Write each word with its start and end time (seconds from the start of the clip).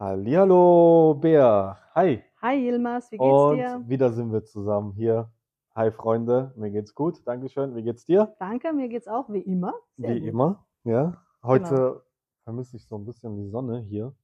Hallihallo, 0.00 1.18
Bea. 1.20 1.76
Hi. 1.94 2.24
Hi 2.40 2.56
Yilmaz, 2.56 3.12
wie 3.12 3.18
geht's 3.18 3.30
Und 3.30 3.56
dir? 3.58 3.84
wieder 3.86 4.10
sind 4.10 4.32
wir 4.32 4.42
zusammen 4.42 4.94
hier. 4.94 5.30
Hi, 5.74 5.90
Freunde. 5.90 6.54
Mir 6.56 6.70
geht's 6.70 6.94
gut. 6.94 7.20
Dankeschön. 7.26 7.76
Wie 7.76 7.82
geht's 7.82 8.06
dir? 8.06 8.34
Danke, 8.38 8.72
mir 8.72 8.88
geht's 8.88 9.06
auch 9.08 9.28
wie 9.28 9.42
immer. 9.42 9.74
Sehr 9.98 10.14
Wie 10.14 10.20
gut. 10.20 10.28
immer. 10.30 10.66
Ja. 10.84 11.22
Heute 11.42 11.74
Genau. 11.74 12.00
vermisse 12.44 12.78
ich 12.78 12.86
so 12.86 12.96
ein 12.96 13.04
bisschen 13.04 13.36
die 13.36 13.50
Sonne 13.50 13.80
hier. 13.90 14.14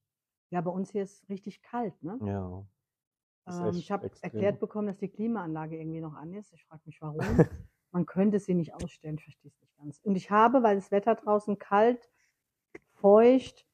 Ja, 0.48 0.62
bei 0.62 0.70
uns 0.70 0.92
hier 0.92 1.02
ist 1.02 1.28
richtig 1.28 1.60
kalt, 1.60 2.02
ne? 2.02 2.18
Ja. 2.24 2.64
Ähm, 3.68 3.76
ich 3.76 3.90
habe 3.92 4.10
erklärt 4.22 4.58
bekommen, 4.60 4.86
dass 4.86 4.96
die 4.96 5.08
Klimaanlage 5.08 5.76
irgendwie 5.78 6.00
noch 6.00 6.14
an 6.14 6.32
ist. 6.32 6.54
Ich 6.54 6.64
frage 6.64 6.80
mich, 6.86 7.02
warum. 7.02 7.18
Man 7.92 8.06
könnte 8.06 8.38
sie 8.40 8.54
nicht 8.54 8.72
ausstellen, 8.72 9.16
ich 9.18 9.24
verstehe 9.24 9.50
es 9.50 9.60
nicht 9.60 9.76
ganz. 9.76 10.00
Und 10.04 10.16
ich 10.16 10.30
habe, 10.30 10.62
weil 10.62 10.76
das 10.76 10.90
Wetter 10.90 11.16
draußen 11.16 11.58
kalt, 11.58 12.08
feucht, 12.94 13.66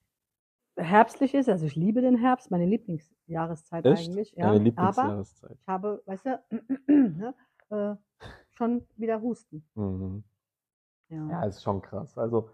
herbstlich 0.77 1.35
ist, 1.35 1.49
also 1.49 1.67
ich 1.67 1.77
liebe 1.77 2.01
den 2.01 2.17
Herbst, 2.17 2.51
meine 2.51 2.67
Lieblingsjahreszeit 2.67 3.85
Echt? 3.85 4.09
eigentlich. 4.09 4.35
Deine 4.35 4.43
Ja, 4.43 4.49
aber 4.49 4.63
Lieblingsjahreszeit. 4.65 5.59
ich 5.61 5.67
habe, 5.67 6.03
weißt 6.07 6.27
du, 6.27 6.43
ne, 6.89 7.35
äh, 7.71 7.97
schon 8.51 8.87
wieder 8.97 9.21
Husten. 9.21 9.65
Mhm. 9.75 10.25
Ja. 11.09 11.29
Ja, 11.29 11.43
ist 11.45 11.63
schon 11.63 11.83
krass. 11.83 12.17
Also, 12.17 12.49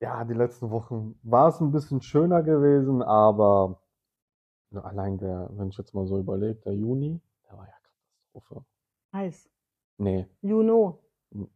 ja, 0.00 0.24
die 0.24 0.34
letzten 0.34 0.70
Wochen 0.70 1.18
war 1.22 1.48
es 1.48 1.60
ein 1.60 1.72
bisschen 1.72 2.02
schöner 2.02 2.42
gewesen, 2.42 3.02
aber 3.02 3.80
allein 4.74 5.16
der, 5.18 5.48
wenn 5.52 5.68
ich 5.68 5.78
jetzt 5.78 5.94
mal 5.94 6.06
so 6.06 6.18
überlege, 6.18 6.60
der 6.60 6.74
Juni, 6.74 7.20
der 7.48 7.56
war 7.56 7.66
ja 7.66 7.74
Katastrophe. 7.82 8.64
Heiß. 9.12 9.48
Nee, 9.98 10.26
Juno. 10.42 11.00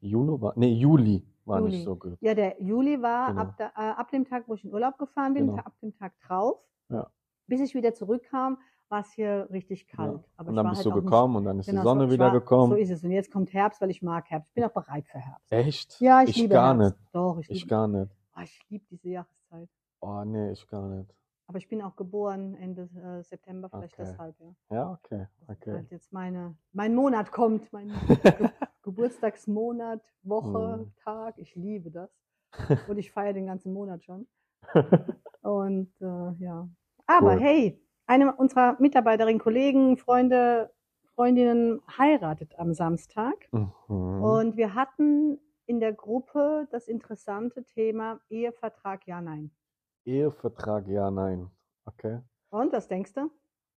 Juni 0.00 0.40
war, 0.40 0.54
nee, 0.56 0.72
Juli 0.72 1.26
war 1.50 1.60
nicht 1.60 1.72
Juli. 1.72 1.84
so 1.84 1.96
gut. 1.96 2.16
Ja, 2.20 2.34
der 2.34 2.62
Juli 2.62 3.00
war 3.02 3.28
Genau. 3.28 3.40
ab, 3.42 3.54
da, 3.58 3.66
äh, 3.76 3.90
ab 3.92 4.10
dem 4.10 4.24
Tag, 4.24 4.44
wo 4.46 4.54
ich 4.54 4.64
in 4.64 4.72
Urlaub 4.72 4.96
gefahren 4.98 5.34
bin, 5.34 5.48
Genau. 5.48 5.58
ab 5.62 5.72
dem 5.82 5.92
Tag 5.94 6.12
drauf. 6.26 6.58
Ja. 6.88 7.06
Bis 7.46 7.60
ich 7.60 7.74
wieder 7.74 7.92
zurückkam, 7.94 8.58
war 8.88 9.00
es 9.00 9.12
hier 9.12 9.46
richtig 9.50 9.86
Ja. 9.90 9.96
kalt. 9.96 10.28
Aber 10.36 10.48
Und 10.50 10.56
dann 10.56 10.68
bist 10.68 10.78
halt 10.78 10.86
du 10.86 10.90
auch 10.90 10.94
nicht- 10.96 11.04
gekommen 11.04 11.36
und 11.36 11.44
dann 11.44 11.58
ist 11.60 11.66
Genau, 11.66 11.82
die 11.82 11.84
Sonne 11.88 12.06
so, 12.06 12.12
wieder 12.12 12.24
war, 12.26 12.32
gekommen. 12.32 12.70
So 12.72 12.76
ist 12.76 12.90
es. 12.90 13.04
Und 13.04 13.10
jetzt 13.12 13.30
kommt 13.32 13.52
Herbst, 13.52 13.80
weil 13.80 13.90
ich 13.90 14.02
mag 14.02 14.28
Herbst. 14.30 14.48
Ich 14.48 14.54
bin 14.54 14.64
auch 14.64 14.72
bereit 14.72 15.06
für 15.06 15.18
Herbst. 15.18 15.52
Echt? 15.52 16.00
Ja, 16.00 16.22
ich, 16.22 16.30
ich 16.30 16.36
liebe 16.38 16.54
gar 16.54 16.76
Herbst. 16.76 16.98
nicht. 16.98 17.14
Doch, 17.14 17.38
ich, 17.38 17.50
Ich 17.50 17.58
liebe, 17.60 17.68
gar 17.68 17.86
nicht. 17.88 18.10
oh, 18.36 18.40
ich 18.42 18.60
liebe 18.68 18.84
diese 18.90 19.08
Jahreszeit. 19.10 19.68
Oh, 20.00 20.22
nee, 20.24 20.50
ich 20.52 20.66
gar 20.68 20.88
nicht. 20.88 21.14
Aber 21.46 21.58
ich 21.58 21.68
bin 21.68 21.82
auch 21.82 21.96
geboren 21.96 22.54
Ende 22.54 22.88
äh, 22.94 23.22
September, 23.24 23.68
vielleicht 23.68 23.94
Okay. 23.98 24.08
deshalb, 24.08 24.36
ja. 24.40 24.54
Ja, 24.70 24.90
okay, 24.92 25.26
okay. 25.48 25.72
Halt 25.72 25.90
jetzt 25.90 26.12
meine, 26.12 26.56
mein 26.72 26.94
Monat 26.94 27.32
kommt, 27.32 27.72
mein 27.72 27.90
Geburtstagsmonat, 28.82 30.02
Woche, 30.22 30.78
Mhm. 30.78 30.92
Tag. 31.02 31.34
Ich 31.38 31.54
liebe 31.54 31.90
das. 31.90 32.10
Und 32.88 32.98
ich 32.98 33.12
feiere 33.12 33.32
den 33.32 33.46
ganzen 33.46 33.72
Monat 33.72 34.04
schon. 34.04 34.26
Und 35.42 35.92
äh, 36.00 36.32
ja. 36.38 36.68
Aber 37.06 37.32
Cool. 37.34 37.40
hey, 37.40 37.82
eine 38.06 38.34
unserer 38.34 38.76
Mitarbeiterinnen, 38.80 39.40
Kollegen, 39.40 39.96
Freunde, 39.96 40.70
Freundinnen 41.14 41.80
heiratet 41.98 42.58
am 42.58 42.72
Samstag. 42.74 43.48
Mhm. 43.52 44.22
Und 44.22 44.56
wir 44.56 44.74
hatten 44.74 45.38
in 45.66 45.80
der 45.80 45.92
Gruppe 45.92 46.66
das 46.72 46.88
interessante 46.88 47.64
Thema 47.64 48.20
Ehevertrag, 48.28 49.06
ja, 49.06 49.20
nein. 49.20 49.50
Ehevertrag, 50.04 50.88
ja, 50.88 51.10
nein. 51.10 51.50
Okay. 51.84 52.20
Und 52.50 52.72
was 52.72 52.88
denkst 52.88 53.12
du? 53.14 53.30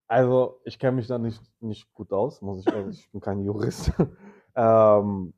Also, 0.09 0.61
ich 0.64 0.78
kenne 0.78 0.97
mich 0.97 1.06
da 1.06 1.19
nicht, 1.19 1.42
nicht 1.61 1.92
gut 1.94 2.12
aus, 2.12 2.41
muss 2.42 2.61
ich 2.61 2.72
ehrlich, 2.72 3.00
ich 3.00 3.11
bin 3.11 3.20
kein 3.20 3.41
Jurist. 3.41 3.92
Ähm, 4.55 5.34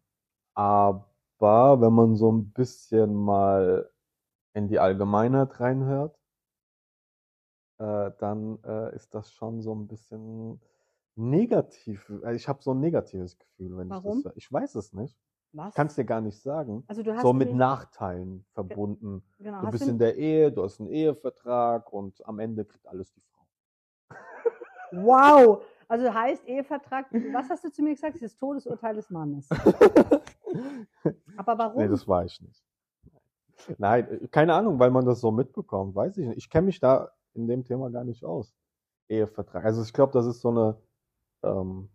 aber 0.54 1.80
wenn 1.80 1.92
man 1.92 2.16
so 2.16 2.30
ein 2.32 2.50
bisschen 2.52 3.14
mal 3.14 3.90
in 4.54 4.68
die 4.68 4.78
Allgemeinheit 4.78 5.58
reinhört, 5.60 6.16
äh, 7.78 8.10
dann 8.18 8.62
äh, 8.64 8.94
ist 8.94 9.14
das 9.14 9.32
schon 9.32 9.60
so 9.62 9.74
ein 9.74 9.86
bisschen 9.88 10.60
negativ. 11.16 12.08
Also 12.22 12.30
ich 12.36 12.48
habe 12.48 12.62
so 12.62 12.72
ein 12.72 12.80
negatives 12.80 13.38
Gefühl, 13.38 13.76
wenn 13.76 13.88
ich 13.88 13.92
Warum? 13.92 14.14
das 14.14 14.22
sage. 14.22 14.34
Ich 14.38 14.52
weiß 14.52 14.74
es 14.76 14.92
nicht. 14.92 15.18
Was? 15.52 15.68
Ich 15.70 15.74
kann 15.74 15.86
es 15.88 15.94
dir 15.94 16.04
gar 16.04 16.20
nicht 16.20 16.40
sagen. 16.40 16.84
also 16.86 17.02
du 17.02 17.12
hast 17.14 17.22
So 17.22 17.32
mit 17.32 17.52
Nachteilen 17.52 18.44
verbunden. 18.54 19.22
genau, 19.38 19.60
Du 19.60 19.70
bist 19.70 19.86
du- 19.86 19.90
in 19.90 19.98
der 19.98 20.16
Ehe, 20.16 20.50
du 20.52 20.62
hast 20.64 20.80
einen 20.80 20.88
Ehevertrag 20.90 21.92
und 21.92 22.24
am 22.26 22.38
Ende 22.40 22.64
kriegt 22.64 22.86
alles 22.88 23.12
die 23.12 23.20
Frau. 23.20 23.46
Wow! 24.92 25.62
Also 25.88 26.12
heißt 26.12 26.46
Ehevertrag, 26.46 27.06
was 27.32 27.50
hast 27.50 27.64
du 27.64 27.70
zu 27.70 27.82
mir 27.82 27.94
gesagt? 27.94 28.14
Das 28.14 28.22
ist 28.22 28.34
das 28.34 28.38
Todesurteil 28.38 28.94
des 28.94 29.10
Mannes. 29.10 29.48
Aber 31.36 31.58
warum? 31.58 31.82
Nee, 31.82 31.88
das 31.88 32.06
war 32.06 32.24
ich 32.24 32.40
nicht. 32.40 32.64
Nein, 33.78 34.08
äh, 34.10 34.28
keine 34.28 34.54
Ahnung, 34.54 34.78
weil 34.78 34.90
man 34.90 35.04
das 35.04 35.20
so 35.20 35.30
mitbekommt, 35.30 35.94
weiß 35.94 36.18
ich 36.18 36.26
nicht. 36.26 36.38
Ich 36.38 36.50
kenne 36.50 36.66
mich 36.66 36.80
da 36.80 37.10
in 37.34 37.46
dem 37.46 37.64
Thema 37.64 37.90
gar 37.90 38.04
nicht 38.04 38.24
aus. 38.24 38.54
Ehevertrag. 39.08 39.64
Also 39.64 39.82
ich 39.82 39.92
glaube, 39.92 40.12
das 40.12 40.26
ist 40.26 40.40
so 40.40 40.50
eine, 40.50 40.76
ähm, 41.42 41.88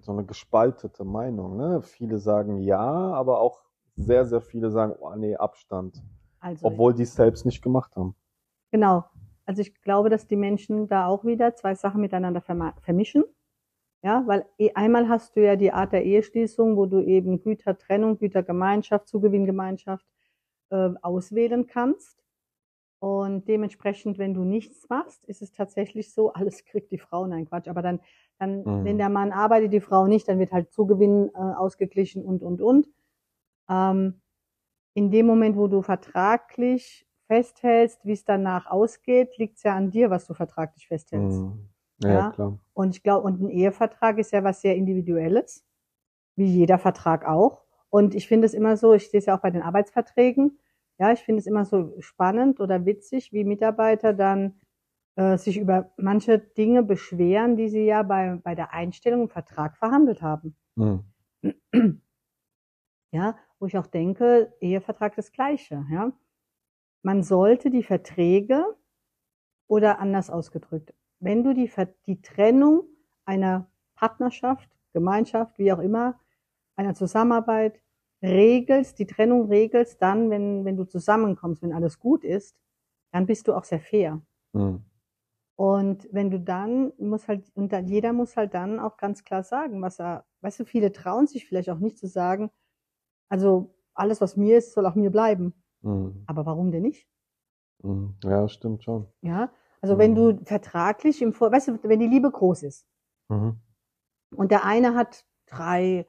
so 0.00 0.12
eine 0.12 0.24
gespaltete 0.24 1.04
Meinung. 1.04 1.56
Ne? 1.56 1.82
Viele 1.82 2.18
sagen 2.18 2.58
ja, 2.58 2.80
aber 2.80 3.40
auch 3.40 3.62
sehr, 3.96 4.26
sehr 4.26 4.40
viele 4.40 4.70
sagen, 4.70 4.94
oh 5.00 5.14
nee, 5.16 5.36
Abstand. 5.36 6.02
also, 6.40 6.66
Obwohl 6.66 6.94
die 6.94 7.02
es 7.02 7.14
selbst 7.14 7.44
nicht 7.44 7.62
gemacht 7.62 7.96
haben. 7.96 8.14
Genau. 8.70 9.04
Also 9.48 9.62
ich 9.62 9.74
glaube, 9.80 10.10
dass 10.10 10.26
die 10.26 10.36
Menschen 10.36 10.88
da 10.88 11.06
auch 11.06 11.24
wieder 11.24 11.54
zwei 11.54 11.74
Sachen 11.74 12.02
miteinander 12.02 12.42
vermischen. 12.42 13.24
Ja, 14.04 14.22
weil 14.26 14.46
eh- 14.58 14.74
einmal 14.74 15.08
hast 15.08 15.34
du 15.34 15.42
ja 15.42 15.56
die 15.56 15.72
Art 15.72 15.92
der 15.92 16.04
Eheschließung, 16.04 16.76
wo 16.76 16.84
du 16.84 17.00
eben 17.00 17.40
Gütertrennung, 17.42 18.18
Gütergemeinschaft, 18.18 19.08
Zugewinngemeinschaft 19.08 20.06
äh, 20.70 20.90
auswählen 21.00 21.66
kannst. 21.66 22.22
Und 23.00 23.48
dementsprechend, 23.48 24.18
wenn 24.18 24.34
du 24.34 24.44
nichts 24.44 24.88
machst, 24.90 25.24
ist 25.24 25.40
es 25.40 25.52
tatsächlich 25.52 26.12
so, 26.12 26.32
alles 26.34 26.64
kriegt 26.66 26.90
die 26.92 26.98
Frau, 26.98 27.26
nein 27.26 27.46
Quatsch, 27.46 27.68
aber 27.68 27.80
dann, 27.80 28.00
dann 28.38 28.58
Mhm. 28.64 28.84
wenn 28.84 28.98
der 28.98 29.08
Mann 29.08 29.32
arbeitet, 29.32 29.72
die 29.72 29.80
Frau 29.80 30.06
nicht, 30.06 30.28
dann 30.28 30.38
wird 30.38 30.52
halt 30.52 30.70
Zugewinn 30.72 31.30
äh, 31.34 31.38
ausgeglichen 31.38 32.22
und, 32.22 32.42
und, 32.42 32.60
und. 32.60 32.86
Ähm, 33.70 34.20
in 34.94 35.10
dem 35.10 35.26
Moment, 35.26 35.56
wo 35.56 35.68
du 35.68 35.80
vertraglich 35.80 37.07
festhältst, 37.28 38.04
wie 38.06 38.12
es 38.14 38.24
danach 38.24 38.66
ausgeht, 38.66 39.38
liegt 39.38 39.58
es 39.58 39.64
ja 39.64 39.76
an 39.76 39.90
dir, 39.92 40.10
was 40.10 40.26
du 40.26 40.34
vertraglich 40.34 40.88
festhältst. 40.88 41.40
Mhm. 41.44 41.68
Ja, 42.02 42.10
Ja. 42.10 42.30
klar. 42.32 42.58
Und 42.74 42.96
ich 42.96 43.02
glaube, 43.04 43.26
und 43.26 43.40
ein 43.42 43.50
Ehevertrag 43.50 44.18
ist 44.18 44.32
ja 44.32 44.44
was 44.44 44.62
sehr 44.62 44.76
Individuelles, 44.76 45.64
wie 46.36 46.46
jeder 46.46 46.78
Vertrag 46.78 47.26
auch. 47.26 47.64
Und 47.90 48.14
ich 48.14 48.28
finde 48.28 48.46
es 48.46 48.54
immer 48.54 48.76
so, 48.76 48.94
ich 48.94 49.10
sehe 49.10 49.18
es 49.20 49.26
ja 49.26 49.36
auch 49.36 49.42
bei 49.42 49.50
den 49.50 49.62
Arbeitsverträgen, 49.62 50.58
ja, 50.98 51.12
ich 51.12 51.20
finde 51.20 51.40
es 51.40 51.46
immer 51.46 51.64
so 51.64 51.94
spannend 52.00 52.60
oder 52.60 52.84
witzig, 52.86 53.32
wie 53.32 53.44
Mitarbeiter 53.44 54.12
dann 54.14 54.60
äh, 55.16 55.38
sich 55.38 55.58
über 55.58 55.92
manche 55.96 56.38
Dinge 56.40 56.82
beschweren, 56.82 57.56
die 57.56 57.68
sie 57.68 57.84
ja 57.86 58.02
bei, 58.02 58.36
bei 58.42 58.54
der 58.54 58.72
Einstellung 58.72 59.22
im 59.22 59.28
Vertrag 59.30 59.76
verhandelt 59.76 60.22
haben. 60.22 60.56
Mhm. 60.76 61.04
Ja, 63.12 63.38
wo 63.58 63.66
ich 63.66 63.76
auch 63.78 63.86
denke, 63.86 64.54
Ehevertrag 64.60 65.14
das 65.16 65.32
Gleiche, 65.32 65.84
ja. 65.90 66.12
Man 67.02 67.22
sollte 67.22 67.70
die 67.70 67.82
Verträge 67.82 68.64
oder 69.66 69.98
anders 70.00 70.30
ausgedrückt, 70.30 70.94
wenn 71.20 71.44
du 71.44 71.54
die, 71.54 71.70
die 72.06 72.20
Trennung 72.22 72.84
einer 73.24 73.70
Partnerschaft, 73.94 74.68
Gemeinschaft, 74.92 75.58
wie 75.58 75.72
auch 75.72 75.78
immer, 75.78 76.18
einer 76.76 76.94
Zusammenarbeit 76.94 77.80
regelst, 78.22 78.98
die 78.98 79.06
Trennung 79.06 79.48
regelst, 79.48 80.00
dann, 80.00 80.30
wenn, 80.30 80.64
wenn 80.64 80.76
du 80.76 80.84
zusammenkommst, 80.84 81.62
wenn 81.62 81.72
alles 81.72 81.98
gut 81.98 82.24
ist, 82.24 82.56
dann 83.12 83.26
bist 83.26 83.48
du 83.48 83.54
auch 83.54 83.64
sehr 83.64 83.80
fair. 83.80 84.20
Mhm. 84.52 84.84
Und 85.56 86.08
wenn 86.12 86.30
du 86.30 86.38
dann, 86.38 86.92
muss 86.98 87.26
halt, 87.26 87.50
und 87.54 87.72
dann, 87.72 87.88
jeder 87.88 88.12
muss 88.12 88.36
halt 88.36 88.54
dann 88.54 88.78
auch 88.78 88.96
ganz 88.96 89.24
klar 89.24 89.42
sagen, 89.42 89.82
was 89.82 89.98
er, 89.98 90.24
weißt 90.40 90.60
du, 90.60 90.64
viele 90.64 90.92
trauen 90.92 91.26
sich 91.26 91.46
vielleicht 91.46 91.68
auch 91.70 91.80
nicht 91.80 91.98
zu 91.98 92.06
sagen, 92.06 92.50
also 93.28 93.74
alles, 93.92 94.20
was 94.20 94.36
mir 94.36 94.58
ist, 94.58 94.72
soll 94.72 94.86
auch 94.86 94.94
mir 94.94 95.10
bleiben. 95.10 95.54
Mhm. 95.82 96.24
Aber 96.26 96.46
warum 96.46 96.70
denn 96.70 96.82
nicht? 96.82 97.06
Mhm. 97.82 98.14
Ja, 98.24 98.48
stimmt 98.48 98.82
schon. 98.84 99.06
Ja, 99.22 99.50
also 99.80 99.98
wenn 99.98 100.12
Mhm. 100.12 100.38
du 100.38 100.44
vertraglich 100.44 101.22
im 101.22 101.32
Vor, 101.32 101.52
weißt 101.52 101.68
du, 101.68 101.78
wenn 101.84 102.00
die 102.00 102.06
Liebe 102.08 102.30
groß 102.30 102.62
ist 102.64 102.86
Mhm. 103.28 103.56
und 104.36 104.50
der 104.50 104.64
eine 104.64 104.94
hat 104.94 105.24
drei 105.46 106.06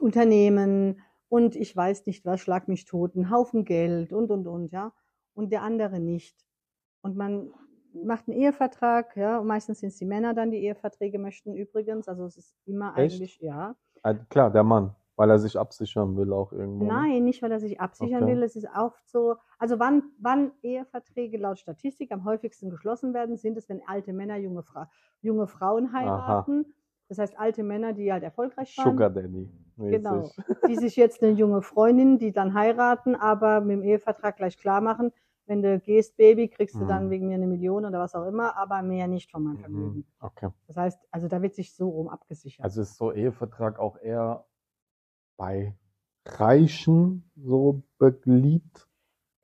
Unternehmen 0.00 1.00
und 1.28 1.56
ich 1.56 1.74
weiß 1.74 2.06
nicht 2.06 2.24
was, 2.24 2.40
schlag 2.40 2.68
mich 2.68 2.84
tot, 2.84 3.16
einen 3.16 3.30
Haufen 3.30 3.64
Geld 3.64 4.12
und, 4.12 4.30
und, 4.30 4.46
und, 4.46 4.72
ja, 4.72 4.92
und 5.34 5.50
der 5.50 5.62
andere 5.62 5.98
nicht. 5.98 6.46
Und 7.02 7.16
man 7.16 7.52
macht 7.92 8.28
einen 8.28 8.38
Ehevertrag, 8.38 9.16
ja, 9.16 9.38
und 9.38 9.46
meistens 9.46 9.80
sind 9.80 9.88
es 9.88 9.96
die 9.96 10.04
Männer 10.04 10.34
dann, 10.34 10.50
die 10.50 10.62
Eheverträge 10.64 11.18
möchten 11.18 11.54
übrigens, 11.54 12.08
also 12.08 12.24
es 12.24 12.36
ist 12.36 12.54
immer 12.66 12.96
Echt? 12.96 13.16
eigentlich, 13.16 13.40
ja. 13.40 13.76
Ah, 14.02 14.14
Klar, 14.14 14.50
der 14.50 14.62
Mann, 14.64 14.94
weil 15.16 15.30
er 15.30 15.38
sich 15.38 15.58
absichern 15.58 16.16
will 16.16 16.32
auch 16.32 16.52
irgendwo. 16.52 16.84
ne? 16.92 17.08
Nein, 17.08 17.24
nicht, 17.24 17.40
weil 17.42 17.52
er 17.52 17.60
sich 17.60 17.80
absichern 17.80 18.22
Okay. 18.22 18.34
will. 18.34 18.42
Es 18.42 18.56
ist 18.56 18.66
oft 18.76 19.08
so, 19.08 19.36
also 19.58 19.78
wann, 19.78 20.02
wann 20.18 20.52
Eheverträge 20.62 21.38
laut 21.38 21.58
Statistik 21.58 22.10
am 22.12 22.24
häufigsten 22.24 22.68
geschlossen 22.70 23.14
werden, 23.14 23.36
sind 23.36 23.56
es, 23.56 23.68
wenn 23.68 23.82
alte 23.86 24.12
Männer 24.12 24.36
junge, 24.36 24.62
Fra 24.64 24.90
junge 25.20 25.46
Frauen 25.46 25.92
heiraten. 25.92 26.74
Das 27.08 27.18
heißt, 27.18 27.38
alte 27.38 27.62
Männer, 27.62 27.92
die 27.92 28.12
halt 28.12 28.22
erfolgreich 28.24 28.76
waren, 28.76 28.96
Sugar 28.96 29.10
Daddy. 29.10 29.48
mäßig. 29.76 30.00
Genau. 30.00 30.34
die 30.66 30.76
sich 30.76 30.96
jetzt 30.96 31.22
eine 31.22 31.32
junge 31.32 31.62
Freundin, 31.62 32.18
die 32.18 32.32
dann 32.32 32.54
heiraten, 32.54 33.14
aber 33.14 33.60
mit 33.60 33.76
dem 33.78 33.82
Ehevertrag 33.82 34.36
gleich 34.36 34.56
klar 34.58 34.80
machen, 34.80 35.12
wenn 35.46 35.62
du 35.62 35.78
gehst, 35.78 36.16
Baby, 36.16 36.48
kriegst 36.48 36.80
du 36.80 36.86
dann 36.86 37.04
Mhm. 37.04 37.10
wegen 37.10 37.28
mir 37.28 37.34
eine 37.34 37.46
Million 37.46 37.84
oder 37.84 38.00
was 38.00 38.14
auch 38.14 38.26
immer, 38.26 38.56
aber 38.56 38.82
mehr 38.82 39.06
nicht 39.08 39.30
von 39.30 39.42
meinem 39.44 39.58
Vermögen. 39.58 39.98
Mhm. 39.98 40.04
Okay. 40.20 40.50
Das 40.66 40.76
heißt, 40.76 41.00
also 41.10 41.28
da 41.28 41.42
wird 41.42 41.54
sich 41.54 41.74
so 41.74 41.88
rum 41.90 42.08
abgesichert. 42.08 42.64
Also 42.64 42.82
ist 42.82 42.96
so 42.96 43.12
Ehevertrag 43.12 43.78
auch 43.78 43.96
eher 43.98 44.46
bei 45.36 45.74
Reichen 46.26 47.30
so 47.36 47.82
beliebt? 47.98 48.88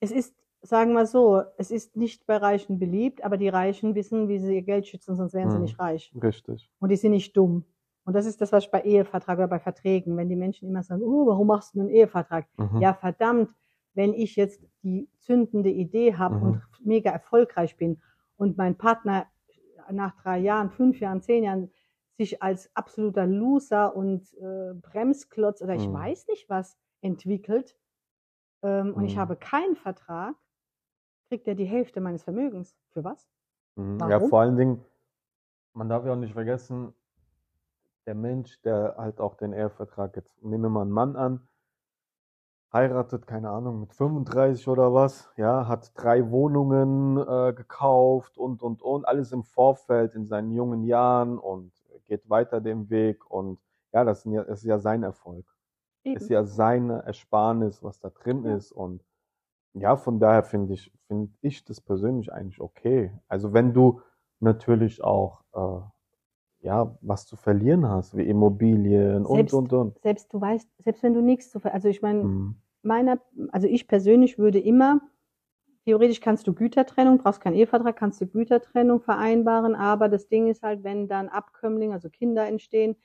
Es 0.00 0.10
ist, 0.10 0.34
sagen 0.62 0.92
wir 0.92 1.06
so, 1.06 1.42
es 1.58 1.70
ist 1.70 1.96
nicht 1.96 2.26
bei 2.26 2.36
Reichen 2.36 2.78
beliebt, 2.78 3.22
aber 3.24 3.36
die 3.36 3.48
Reichen 3.48 3.94
wissen, 3.94 4.28
wie 4.28 4.38
sie 4.38 4.54
ihr 4.56 4.62
Geld 4.62 4.86
schützen, 4.86 5.16
sonst 5.16 5.34
wären 5.34 5.50
sie 5.50 5.56
Mhm. 5.56 5.62
nicht 5.64 5.78
reich. 5.78 6.12
Richtig. 6.22 6.70
Und 6.80 6.88
die 6.90 6.96
sind 6.96 7.12
nicht 7.12 7.36
dumm. 7.36 7.64
Und 8.04 8.14
das 8.14 8.26
ist 8.26 8.40
das, 8.40 8.50
was 8.50 8.64
ich 8.64 8.70
bei 8.70 8.80
Ehevertrag 8.82 9.38
oder 9.38 9.48
bei 9.48 9.58
Verträgen, 9.58 10.16
wenn 10.16 10.28
die 10.28 10.36
Menschen 10.36 10.68
immer 10.68 10.82
sagen, 10.82 11.02
oh, 11.02 11.26
warum 11.26 11.46
machst 11.48 11.74
du 11.74 11.80
einen 11.80 11.90
Ehevertrag? 11.90 12.46
Mhm. 12.56 12.80
Ja, 12.80 12.94
verdammt, 12.94 13.50
wenn 13.94 14.14
ich 14.14 14.36
jetzt 14.36 14.62
die 14.82 15.08
zündende 15.18 15.70
Idee 15.70 16.14
habe 16.14 16.36
Mhm. 16.36 16.42
und 16.42 16.62
mega 16.82 17.10
erfolgreich 17.10 17.76
bin 17.76 18.00
und 18.36 18.56
mein 18.56 18.76
Partner 18.76 19.26
nach 19.92 20.14
drei 20.22 20.38
Jahren, 20.38 20.70
fünf 20.70 20.98
Jahren, 21.00 21.20
zehn 21.20 21.44
Jahren 21.44 21.70
sich 22.16 22.42
als 22.42 22.70
absoluter 22.74 23.26
Loser 23.26 23.96
und 23.96 24.32
äh, 24.34 24.74
Bremsklotz 24.74 25.62
oder 25.62 25.74
ich 25.74 25.88
Mhm. 25.88 25.94
weiß 25.94 26.28
nicht 26.28 26.48
was 26.48 26.76
entwickelt 27.00 27.76
ähm, 28.62 28.94
und 28.94 29.04
ich 29.04 29.14
Mhm. 29.14 29.20
habe 29.20 29.36
keinen 29.36 29.76
Vertrag, 29.76 30.36
kriegt 31.28 31.48
er 31.48 31.54
die 31.54 31.64
Hälfte 31.64 32.00
meines 32.00 32.22
Vermögens. 32.22 32.76
Für 32.90 33.04
was? 33.04 33.28
Mhm. 33.76 33.98
Ja, 34.08 34.20
vor 34.20 34.40
allen 34.40 34.56
Dingen, 34.56 34.84
man 35.72 35.88
darf 35.88 36.04
ja 36.04 36.12
auch 36.12 36.16
nicht 36.16 36.34
vergessen, 36.34 36.92
der 38.06 38.14
Mensch, 38.14 38.60
der 38.62 38.96
halt 38.98 39.20
auch 39.20 39.36
den 39.36 39.52
Ehevertrag 39.52 40.16
jetzt, 40.16 40.42
nehmen 40.42 40.64
wir 40.64 40.70
mal 40.70 40.82
einen 40.82 40.90
Mann 40.90 41.16
an, 41.16 41.48
heiratet, 42.72 43.26
keine 43.26 43.50
Ahnung, 43.50 43.80
mit 43.80 43.92
35 43.94 44.68
oder 44.68 44.94
was, 44.94 45.30
ja, 45.36 45.66
hat 45.66 45.92
drei 45.94 46.30
Wohnungen 46.30 47.18
äh, 47.18 47.52
gekauft 47.52 48.38
und, 48.38 48.62
und, 48.62 48.82
und, 48.82 49.06
alles 49.06 49.32
im 49.32 49.42
Vorfeld 49.42 50.14
in 50.14 50.26
seinen 50.26 50.52
jungen 50.52 50.84
Jahren 50.84 51.38
und 51.38 51.72
geht 52.10 52.28
weiter 52.28 52.60
den 52.60 52.90
Weg 52.90 53.30
und 53.30 53.58
ja, 53.92 54.04
das 54.04 54.22
sind 54.22 54.32
ja, 54.32 54.42
das 54.44 54.60
ist 54.60 54.66
ja 54.66 54.78
sein 54.80 55.02
Erfolg. 55.04 55.46
Eben. 56.04 56.16
Ist 56.16 56.28
ja 56.28 56.44
seine 56.44 57.02
Ersparnis, 57.04 57.82
was 57.82 58.00
da 58.00 58.10
drin 58.10 58.44
Ja. 58.44 58.56
ist 58.56 58.72
und 58.72 59.02
ja, 59.74 59.96
von 59.96 60.18
daher 60.18 60.42
finde 60.42 60.74
ich, 60.74 60.92
finde 61.06 61.32
ich 61.40 61.64
das 61.64 61.80
persönlich 61.80 62.32
eigentlich 62.32 62.60
okay. 62.60 63.12
Also 63.28 63.52
wenn 63.52 63.72
du 63.72 64.00
natürlich 64.40 65.02
auch 65.04 65.42
äh, 65.54 65.80
ja 66.66 66.96
was 67.00 67.26
zu 67.26 67.36
verlieren 67.36 67.88
hast, 67.88 68.16
wie 68.16 68.26
Immobilien 68.28 69.24
Selbst- 69.26 69.54
und 69.54 69.72
und 69.72 69.80
und. 69.80 69.98
Selbst 70.02 70.32
du 70.34 70.40
weißt, 70.40 70.68
selbst 70.78 71.02
wenn 71.04 71.14
du 71.14 71.22
nichts 71.22 71.50
zu 71.50 71.60
ver 71.60 71.72
also 71.72 71.88
ich 71.88 72.02
meine, 72.02 72.24
Mhm. 72.24 72.56
meiner, 72.82 73.20
also 73.52 73.68
ich 73.68 73.86
persönlich 73.86 74.38
würde 74.38 74.58
immer, 74.58 75.00
theoretisch 75.84 76.20
kannst 76.20 76.46
du 76.46 76.54
Gütertrennung, 76.54 77.18
brauchst 77.18 77.40
keinen 77.40 77.54
Ehevertrag, 77.56 77.96
kannst 77.96 78.20
du 78.20 78.26
Gütertrennung 78.26 79.00
vereinbaren, 79.00 79.74
aber 79.74 80.08
das 80.08 80.28
Ding 80.28 80.48
ist 80.48 80.62
halt, 80.62 80.84
wenn 80.84 81.08
dann 81.08 81.28
Abkömmlinge, 81.28 81.94
also 81.94 82.10
Kinder 82.10 82.46
entstehen, 82.46 82.96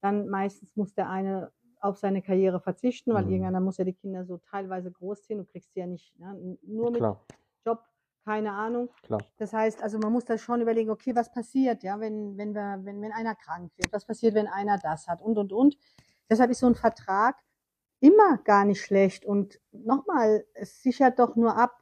dann 0.00 0.28
meistens 0.28 0.76
muss 0.76 0.94
der 0.94 1.08
eine 1.08 1.52
auf 1.80 1.98
seine 1.98 2.22
Karriere 2.22 2.60
verzichten, 2.60 3.12
weil 3.12 3.24
Mhm. 3.24 3.30
irgendeiner 3.30 3.60
muss 3.60 3.76
ja 3.76 3.84
die 3.84 3.92
Kinder 3.92 4.24
so 4.24 4.38
teilweise 4.38 4.90
großziehen, 4.90 5.38
du 5.38 5.44
kriegst 5.44 5.72
sie 5.74 5.80
ja 5.80 5.86
nicht, 5.86 6.18
ne? 6.18 6.58
nur 6.62 6.90
mit 6.90 7.00
Klar, 7.00 7.20
Job, 7.66 7.84
keine 8.24 8.52
Ahnung. 8.52 8.88
klar. 9.02 9.20
Das 9.38 9.52
heißt, 9.52 9.82
also 9.82 9.98
man 9.98 10.12
muss 10.12 10.24
da 10.24 10.38
schon 10.38 10.60
überlegen, 10.62 10.90
okay, 10.90 11.14
was 11.14 11.30
passiert, 11.32 11.82
ja, 11.82 11.98
wenn, 12.00 12.36
wenn 12.38 12.54
wir, 12.54 12.80
wenn, 12.84 13.02
wenn 13.02 13.12
einer 13.12 13.34
krank 13.34 13.72
wird, 13.76 13.92
was 13.92 14.06
passiert, 14.06 14.34
wenn 14.34 14.46
einer 14.46 14.78
das 14.78 15.08
hat 15.08 15.20
und 15.20 15.36
und 15.38 15.52
und. 15.52 15.76
Deshalb 16.30 16.50
ist 16.50 16.60
so 16.60 16.66
ein 16.66 16.74
Vertrag 16.74 17.36
immer 18.00 18.38
gar 18.38 18.64
nicht 18.64 18.80
schlecht. 18.82 19.24
Und 19.24 19.60
nochmal, 19.72 20.46
es 20.54 20.82
sichert 20.82 21.18
doch 21.18 21.36
nur 21.36 21.56
ab, 21.56 21.72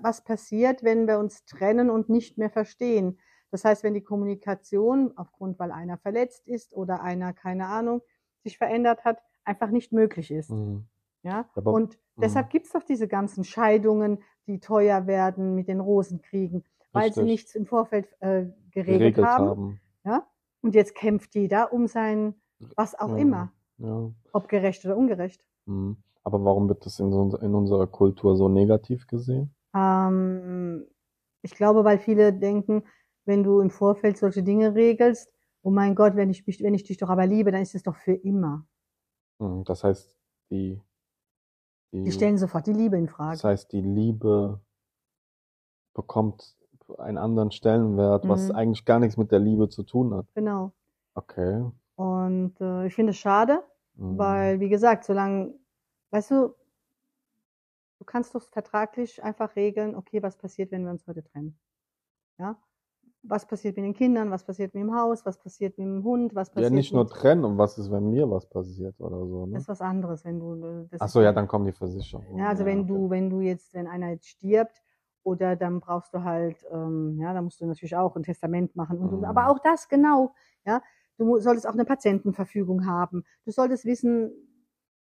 was 0.00 0.22
passiert, 0.24 0.82
wenn 0.82 1.06
wir 1.06 1.18
uns 1.18 1.44
trennen 1.44 1.90
und 1.90 2.08
nicht 2.08 2.38
mehr 2.38 2.50
verstehen. 2.50 3.18
Das 3.50 3.64
heißt, 3.64 3.82
wenn 3.82 3.94
die 3.94 4.02
Kommunikation 4.02 5.12
aufgrund, 5.16 5.58
weil 5.58 5.72
einer 5.72 5.98
verletzt 5.98 6.46
ist 6.48 6.74
oder 6.74 7.02
einer, 7.02 7.32
keine 7.32 7.66
Ahnung, 7.66 8.00
sich 8.42 8.58
verändert 8.58 9.04
hat, 9.04 9.22
einfach 9.44 9.70
nicht 9.70 9.92
möglich 9.92 10.30
ist. 10.30 10.50
Mhm. 10.50 10.86
Ja? 11.22 11.48
Aber- 11.54 11.72
und 11.72 11.98
deshalb 12.16 12.46
mhm. 12.46 12.50
gibt's 12.50 12.72
doch 12.72 12.82
diese 12.82 13.08
ganzen 13.08 13.44
Scheidungen, 13.44 14.22
die 14.46 14.58
teuer 14.60 15.06
werden 15.06 15.54
mit 15.54 15.68
den 15.68 15.80
Rosenkriegen, 15.80 16.64
weil 16.92 17.12
sie 17.12 17.22
nichts 17.22 17.54
im 17.54 17.66
Vorfeld 17.66 18.06
äh, 18.20 18.46
geregelt, 18.70 19.16
Geregelt 19.16 19.26
haben. 19.26 19.48
haben. 19.48 19.80
Ja? 20.04 20.26
Und 20.62 20.74
jetzt 20.74 20.94
kämpft 20.94 21.34
jeder 21.34 21.72
um 21.72 21.86
sein, 21.86 22.34
was 22.76 22.98
auch 22.98 23.10
Ja. 23.10 23.16
immer, 23.16 23.52
Ja. 23.78 24.10
ob 24.32 24.48
gerecht 24.48 24.84
oder 24.84 24.96
ungerecht. 24.96 25.44
Mhm. 25.66 25.96
Aber 26.24 26.44
warum 26.44 26.68
wird 26.68 26.86
das 26.86 27.00
in, 27.00 27.12
in 27.12 27.54
unserer 27.54 27.86
Kultur 27.88 28.36
so 28.36 28.48
negativ 28.48 29.06
gesehen? 29.08 29.54
Ähm, 29.74 30.86
ich 31.42 31.52
glaube, 31.54 31.84
weil 31.84 31.98
viele 31.98 32.32
denken, 32.32 32.84
wenn 33.24 33.42
du 33.42 33.60
im 33.60 33.70
Vorfeld 33.70 34.18
solche 34.18 34.42
Dinge 34.42 34.74
regelst, 34.74 35.30
oh 35.62 35.70
mein 35.70 35.94
Gott, 35.94 36.16
wenn 36.16 36.30
ich 36.30 36.44
wenn 36.46 36.74
ich 36.74 36.84
dich 36.84 36.98
doch 36.98 37.08
aber 37.08 37.26
liebe, 37.26 37.52
dann 37.52 37.62
ist 37.62 37.74
es 37.74 37.82
doch 37.82 37.96
für 37.96 38.14
immer. 38.14 38.66
Mhm. 39.38 39.64
Das 39.64 39.84
heißt, 39.84 40.16
die, 40.50 40.80
Die 41.92 42.10
stellen 42.12 42.38
sofort 42.38 42.66
die 42.66 42.72
Liebe 42.72 42.96
in 42.96 43.06
das 43.06 43.14
Frage. 43.14 43.42
heißt, 43.44 43.72
die 43.72 43.80
Liebe 43.80 44.60
bekommt 45.94 46.56
einen 46.98 47.18
anderen 47.18 47.50
Stellenwert, 47.50 48.28
was 48.28 48.48
Mhm. 48.48 48.54
eigentlich 48.56 48.84
gar 48.84 48.98
nichts 48.98 49.16
mit 49.16 49.30
der 49.30 49.38
Liebe 49.38 49.68
zu 49.68 49.82
tun 49.82 50.14
hat. 50.14 50.26
Genau. 50.34 50.72
Okay. 51.14 51.64
Und 51.96 52.60
äh, 52.60 52.86
ich 52.86 52.94
finde 52.94 53.10
es 53.10 53.18
schade, 53.18 53.62
Mhm. 53.96 54.18
weil, 54.18 54.60
wie 54.60 54.68
gesagt, 54.68 55.04
solange, 55.04 55.54
weißt 56.10 56.30
du, 56.30 56.54
du 58.02 58.04
kannst 58.04 58.34
doch 58.34 58.42
vertraglich 58.42 59.22
einfach 59.22 59.54
regeln, 59.54 59.94
okay, 59.94 60.24
was 60.24 60.36
passiert, 60.36 60.72
wenn 60.72 60.82
wir 60.82 60.90
uns 60.90 61.06
heute 61.06 61.22
trennen? 61.22 61.56
Ja? 62.36 62.58
Was 63.22 63.46
passiert 63.46 63.76
mit 63.76 63.84
den 63.84 63.94
Kindern? 63.94 64.32
Was 64.32 64.44
passiert 64.44 64.74
mit 64.74 64.82
dem 64.82 64.92
Haus? 64.92 65.24
Was 65.24 65.38
passiert 65.38 65.78
mit 65.78 65.86
dem 65.86 66.02
Hund? 66.02 66.34
Was 66.34 66.48
Ja, 66.48 66.54
passiert 66.56 66.72
nicht 66.72 66.92
nur 66.92 67.06
trennen, 67.06 67.44
und 67.44 67.58
was 67.58 67.78
ist, 67.78 67.92
wenn 67.92 68.10
mir 68.10 68.28
was 68.28 68.46
passiert 68.46 68.98
oder 69.00 69.24
so, 69.24 69.46
ne? 69.46 69.52
das 69.52 69.62
ist 69.62 69.68
was 69.68 69.80
anderes, 69.80 70.24
wenn 70.24 70.40
du, 70.40 70.54
äh, 70.54 70.88
das 70.90 71.00
Ach 71.00 71.06
ist 71.06 71.12
so, 71.12 71.22
ja, 71.22 71.32
dann 71.32 71.46
kommen 71.46 71.66
die 71.66 71.72
Versicherungen. 71.72 72.40
Ja, 72.40 72.48
also 72.48 72.62
ja, 72.62 72.66
wenn 72.66 72.80
okay. 72.80 72.88
du, 72.88 73.10
wenn 73.10 73.30
du 73.30 73.40
jetzt, 73.40 73.72
wenn 73.74 73.86
einer 73.86 74.10
jetzt 74.10 74.26
stirbt, 74.26 74.82
oder 75.22 75.54
dann 75.54 75.78
brauchst 75.78 76.12
du 76.12 76.24
halt, 76.24 76.56
ähm, 76.72 77.16
ja, 77.20 77.32
dann 77.32 77.44
musst 77.44 77.60
du 77.60 77.66
natürlich 77.66 77.94
auch 77.94 78.16
ein 78.16 78.24
Testament 78.24 78.74
machen 78.74 78.98
und, 78.98 79.18
Mhm. 79.18 79.24
aber 79.24 79.48
auch 79.48 79.60
das 79.60 79.88
genau, 79.88 80.34
ja. 80.64 80.82
Du 81.16 81.38
solltest 81.38 81.68
auch 81.68 81.74
eine 81.74 81.84
Patientenverfügung 81.84 82.86
haben. 82.86 83.22
Du 83.44 83.52
solltest 83.52 83.84
wissen, 83.84 84.32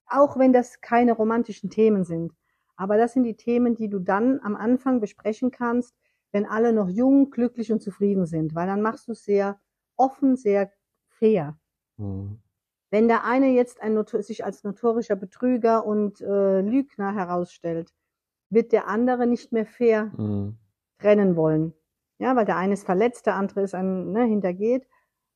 auch 0.06 0.36
wenn 0.36 0.52
das 0.52 0.82
keine 0.82 1.12
romantischen 1.12 1.70
Themen 1.70 2.04
sind, 2.04 2.32
aber 2.80 2.96
das 2.96 3.12
sind 3.12 3.24
die 3.24 3.36
Themen, 3.36 3.74
die 3.74 3.90
du 3.90 3.98
dann 3.98 4.40
am 4.42 4.56
Anfang 4.56 5.00
besprechen 5.00 5.50
kannst, 5.50 5.94
wenn 6.32 6.46
alle 6.46 6.72
noch 6.72 6.88
jung, 6.88 7.28
glücklich 7.30 7.70
und 7.70 7.82
zufrieden 7.82 8.24
sind, 8.24 8.54
weil 8.54 8.66
dann 8.66 8.80
machst 8.80 9.06
du 9.08 9.12
es 9.12 9.22
sehr 9.22 9.60
offen, 9.98 10.36
sehr 10.36 10.72
fair. 11.10 11.58
Mhm. 11.98 12.38
Wenn 12.90 13.06
der 13.06 13.24
eine 13.24 13.48
jetzt 13.48 13.82
ein, 13.82 14.02
sich 14.22 14.46
als 14.46 14.64
notorischer 14.64 15.14
Betrüger 15.14 15.84
und 15.84 16.22
äh, 16.22 16.62
Lügner 16.62 17.14
herausstellt, 17.14 17.92
wird 18.48 18.72
der 18.72 18.88
andere 18.88 19.26
nicht 19.26 19.52
mehr 19.52 19.66
fair 19.66 20.10
Mhm. 20.16 20.56
trennen 20.98 21.36
wollen. 21.36 21.74
Ja, 22.18 22.34
weil 22.34 22.46
der 22.46 22.56
eine 22.56 22.72
ist 22.72 22.86
verletzt, 22.86 23.26
der 23.26 23.34
andere 23.34 23.60
ist 23.60 23.74
ein, 23.74 24.12
ne, 24.12 24.24
hintergeht. 24.24 24.88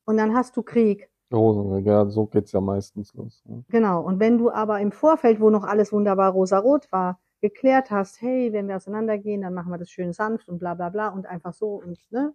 Und 0.07 0.17
dann 0.17 0.35
hast 0.35 0.57
du 0.57 0.63
Krieg. 0.63 1.11
Rosenkrieg, 1.31 1.85
ja, 1.85 2.07
so 2.07 2.25
geht's 2.25 2.53
ja 2.53 2.63
meistens 2.63 3.13
los. 3.13 3.43
Ne? 3.45 3.65
Genau. 3.69 4.01
Und 4.01 4.19
wenn 4.19 4.39
du 4.39 4.51
aber 4.51 4.81
im 4.81 4.93
Vorfeld, 4.93 5.41
wo 5.41 5.51
noch 5.51 5.65
alles 5.65 5.93
wunderbar 5.93 6.33
rosarot 6.33 6.91
war, 6.91 7.21
geklärt 7.45 7.91
hast, 7.91 8.23
hey, 8.23 8.55
wenn 8.55 8.69
wir 8.69 8.77
auseinandergehen, 8.77 9.43
dann 9.43 9.53
machen 9.53 9.71
wir 9.71 9.77
das 9.77 9.91
schön 9.91 10.15
sanft 10.15 10.49
und 10.49 10.59
bla 10.59 10.73
bla 10.73 10.89
bla 10.89 11.09
und 11.09 11.27
einfach 11.27 11.53
so 11.53 11.75
und 11.75 12.01
ne? 12.11 12.33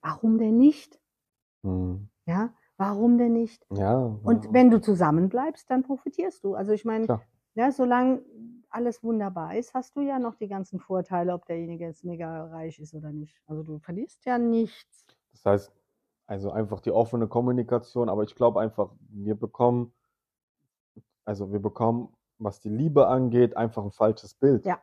Warum 0.00 0.38
denn 0.38 0.58
nicht? 0.58 1.00
Mhm. 1.62 2.08
Ja, 2.24 2.54
warum 2.76 3.18
denn 3.18 3.32
nicht? 3.32 3.66
Ja. 3.72 3.98
Und 4.22 4.44
ja. 4.44 4.52
wenn 4.52 4.70
du 4.70 4.80
zusammenbleibst, 4.80 5.68
dann 5.68 5.82
profitierst 5.82 6.44
du. 6.44 6.54
Also 6.54 6.70
ich 6.70 6.84
meine, 6.84 7.20
ja, 7.56 7.72
solange 7.72 8.22
alles 8.68 9.02
wunderbar 9.02 9.56
ist, 9.56 9.74
hast 9.74 9.96
du 9.96 10.02
ja 10.02 10.20
noch 10.20 10.36
die 10.36 10.46
ganzen 10.46 10.78
Vorteile, 10.78 11.34
ob 11.34 11.44
derjenige 11.46 11.86
jetzt 11.86 12.04
mega 12.04 12.44
reich 12.44 12.78
ist 12.78 12.94
oder 12.94 13.10
nicht. 13.10 13.42
Also 13.48 13.64
du 13.64 13.80
verlierst 13.80 14.24
ja 14.24 14.38
nichts. 14.38 15.04
Das 15.32 15.44
heißt, 15.44 15.72
also 16.28 16.52
einfach 16.52 16.78
die 16.78 16.92
offene 16.92 17.26
Kommunikation, 17.26 18.08
aber 18.08 18.22
ich 18.22 18.36
glaube 18.36 18.60
einfach, 18.60 18.92
wir 19.08 19.34
bekommen, 19.34 19.92
also 21.24 21.50
wir 21.50 21.58
bekommen, 21.58 22.16
was 22.40 22.60
die 22.60 22.68
Liebe 22.68 23.06
angeht, 23.06 23.56
einfach 23.56 23.84
ein 23.84 23.92
falsches 23.92 24.34
Bild. 24.34 24.64
Ja. 24.66 24.80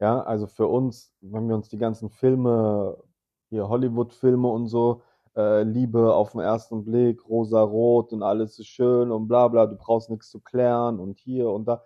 Ja, 0.00 0.22
also 0.22 0.46
für 0.46 0.66
uns, 0.66 1.14
wenn 1.20 1.48
wir 1.48 1.54
uns 1.54 1.68
die 1.68 1.78
ganzen 1.78 2.10
Filme, 2.10 3.02
hier 3.48 3.68
Hollywood-Filme 3.68 4.48
und 4.48 4.66
so, 4.66 5.02
äh, 5.36 5.62
Liebe 5.62 6.14
auf 6.14 6.32
den 6.32 6.40
ersten 6.40 6.84
Blick, 6.84 7.28
rosa-rot 7.28 8.12
und 8.12 8.22
alles 8.22 8.58
ist 8.58 8.66
schön 8.68 9.10
und 9.10 9.28
bla 9.28 9.48
bla, 9.48 9.66
du 9.66 9.76
brauchst 9.76 10.10
nichts 10.10 10.30
zu 10.30 10.40
klären 10.40 10.98
und 10.98 11.18
hier 11.18 11.50
und 11.50 11.66
da. 11.66 11.82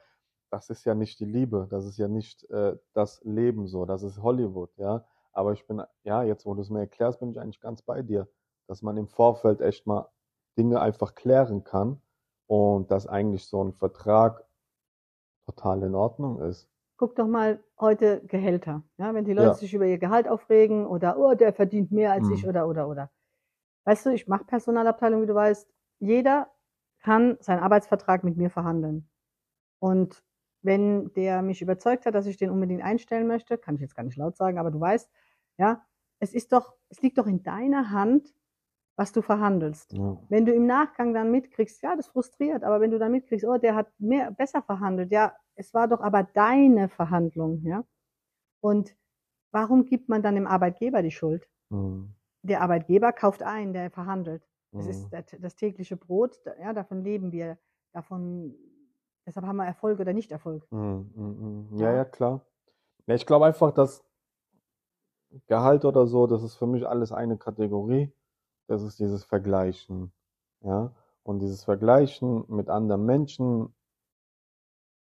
Das 0.51 0.71
ist 0.71 0.87
ja 0.87 0.95
nicht 0.95 1.21
die 1.21 1.27
Liebe, 1.27 1.67
das 1.71 1.85
ist 1.85 1.99
ja 1.99 2.09
nicht 2.09 2.49
äh, 2.51 2.77
das 2.95 3.21
Leben 3.25 3.67
so, 3.67 3.85
das 3.85 4.03
ist 4.03 4.23
Hollywood, 4.23 4.71
ja. 4.79 5.05
Aber 5.33 5.53
ich 5.53 5.67
bin, 5.67 5.83
ja, 6.05 6.23
jetzt 6.23 6.47
wo 6.47 6.55
du 6.55 6.63
es 6.63 6.71
mir 6.71 6.81
erklärst, 6.81 7.21
bin 7.21 7.31
ich 7.31 7.39
eigentlich 7.39 7.61
ganz 7.61 7.83
bei 7.83 8.03
dir, 8.03 8.29
dass 8.67 8.81
man 8.83 8.97
im 8.97 9.09
Vorfeld 9.09 9.61
echt 9.61 9.87
mal 9.87 10.09
Dinge 10.57 10.81
einfach 10.81 11.15
klären 11.15 11.65
kann 11.65 12.01
und 12.47 12.91
dass 12.91 13.07
eigentlich 13.07 13.47
so 13.47 13.63
ein 13.63 13.73
Vertrag 13.73 14.48
total 15.49 15.83
in 15.83 15.95
Ordnung 15.95 16.41
ist. 16.43 16.71
guck 16.97 17.15
doch 17.17 17.27
mal 17.29 17.63
heute 17.79 18.21
Gehälter. 18.27 18.83
Ja, 18.99 19.15
wenn 19.15 19.25
die 19.25 19.33
Leute 19.33 19.55
Ja. 19.55 19.57
sich 19.57 19.73
über 19.75 19.87
ihr 19.87 19.99
Gehalt 19.99 20.29
aufregen 20.29 20.87
oder, 20.87 21.19
oh, 21.19 21.35
der 21.35 21.53
verdient 21.53 21.93
mehr 21.93 22.13
als 22.13 22.29
Mhm. 22.29 22.31
ich 22.31 22.47
oder, 22.47 22.69
oder, 22.69 22.89
oder. 22.89 23.11
Weißt 23.85 24.07
du, 24.07 24.11
ich 24.11 24.29
mache 24.29 24.45
Personalabteilung, 24.45 25.23
wie 25.23 25.27
du 25.27 25.35
weißt. 25.35 25.69
Jeder 26.01 26.51
kann 27.01 27.39
seinen 27.41 27.61
Arbeitsvertrag 27.61 28.25
mit 28.25 28.37
mir 28.37 28.51
verhandeln. 28.51 29.11
Und 29.81 30.25
wenn 30.63 31.13
der 31.15 31.43
mich 31.43 31.63
überzeugt 31.63 32.07
hat, 32.07 32.15
dass 32.15 32.27
ich 32.27 32.37
den 32.39 32.51
unbedingt 32.51 32.83
einstellen 32.83 33.29
möchte, 33.29 33.59
kann 33.59 33.77
ich 33.77 33.83
jetzt 33.83 33.97
gar 33.97 34.05
nicht 34.05 34.17
laut 34.19 34.37
sagen, 34.37 34.59
aber 34.59 34.71
du 34.73 34.81
weißt, 34.81 35.11
ja, 35.59 35.85
es 36.21 36.35
ist 36.35 36.53
doch, 36.53 36.75
es 36.91 37.03
liegt 37.03 37.19
doch 37.19 37.27
in 37.29 37.43
deiner 37.45 37.91
Hand, 37.91 38.35
was 38.99 39.13
du 39.13 39.23
verhandelst. 39.23 39.93
Ja. 39.93 40.19
Wenn 40.29 40.45
du 40.45 40.53
im 40.53 40.67
Nachgang 40.67 41.15
dann 41.15 41.31
mitkriegst, 41.31 41.81
ja, 41.85 41.95
das 41.95 42.09
frustriert, 42.09 42.65
aber 42.65 42.81
wenn 42.81 42.91
du 42.91 42.99
dann 42.99 43.13
mitkriegst, 43.13 43.47
oh, 43.47 43.57
der 43.57 43.77
hat 43.77 43.87
mehr, 43.99 44.33
besser 44.33 44.61
verhandelt, 44.61 45.13
ja, 45.13 45.37
es 45.55 45.73
war 45.73 45.87
doch 45.87 46.01
aber 46.01 46.25
deine 46.25 46.89
Verhandlung, 46.89 47.63
ja. 47.63 47.85
Und 48.61 48.97
warum 49.53 49.85
gibt 49.85 50.09
man 50.09 50.21
dann 50.21 50.35
dem 50.35 50.49
Arbeitgeber 50.49 51.01
die 51.03 51.13
Schuld? 51.13 51.49
Mhm. 51.71 52.13
Der 52.43 52.61
Arbeitgeber 52.61 53.13
kauft 53.13 53.45
ein, 53.45 53.73
der 53.73 53.91
verhandelt. 53.93 54.43
Mhm. 54.73 54.81
ist 54.81 55.09
das, 55.11 55.25
das 55.41 55.55
tägliche 55.55 55.97
Brot, 55.97 56.37
ja, 56.61 56.73
davon 56.73 57.05
leben 57.05 57.31
wir, 57.31 57.57
davon, 57.93 58.53
deshalb 59.25 59.47
haben 59.47 59.57
wir 59.57 59.65
Erfolg 59.65 60.01
oder 60.01 60.13
nicht 60.13 60.33
Erfolg. 60.33 60.67
Mhm, 60.73 61.13
mhm, 61.15 61.69
mhm. 61.71 61.79
Ja, 61.79 61.91
Ja. 61.91 61.97
ja, 61.99 62.05
klar. 62.05 62.41
Ja, 63.07 63.15
ich 63.15 63.27
glaube 63.27 63.47
einfach, 63.47 63.71
dass 63.71 64.05
Gehalt 65.47 65.85
oder 65.85 66.09
so, 66.09 66.27
das 66.27 66.43
ist 66.43 66.57
für 66.57 66.67
mich 66.67 66.85
alles 66.89 67.13
eine 67.13 67.39
Kategorie. 67.39 68.13
Das 68.69 68.83
ist 68.83 68.99
dieses 69.01 69.25
Vergleichen. 69.25 70.13
Ja. 70.61 70.95
Und 71.25 71.41
dieses 71.41 71.65
Vergleichen 71.65 72.45
mit 72.49 72.69
anderen 72.71 73.05
Menschen, 73.05 73.75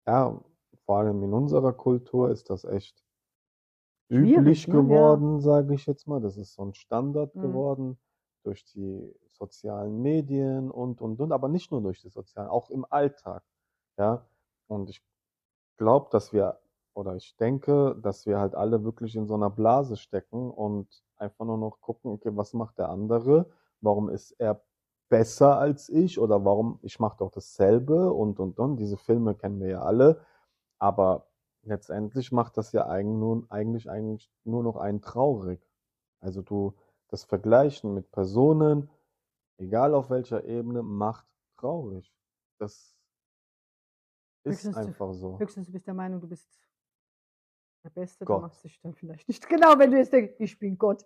ja, 0.06 0.40
vor 0.84 0.98
allem 0.98 1.22
in 1.22 1.32
unserer 1.34 1.72
Kultur 1.72 2.30
ist 2.30 2.50
das 2.50 2.64
echt 2.64 3.04
Schwierig, 4.10 4.36
üblich 4.38 4.68
ne? 4.68 4.74
Ja. 4.74 4.80
geworden, 4.82 5.40
sage 5.40 5.74
ich 5.74 5.86
jetzt 5.86 6.06
mal. 6.06 6.20
Das 6.20 6.36
ist 6.36 6.54
so 6.54 6.62
ein 6.64 6.74
Standard 6.74 7.34
Mhm. 7.34 7.40
geworden 7.42 7.98
durch 8.44 8.64
die 8.64 9.14
sozialen 9.32 10.00
Medien 10.00 10.70
und, 10.70 11.00
und, 11.02 11.20
und, 11.20 11.32
aber 11.32 11.48
nicht 11.48 11.70
nur 11.70 11.82
durch 11.82 12.00
die 12.00 12.08
sozialen, 12.08 12.48
auch 12.48 12.70
im 12.70 12.86
Alltag. 12.88 13.44
Ja. 13.98 14.26
Und 14.66 14.88
ich 14.90 15.02
glaube, 15.76 16.08
dass 16.10 16.32
wir, 16.32 16.58
oder 16.94 17.16
ich 17.16 17.36
denke, 17.36 17.96
dass 18.02 18.26
wir 18.26 18.38
halt 18.38 18.54
alle 18.54 18.84
wirklich 18.84 19.14
in 19.16 19.26
so 19.26 19.34
einer 19.34 19.50
Blase 19.50 19.96
stecken 19.96 20.50
und 20.50 21.02
einfach 21.20 21.44
nur 21.44 21.58
noch 21.58 21.80
gucken, 21.80 22.12
okay, 22.12 22.30
was 22.32 22.54
macht 22.54 22.78
der 22.78 22.88
andere? 22.90 23.50
Warum 23.80 24.08
ist 24.08 24.32
er 24.32 24.62
besser 25.08 25.58
als 25.58 25.88
ich? 25.88 26.18
Oder 26.18 26.44
warum, 26.44 26.78
ich 26.82 26.98
mache 27.00 27.18
doch 27.18 27.30
dasselbe 27.30 28.12
und, 28.12 28.40
und, 28.40 28.58
und. 28.58 28.76
Diese 28.76 28.96
Filme 28.96 29.34
kennen 29.34 29.60
wir 29.60 29.68
ja 29.68 29.82
alle. 29.82 30.20
Aber 30.78 31.26
letztendlich 31.62 32.32
macht 32.32 32.56
das 32.56 32.72
ja 32.72 32.86
eigentlich 32.86 33.18
nur, 33.18 33.46
eigentlich, 33.50 33.90
eigentlich 33.90 34.30
nur 34.44 34.62
noch 34.62 34.76
einen 34.76 35.00
traurig. 35.00 35.60
Also 36.20 36.42
du, 36.42 36.74
das 37.08 37.24
Vergleichen 37.24 37.94
mit 37.94 38.10
Personen, 38.10 38.90
egal 39.58 39.94
auf 39.94 40.10
welcher 40.10 40.44
Ebene, 40.44 40.82
macht 40.82 41.26
traurig. 41.56 42.12
Das 42.58 42.72
ist 44.44 44.64
Höchstens 44.64 44.74
du- 44.76 44.80
einfach 44.82 45.12
so. 45.14 45.38
Höchstens 45.38 45.66
du 45.66 45.72
bist 45.72 45.86
der 45.86 45.94
Meinung, 45.94 46.20
du 46.20 46.28
bist 46.28 46.60
der 47.84 47.90
Beste, 47.90 48.24
Gott. 48.24 48.38
du 48.38 48.42
machst 48.42 48.64
dich 48.64 48.80
dann 48.80 48.94
vielleicht 48.94 49.28
nicht. 49.28 49.48
Genau, 49.48 49.78
wenn 49.78 49.90
du 49.90 49.96
jetzt 49.98 50.12
denkst, 50.12 50.34
ich 50.38 50.58
bin 50.58 50.76
Gott. 50.78 51.04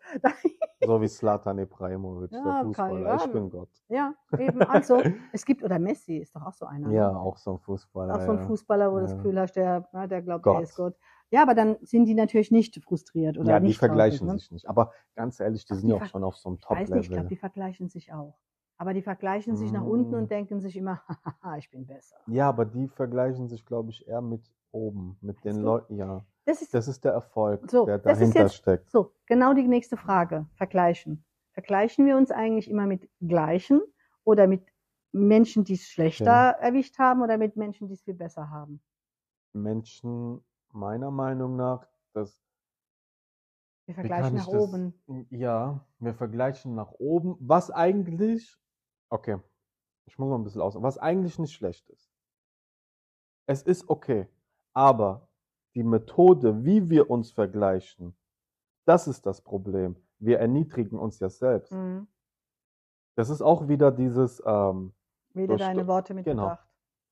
So 0.85 1.01
wie 1.01 1.09
Slatan 1.09 1.59
Ibrahimovic, 1.59 2.33
Ja, 2.33 2.43
der 2.43 2.65
Fußballer. 2.65 3.15
Ich 3.17 3.21
ja. 3.23 3.27
bin 3.29 3.51
Gott. 3.51 3.69
ja, 3.89 4.15
eben, 4.39 4.63
also, 4.63 5.03
es 5.33 5.45
gibt, 5.45 5.63
oder 5.63 5.79
Messi 5.79 6.17
ist 6.19 6.35
doch 6.35 6.43
auch 6.47 6.55
so 6.55 6.67
einer. 6.67 6.89
ne? 6.89 6.95
Ja, 6.95 7.15
auch 7.17 7.37
so 7.37 7.53
ein 7.53 7.59
Fußballer. 7.59 8.15
Auch 8.17 8.21
so 8.21 8.33
ein 8.33 8.39
ja. 8.39 8.47
Fußballer, 8.47 8.91
wo 8.91 8.97
du 8.97 9.03
das 9.03 9.11
Ja. 9.13 9.17
Gefühl 9.19 9.41
hast, 9.41 9.53
der, 9.57 9.81
der 10.09 10.23
glaubt, 10.23 10.45
Gott. 10.45 10.57
er 10.57 10.63
ist 10.63 10.77
Gott. 10.77 10.97
Ja, 11.31 11.43
aber 11.43 11.55
dann 11.55 11.77
sind 11.83 12.05
die 12.07 12.15
natürlich 12.15 12.51
nicht 12.51 12.83
frustriert 12.85 13.39
oder 13.39 13.53
Ja, 13.53 13.61
die 13.61 13.73
vergleichen 13.73 14.19
traurig, 14.27 14.33
ne? 14.35 14.39
sich 14.39 14.51
nicht. 14.51 14.69
Aber 14.69 14.93
ganz 15.15 15.41
ehrlich, 15.41 15.65
die 15.65 15.73
Ach, 15.73 15.79
sind 15.79 15.89
ja 15.89 15.97
auch 15.97 16.05
schon 16.07 16.25
auf 16.25 16.37
so 16.37 16.49
einem 16.51 16.59
Ich 16.59 16.69
weiß 16.69 16.79
nicht, 16.79 16.89
ich 16.89 16.91
glaube, 16.91 17.07
Top-Level. 17.09 17.29
die 17.29 17.37
vergleichen 17.37 17.89
sich 17.89 18.13
auch. 18.13 18.39
Aber 18.77 18.93
die 18.95 19.03
vergleichen 19.03 19.57
sich 19.57 19.71
nach 19.73 19.85
unten 19.85 20.11
Mm. 20.11 20.15
und 20.15 20.31
denken 20.31 20.61
sich 20.61 20.77
immer, 20.77 21.01
haha, 21.07 21.57
ich 21.57 21.71
bin 21.71 21.87
besser. 21.87 22.17
Ja, 22.27 22.49
aber 22.49 22.65
die 22.67 22.89
vergleichen 22.89 23.47
sich, 23.49 23.65
glaube 23.65 23.91
ich, 23.91 24.07
eher 24.09 24.21
mit 24.21 24.43
oben, 24.73 25.17
mit 25.21 25.37
den 25.45 25.53
Meinst 25.53 25.61
du? 25.61 25.65
Leuten. 25.65 25.97
Ja, 25.97 26.25
Das 26.45 26.61
ist 26.61 26.75
das 26.75 26.89
ist 26.89 27.05
der 27.05 27.13
Erfolg, 27.13 27.71
So, 27.71 27.87
der 27.87 27.99
dahinter 27.99 28.41
jetzt- 28.43 28.57
steckt. 28.57 28.91
so, 28.91 29.15
genau 29.27 29.55
die 29.55 29.67
nächste 29.69 29.97
Frage. 29.97 30.47
Vergleichen. 30.55 31.25
Vergleichen 31.53 32.07
wir 32.07 32.17
uns 32.17 32.31
eigentlich 32.31 32.69
immer 32.69 32.87
mit 32.87 33.09
Gleichen 33.21 33.81
oder 34.25 34.47
mit 34.47 34.67
Menschen, 35.13 35.65
die 35.65 35.75
es 35.75 35.87
schlechter 35.89 36.25
Ja. 36.25 36.51
erwischt 36.53 36.99
haben 36.99 37.23
oder 37.23 37.37
mit 37.39 37.57
Menschen, 37.57 37.87
die 37.87 37.95
es 37.95 38.03
viel 38.03 38.15
besser 38.15 38.49
haben? 38.51 38.83
Menschen, 39.53 40.43
meiner 40.73 41.11
Meinung 41.11 41.57
nach, 41.57 41.87
das 42.15 42.41
Wir 43.87 43.95
vergleichen 43.95 44.37
nach 44.37 44.49
das- 44.49 44.55
oben. 44.63 44.95
Ja, 45.31 45.85
wir 45.99 46.15
vergleichen 46.15 46.75
nach 46.75 46.93
oben, 46.93 47.37
was 47.41 47.71
eigentlich, 47.71 48.57
okay, 49.11 49.39
ich 50.07 50.19
muss 50.19 50.29
mal 50.31 50.37
ein 50.39 50.45
bisschen 50.45 50.63
aus, 50.63 50.81
was 50.81 50.99
eigentlich 50.99 51.39
nicht 51.39 51.53
schlecht 51.53 51.89
ist. 51.91 52.11
Es 53.47 53.63
ist 53.63 53.89
okay, 53.89 54.29
aber 54.73 55.29
die 55.75 55.83
Methode, 55.83 56.65
wie 56.65 56.89
wir 56.91 57.11
uns 57.11 57.31
vergleichen, 57.31 58.15
das 58.85 59.09
ist 59.09 59.27
das 59.27 59.41
Problem. 59.41 59.97
Wir 60.19 60.39
erniedrigen 60.39 60.99
uns 60.99 61.19
ja 61.21 61.29
selbst. 61.29 61.73
Mhm. 61.73 62.07
Das 63.15 63.31
ist 63.31 63.43
auch 63.43 63.69
wieder 63.69 63.91
dieses, 63.91 64.43
ähm, 64.47 64.93
Wähle 65.35 65.57
deine 65.57 65.87
Worte 65.87 66.15
mit 66.15 66.25
genau. 66.25 66.45
Bedacht. 66.45 66.69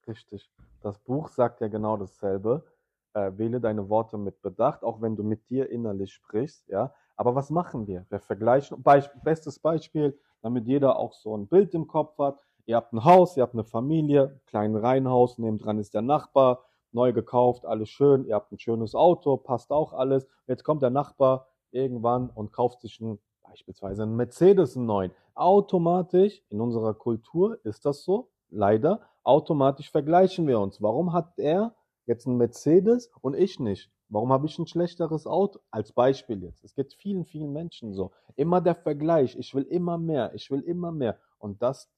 Richtig. 0.07 0.51
Das 0.83 0.99
Buch 0.99 1.29
sagt 1.29 1.61
ja 1.61 1.69
genau 1.69 1.97
dasselbe. 1.97 2.65
Äh, 3.13 3.33
wähle 3.37 3.61
deine 3.61 3.89
Worte 3.89 4.19
mit 4.19 4.41
Bedacht, 4.41 4.85
auch 4.85 5.01
wenn 5.01 5.17
du 5.17 5.25
mit 5.25 5.49
dir 5.51 5.69
innerlich 5.71 6.13
sprichst, 6.13 6.69
ja. 6.69 6.95
Aber 7.17 7.35
was 7.35 7.51
machen 7.51 7.87
wir? 7.87 8.07
Wir 8.09 8.21
vergleichen. 8.21 8.83
Beisp 8.83 9.13
bestes 9.25 9.59
Beispiel, 9.59 10.19
damit 10.43 10.67
jeder 10.67 10.97
auch 10.97 11.13
so 11.13 11.37
ein 11.37 11.49
Bild 11.49 11.75
im 11.75 11.87
Kopf 11.87 12.17
hat. 12.19 12.47
Ihr 12.67 12.77
habt 12.77 12.93
ein 12.93 13.05
Haus, 13.05 13.37
ihr 13.37 13.43
habt 13.43 13.55
eine 13.55 13.65
Familie, 13.65 14.41
kleinen 14.47 14.77
Reihenhaus, 14.77 15.39
nebendran 15.39 15.79
ist 15.79 15.93
der 15.93 16.03
Nachbar, 16.03 16.65
neu 16.93 17.13
gekauft, 17.13 17.67
alles 17.67 17.89
schön. 17.89 18.25
Ihr 18.25 18.35
habt 18.35 18.53
ein 18.53 18.59
schönes 18.59 18.95
Auto, 18.95 19.37
passt 19.37 19.71
auch 19.71 19.93
alles. 19.93 20.27
Jetzt 20.47 20.65
kommt 20.65 20.83
der 20.83 20.91
Nachbar 20.91 21.49
irgendwann 21.71 22.31
und 22.31 22.53
kauft 22.53 22.81
sich 22.81 23.01
ein, 23.01 23.19
beispielsweise 23.43 24.03
einen 24.03 24.17
Mercedes, 24.17 24.77
einen 24.77 24.87
neuen. 24.87 25.13
Automatisch, 25.35 26.43
in 26.51 26.61
unserer 26.61 26.95
Kultur 26.95 27.59
ist 27.65 27.87
das 27.87 28.05
so, 28.05 28.29
leider, 28.51 29.01
automatisch 29.23 29.91
vergleichen 29.91 30.47
wir 30.47 30.61
uns. 30.61 30.83
Warum 30.83 31.13
hat 31.13 31.39
er 31.39 31.75
jetzt 32.07 32.27
einen 32.27 32.37
Mercedes 32.37 33.11
und 33.21 33.35
ich 33.35 33.61
nicht? 33.61 33.91
Warum 34.09 34.33
habe 34.33 34.47
ich 34.47 34.59
ein 34.59 34.67
schlechteres 34.67 35.27
Auto? 35.27 35.61
Als 35.71 35.93
Beispiel 35.93 36.43
jetzt. 36.43 36.65
Es 36.65 36.75
geht 36.75 36.93
vielen, 36.95 37.25
vielen 37.25 37.53
Menschen 37.53 37.95
so. 37.95 38.11
Immer 38.35 38.61
der 38.61 38.75
Vergleich. 38.75 39.37
Ich 39.39 39.55
will 39.55 39.63
immer 39.63 39.99
mehr. 39.99 40.35
Ich 40.35 40.51
will 40.51 40.63
immer 40.63 40.91
mehr. 40.91 41.17
Und 41.39 41.63
das, 41.63 41.89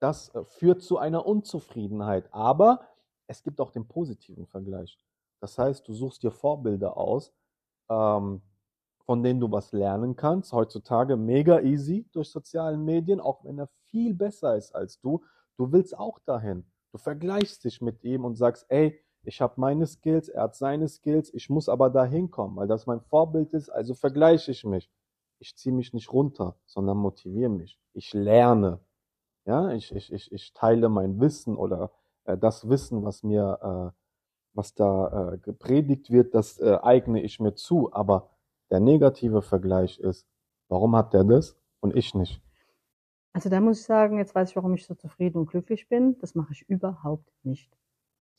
das 0.00 0.34
äh, 0.34 0.44
führt 0.44 0.82
zu 0.82 0.98
einer 0.98 1.24
Unzufriedenheit. 1.24 2.28
Aber 2.32 2.80
es 3.26 3.42
gibt 3.42 3.60
auch 3.60 3.70
den 3.70 3.86
positiven 3.86 4.46
Vergleich. 4.46 4.98
Das 5.40 5.58
heißt, 5.58 5.86
du 5.86 5.92
suchst 5.92 6.22
dir 6.22 6.30
Vorbilder 6.30 6.96
aus, 6.96 7.32
ähm, 7.88 8.42
von 9.04 9.22
denen 9.22 9.40
du 9.40 9.50
was 9.50 9.72
lernen 9.72 10.16
kannst. 10.16 10.52
Heutzutage 10.52 11.16
mega 11.16 11.60
easy 11.60 12.06
durch 12.12 12.30
sozialen 12.30 12.84
Medien, 12.84 13.20
auch 13.20 13.44
wenn 13.44 13.58
er 13.58 13.68
viel 13.90 14.14
besser 14.14 14.56
ist 14.56 14.74
als 14.74 15.00
du. 15.00 15.22
Du 15.56 15.72
willst 15.72 15.96
auch 15.96 16.18
dahin. 16.20 16.64
Du 16.92 16.98
vergleichst 16.98 17.64
dich 17.64 17.80
mit 17.80 18.02
ihm 18.04 18.24
und 18.24 18.36
sagst, 18.36 18.66
ey, 18.68 19.00
ich 19.22 19.40
habe 19.40 19.54
meine 19.56 19.86
Skills, 19.86 20.28
er 20.28 20.44
hat 20.44 20.56
seine 20.56 20.88
Skills, 20.88 21.34
ich 21.34 21.50
muss 21.50 21.68
aber 21.68 21.90
dahin 21.90 22.30
kommen, 22.30 22.56
weil 22.56 22.68
das 22.68 22.86
mein 22.86 23.00
Vorbild 23.00 23.52
ist, 23.54 23.68
also 23.68 23.94
vergleiche 23.94 24.52
ich 24.52 24.64
mich. 24.64 24.90
Ich 25.38 25.56
ziehe 25.56 25.74
mich 25.74 25.92
nicht 25.92 26.12
runter, 26.12 26.56
sondern 26.64 26.96
motiviere 26.96 27.50
mich. 27.50 27.78
Ich 27.92 28.14
lerne. 28.14 28.80
Ja, 29.44 29.72
ich, 29.72 29.94
ich, 29.94 30.12
ich, 30.12 30.32
ich 30.32 30.54
teile 30.54 30.88
mein 30.88 31.20
Wissen 31.20 31.56
oder 31.56 31.90
äh, 32.26 32.36
das 32.38 32.68
Wissen, 32.68 33.04
was 33.04 33.22
mir, 33.22 33.92
äh, 33.94 34.00
was 34.54 34.74
da 34.74 35.34
äh, 35.34 35.38
gepredigt 35.38 36.10
wird, 36.10 36.34
das 36.34 36.58
äh, 36.58 36.78
eigne 36.82 37.22
ich 37.22 37.40
mir 37.40 37.54
zu. 37.54 37.92
Aber 37.92 38.30
der 38.70 38.80
negative 38.80 39.42
Vergleich 39.42 39.98
ist, 40.00 40.26
warum 40.68 40.96
hat 40.96 41.12
der 41.14 41.24
das 41.24 41.56
und 41.80 41.94
ich 41.96 42.14
nicht? 42.14 42.42
Also 43.32 43.50
da 43.50 43.60
muss 43.60 43.80
ich 43.80 43.84
sagen, 43.86 44.18
jetzt 44.18 44.34
weiß 44.34 44.50
ich, 44.50 44.56
warum 44.56 44.74
ich 44.74 44.86
so 44.86 44.94
zufrieden 44.94 45.38
und 45.38 45.46
glücklich 45.46 45.88
bin. 45.88 46.18
Das 46.20 46.34
mache 46.34 46.52
ich 46.52 46.68
überhaupt 46.68 47.30
nicht. 47.44 47.70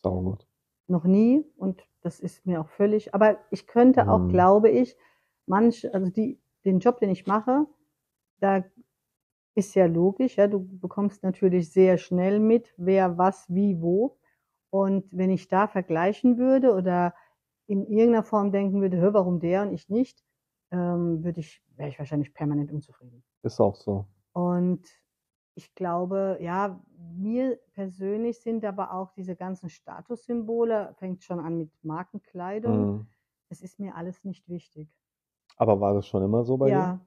Saugut. 0.02 0.48
Noch 0.88 1.04
nie 1.04 1.46
und 1.58 1.84
das 2.02 2.20
ist 2.20 2.46
mir 2.46 2.62
auch 2.62 2.70
völlig, 2.70 3.14
aber 3.14 3.38
ich 3.52 3.68
könnte 3.68 4.10
auch, 4.10 4.20
Mhm. 4.20 4.30
glaube 4.30 4.70
ich, 4.70 4.96
manch, 5.46 5.94
also 5.94 6.10
die, 6.10 6.40
den 6.66 6.80
Job, 6.80 7.00
den 7.00 7.10
ich 7.10 7.28
mache, 7.28 7.66
da 8.40 8.64
ist 9.58 9.76
ja 9.76 9.88
logisch, 9.88 10.38
ja, 10.38 10.48
du 10.48 10.60
bekommst 10.80 11.24
natürlich 11.24 11.72
sehr 11.72 11.98
schnell 11.98 12.40
mit, 12.40 12.74
wer 12.78 13.18
was, 13.18 13.50
wie, 13.50 13.82
wo. 13.82 14.18
Und 14.70 15.06
wenn 15.12 15.32
ich 15.32 15.48
da 15.48 15.68
vergleichen 15.68 16.38
würde 16.38 16.74
oder 16.74 17.16
in 17.66 17.86
irgendeiner 17.88 18.24
Form 18.24 18.52
denken 18.52 18.82
würde, 18.82 18.98
hör, 18.98 19.14
warum 19.14 19.40
der 19.40 19.64
und 19.64 19.74
ich 19.74 19.90
nicht, 19.90 20.24
ähm, 20.72 21.24
würde 21.24 21.40
ich, 21.40 21.64
wäre 21.76 21.90
ich 21.90 21.98
wahrscheinlich 21.98 22.34
permanent 22.34 22.72
unzufrieden. 22.72 23.24
Ist 23.42 23.60
auch 23.60 23.76
so. 23.76 24.06
Und 24.34 24.88
ich 25.56 25.74
glaube, 25.74 26.38
ja, 26.40 26.80
mir 27.16 27.60
persönlich 27.74 28.40
sind 28.42 28.64
aber 28.64 28.94
auch 28.94 29.12
diese 29.14 29.36
ganzen 29.36 29.70
Statussymbole, 29.70 30.94
fängt 31.00 31.24
schon 31.24 31.40
an 31.40 31.58
mit 31.58 31.72
Markenkleidung. 31.84 33.00
Mhm. 33.00 33.08
Das 33.50 33.62
ist 33.62 33.80
mir 33.80 33.96
alles 33.96 34.24
nicht 34.24 34.48
wichtig. 34.48 34.88
Aber 35.58 35.82
war 35.82 35.96
das 35.96 36.08
schon 36.08 36.24
immer 36.24 36.44
so 36.44 36.58
bei 36.58 36.70
dir? 36.70 36.74
Ja, 36.74 37.00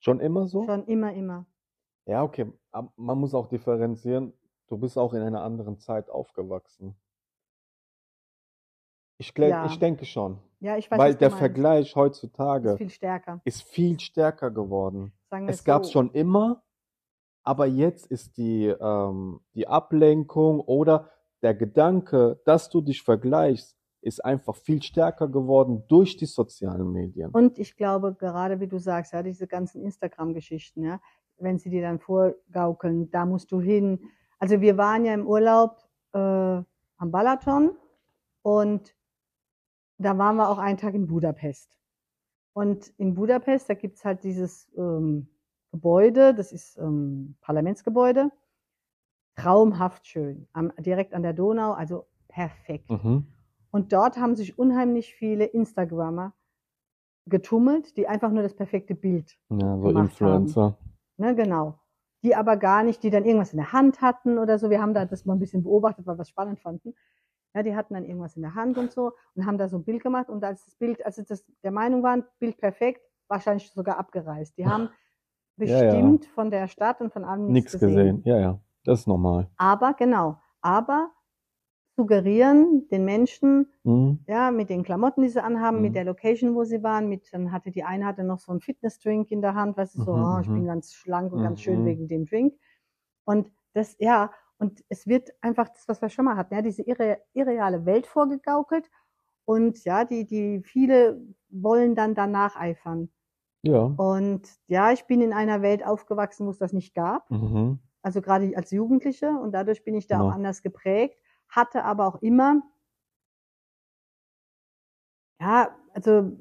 Schon 0.00 0.20
immer 0.20 0.46
so? 0.48 0.64
schon 0.64 0.84
immer, 0.86 1.12
immer. 1.14 1.46
Ja, 2.06 2.22
okay. 2.22 2.52
Aber 2.72 2.92
man 2.96 3.18
muss 3.18 3.34
auch 3.34 3.48
differenzieren. 3.48 4.32
Du 4.68 4.78
bist 4.78 4.96
auch 4.98 5.12
in 5.14 5.22
einer 5.22 5.42
anderen 5.42 5.78
Zeit 5.78 6.08
aufgewachsen. 6.10 6.96
Ich, 9.18 9.32
Ja. 9.36 9.66
ich 9.66 9.78
denke 9.78 10.04
schon. 10.04 10.38
Ja, 10.60 10.76
ich 10.76 10.90
weiß, 10.90 10.98
Weil 10.98 11.10
was 11.10 11.16
du 11.16 11.18
der 11.20 11.28
meinst. 11.30 11.38
Vergleich 11.38 11.86
ist 11.88 11.96
heutzutage 11.96 12.76
viel 12.76 12.90
stärker. 12.90 13.40
ist 13.44 13.62
viel 13.62 13.98
stärker 14.00 14.50
geworden. 14.50 15.12
Sagen 15.30 15.46
wir 15.46 15.50
Es 15.52 15.64
gab 15.64 15.84
so. 15.84 15.92
schon 15.92 16.10
immer, 16.12 16.62
aber 17.42 17.66
jetzt 17.66 18.06
ist 18.06 18.36
die, 18.36 18.66
ähm, 18.66 19.40
die 19.54 19.66
Ablenkung 19.68 20.60
oder 20.60 21.10
der 21.42 21.54
Gedanke, 21.54 22.40
dass 22.44 22.68
du 22.70 22.80
dich 22.80 23.02
vergleichst, 23.02 23.76
ist 24.02 24.24
einfach 24.24 24.56
viel 24.56 24.82
stärker 24.82 25.28
geworden 25.28 25.84
durch 25.88 26.16
die 26.16 26.26
sozialen 26.26 26.90
Medien. 26.90 27.30
Und 27.32 27.58
ich 27.58 27.76
glaube, 27.76 28.14
gerade 28.14 28.58
wie 28.60 28.66
du 28.68 28.78
sagst, 28.78 29.12
ja, 29.12 29.22
diese 29.22 29.46
ganzen 29.46 29.82
Instagram-Geschichten, 29.82 30.84
ja, 30.84 31.00
wenn 31.40 31.58
sie 31.58 31.70
dir 31.70 31.82
dann 31.82 31.98
vorgaukeln, 31.98 33.10
da 33.10 33.26
musst 33.26 33.52
du 33.52 33.60
hin. 33.60 34.00
Also 34.38 34.60
wir 34.60 34.76
waren 34.76 35.04
ja 35.04 35.14
im 35.14 35.26
Urlaub 35.26 35.88
äh, 36.12 36.18
am 36.18 37.10
Balaton 37.10 37.72
und 38.42 38.94
da 39.98 40.16
waren 40.16 40.36
wir 40.36 40.48
auch 40.48 40.58
einen 40.58 40.78
Tag 40.78 40.94
in 40.94 41.06
Budapest. 41.06 41.76
Und 42.52 42.88
in 42.98 43.14
Budapest, 43.14 43.68
da 43.68 43.74
gibt's 43.74 44.04
halt 44.04 44.24
dieses 44.24 44.70
ähm, 44.76 45.28
Gebäude, 45.72 46.34
das 46.34 46.52
ist 46.52 46.78
ähm, 46.78 47.36
Parlamentsgebäude, 47.40 48.30
traumhaft 49.36 50.06
schön, 50.06 50.48
am, 50.52 50.72
direkt 50.78 51.14
an 51.14 51.22
der 51.22 51.32
Donau, 51.32 51.72
also 51.72 52.06
perfekt. 52.28 52.90
Mhm. 52.90 53.26
Und 53.70 53.92
dort 53.92 54.18
haben 54.18 54.34
sich 54.34 54.58
unheimlich 54.58 55.14
viele 55.14 55.44
Instagrammer 55.44 56.34
getummelt, 57.26 57.96
die 57.96 58.08
einfach 58.08 58.30
nur 58.30 58.42
das 58.42 58.54
perfekte 58.54 58.94
Bild, 58.94 59.38
Ja, 59.50 59.78
so 59.78 59.90
Influencer. 59.90 60.78
Ne, 61.20 61.34
genau. 61.34 61.78
Die 62.22 62.34
aber 62.34 62.56
gar 62.56 62.82
nicht, 62.82 63.02
die 63.02 63.10
dann 63.10 63.24
irgendwas 63.24 63.52
in 63.52 63.58
der 63.58 63.72
Hand 63.72 64.02
hatten 64.02 64.38
oder 64.38 64.58
so. 64.58 64.68
Wir 64.68 64.82
haben 64.82 64.92
da 64.92 65.04
das 65.06 65.24
mal 65.24 65.34
ein 65.34 65.38
bisschen 65.38 65.62
beobachtet, 65.62 66.06
weil 66.06 66.18
wir 66.18 66.22
es 66.22 66.28
spannend 66.28 66.60
fanden. 66.60 66.94
Ja, 67.54 67.62
die 67.62 67.74
hatten 67.74 67.94
dann 67.94 68.04
irgendwas 68.04 68.36
in 68.36 68.42
der 68.42 68.54
Hand 68.54 68.78
und 68.78 68.92
so 68.92 69.12
und 69.34 69.46
haben 69.46 69.58
da 69.58 69.68
so 69.68 69.78
ein 69.78 69.84
Bild 69.84 70.02
gemacht 70.02 70.28
und 70.28 70.44
als 70.44 70.64
das 70.64 70.74
Bild, 70.76 71.04
als 71.04 71.16
sie 71.16 71.24
das 71.24 71.44
der 71.64 71.72
Meinung 71.72 72.02
waren, 72.02 72.24
Bild 72.38 72.58
perfekt, 72.58 73.02
wahrscheinlich 73.28 73.70
sogar 73.72 73.98
abgereist. 73.98 74.56
Die 74.58 74.66
haben 74.66 74.90
Ja, 75.56 75.82
ja. 75.82 75.90
bestimmt 75.90 76.26
von 76.26 76.50
der 76.50 76.68
Stadt 76.68 77.00
und 77.00 77.12
von 77.12 77.24
allem 77.24 77.46
nichts 77.46 77.72
Nichts 77.72 77.80
gesehen. 77.80 78.22
Ja, 78.24 78.38
ja. 78.38 78.60
Das 78.84 79.00
ist 79.00 79.06
normal. 79.08 79.50
Aber 79.56 79.94
genau, 79.94 80.38
aber 80.62 81.10
suggerieren 82.00 82.88
den 82.90 83.04
Menschen, 83.04 83.72
Mhm. 83.84 84.18
ja, 84.26 84.50
mit 84.50 84.70
den 84.70 84.82
Klamotten, 84.84 85.22
die 85.22 85.28
sie 85.28 85.42
anhaben, 85.42 85.78
Mhm. 85.78 85.82
mit 85.82 85.94
der 85.94 86.04
Location, 86.04 86.54
wo 86.54 86.64
sie 86.64 86.82
waren, 86.82 87.08
mit, 87.08 87.32
dann 87.32 87.52
hatte 87.52 87.70
die 87.72 87.84
eine 87.84 88.06
hatte 88.06 88.24
noch 88.24 88.38
so 88.40 88.52
einen 88.52 88.60
Fitnessdrink 88.60 89.30
in 89.30 89.42
der 89.42 89.54
Hand, 89.54 89.76
weißt 89.76 89.94
du, 89.96 89.98
so, 90.00 90.12
Mhm, 90.12 90.24
oh, 90.24 90.38
ich 90.40 90.50
mhm. 90.50 90.54
bin 90.54 90.66
ganz 90.66 90.94
schlank 90.94 91.32
und 91.32 91.40
ganz 91.42 91.60
schön 91.60 91.84
Mhm. 91.84 91.84
wegen 91.84 92.08
dem 92.08 92.26
Drink. 92.26 92.54
Und 93.24 93.50
das, 93.74 93.96
ja, 93.98 94.32
und 94.58 94.84
es 94.88 95.06
wird 95.06 95.30
einfach 95.40 95.68
das, 95.68 95.88
was 95.88 96.02
wir 96.02 96.08
schon 96.10 96.24
mal 96.26 96.36
hatten, 96.36 96.54
ja, 96.54 96.62
diese 96.62 96.82
irre, 96.82 97.18
irreale 97.32 97.86
Welt 97.86 98.06
vorgegaukelt. 98.06 98.90
Und 99.44 99.84
ja, 99.84 100.04
die, 100.04 100.26
die 100.26 100.62
viele 100.64 101.22
wollen 101.50 101.94
dann 101.94 102.14
danach 102.14 102.56
eifern. 102.56 103.10
Ja. 103.62 103.96
Und 103.96 104.48
ja, 104.68 104.92
ich 104.92 105.06
bin 105.06 105.20
in 105.22 105.32
einer 105.32 105.62
Welt 105.62 105.84
aufgewachsen, 105.86 106.46
wo 106.46 106.50
es 106.50 106.58
das 106.58 106.72
nicht 106.72 106.94
gab 106.94 107.28
Mhm. 107.30 107.78
also 108.02 108.22
gerade 108.22 108.56
als 108.56 108.70
Jugendliche 108.72 109.30
und 109.30 109.52
dadurch 109.52 109.84
bin 109.84 109.94
ich 109.94 110.06
da 110.08 110.18
Genau. 110.18 110.28
auch 110.28 110.30
anders 110.30 110.62
geprägt, 110.62 111.19
hatte 111.50 111.84
aber 111.84 112.06
auch 112.06 112.22
immer, 112.22 112.62
ja, 115.40 115.74
also 115.94 116.32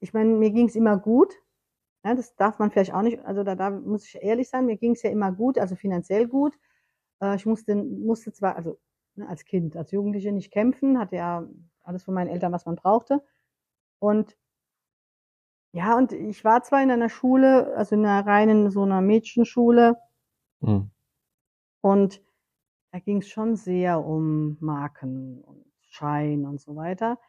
ich 0.00 0.12
meine, 0.14 0.30
mir 0.36 0.50
ging 0.50 0.68
es 0.68 0.76
immer 0.76 0.98
gut, 0.98 1.34
ja, 2.04 2.14
das 2.14 2.36
darf 2.36 2.58
man 2.58 2.70
vielleicht 2.70 2.94
auch 2.94 3.02
nicht, 3.02 3.20
also 3.26 3.44
da, 3.44 3.54
da 3.56 3.70
muss 3.70 4.06
ich 4.06 4.16
ehrlich 4.22 4.48
sein, 4.50 4.66
mir 4.66 4.76
ging 4.76 4.92
es 4.92 5.02
ja 5.02 5.10
immer 5.10 5.32
gut, 5.32 5.58
also 5.58 5.76
finanziell 5.76 6.28
gut. 6.28 6.58
Äh, 7.22 7.36
ich 7.36 7.46
musste, 7.46 7.76
musste 7.76 8.32
zwar, 8.32 8.56
also 8.56 8.78
ne, 9.16 9.28
als 9.28 9.44
Kind, 9.46 9.76
als 9.76 9.92
Jugendliche 9.92 10.32
nicht 10.32 10.52
kämpfen, 10.52 10.98
hatte 10.98 11.16
ja 11.16 11.48
alles 11.84 12.04
von 12.04 12.14
meinen 12.14 12.28
Eltern, 12.30 12.52
was 12.52 12.66
man 12.66 12.76
brauchte. 12.76 13.22
Und 14.00 14.36
ja, 15.72 15.96
und 15.96 16.12
ich 16.12 16.44
war 16.44 16.62
zwar 16.62 16.82
in 16.82 16.90
einer 16.90 17.08
Schule, 17.08 17.74
also 17.76 17.94
in 17.94 18.04
einer 18.04 18.26
reinen 18.26 18.70
so 18.70 18.82
einer 18.82 19.00
Mädchenschule, 19.00 19.96
Mhm. 20.60 20.90
und 21.80 22.20
da 22.98 23.04
ging 23.04 23.18
es 23.18 23.28
schon 23.28 23.54
sehr 23.54 24.04
um 24.04 24.56
Marken 24.60 25.40
und 25.44 25.64
Schein 25.82 26.44
und 26.44 26.60
so 26.60 26.74
weiter. 26.74 27.20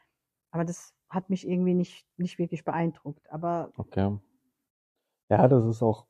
Aber 0.52 0.66
das 0.66 0.96
hat 1.10 1.30
mich 1.30 1.48
irgendwie 1.48 1.76
nicht, 1.76 2.08
nicht 2.18 2.40
wirklich 2.40 2.64
beeindruckt. 2.64 3.30
Aber 3.32 3.72
Okay. 3.78 4.20
Ja, 5.30 5.48
das 5.48 5.66
ist 5.66 5.82
auch 5.84 6.06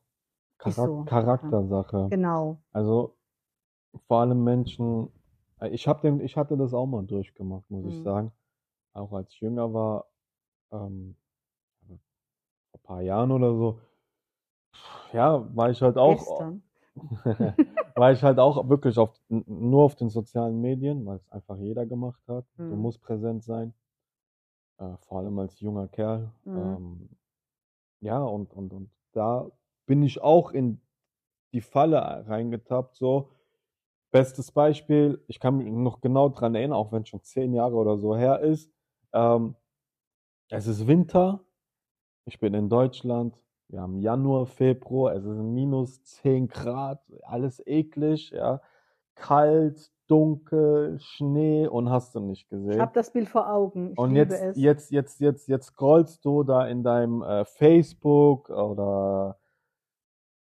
Charak 0.58 0.92
so, 0.92 1.06
Charaktersache. 1.06 2.10
genau. 2.10 2.62
Also 2.72 3.16
vor 4.08 4.20
allem 4.20 4.44
Menschen, 4.44 5.10
äh, 5.60 5.68
ich 5.70 5.88
hab 5.88 6.02
den, 6.02 6.20
ich 6.20 6.36
hatte 6.36 6.56
das 6.56 6.74
auch 6.74 6.86
mal 6.86 7.04
durchgemacht, 7.04 7.70
muss 7.70 7.86
ich 7.86 7.96
Mhm. 7.96 8.02
sagen. 8.02 8.32
Auch 8.94 9.12
als 9.12 9.32
ich 9.34 9.40
jünger 9.40 9.72
war, 9.74 10.06
ähm, 10.72 11.16
vor 11.86 11.98
ein 12.74 12.82
paar 12.82 13.02
Jahren 13.02 13.30
oder 13.32 13.54
so, 13.54 13.80
ja, 15.12 15.44
war 15.56 15.70
ich 15.70 15.80
halt 15.82 15.96
auch, 15.96 16.26
Gestern. 16.28 16.62
war 17.94 18.12
ich 18.12 18.22
halt 18.22 18.38
auch 18.38 18.68
wirklich 18.68 18.98
auf, 18.98 19.12
nur 19.28 19.84
auf 19.84 19.94
den 19.96 20.10
sozialen 20.10 20.60
Medien, 20.60 21.06
weil 21.06 21.16
es 21.16 21.28
einfach 21.30 21.56
jeder 21.58 21.86
gemacht 21.86 22.20
hat. 22.28 22.44
Du 22.56 22.62
Mhm. 22.76 22.82
musst 22.82 23.00
präsent 23.02 23.44
sein, 23.44 23.74
äh, 24.78 24.96
vor 25.08 25.18
allem 25.18 25.38
als 25.38 25.60
junger 25.60 25.88
Kerl. 25.88 26.30
Mhm. 26.44 26.56
Ähm, 26.56 27.08
ja, 28.00 28.22
und, 28.22 28.52
und, 28.54 28.72
und 28.72 28.90
da 29.12 29.50
bin 29.86 30.02
ich 30.02 30.22
auch 30.22 30.52
in 30.52 30.80
die 31.52 31.60
Falle 31.60 32.26
reingetappt, 32.28 32.96
so. 32.96 33.30
Bestes 34.12 34.52
Beispiel, 34.52 35.22
ich 35.28 35.40
kann 35.40 35.58
mich 35.58 35.70
noch 35.70 36.00
genau 36.00 36.30
dran 36.30 36.54
erinnern, 36.54 36.76
auch 36.78 36.92
wenn 36.92 37.02
es 37.02 37.08
schon 37.08 37.22
zehn 37.22 37.54
Jahre 37.54 37.76
oder 37.76 37.98
so 37.98 38.16
her 38.16 38.40
ist. 38.40 38.72
Ähm, 39.12 39.56
es 40.50 40.66
ist 40.66 40.86
Winter, 40.86 41.44
ich 42.26 42.40
bin 42.40 42.54
in 42.54 42.68
Deutschland, 42.68 43.36
wir 43.70 43.80
haben 43.80 43.98
Januar, 43.98 44.46
Februar, 44.46 45.14
es 45.14 45.24
ist 45.24 45.38
minus 45.38 46.02
10 46.04 46.48
Grad, 46.48 47.00
alles 47.22 47.62
eklig, 47.66 48.30
ja. 48.30 48.60
Kalt, 49.14 49.90
dunkel, 50.06 50.98
Schnee 50.98 51.66
und 51.68 51.90
hast 51.90 52.14
du 52.14 52.20
nicht 52.20 52.44
Ich 52.44 52.48
gesehen. 52.48 52.80
habe 52.80 52.92
das 52.94 53.12
Bild 53.12 53.28
vor 53.28 53.48
Augen. 53.52 53.92
Ich 53.92 53.98
Und 53.98 54.16
jetzt, 54.16 54.32
es. 54.32 54.56
jetzt, 54.56 54.90
jetzt, 54.90 55.20
jetzt, 55.20 55.48
jetzt 55.48 55.66
scrollst 55.66 56.24
du 56.24 56.42
da 56.42 56.66
in 56.66 56.82
deinem 56.82 57.22
äh, 57.22 57.44
Facebook 57.44 58.50
oder 58.50 59.38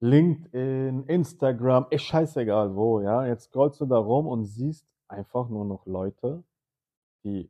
LinkedIn, 0.01 1.05
Instagram, 1.05 1.87
ist 1.91 2.03
scheißegal 2.03 2.75
wo, 2.77 3.01
ja. 3.01 3.25
Jetzt 3.27 3.45
scrollst 3.45 3.81
du 3.81 3.87
da 3.87 3.97
rum 3.97 4.27
und 4.27 4.45
siehst 4.45 4.87
einfach 5.09 5.49
nur 5.49 5.65
noch 5.65 5.87
Leute, 5.87 6.45
die 7.25 7.49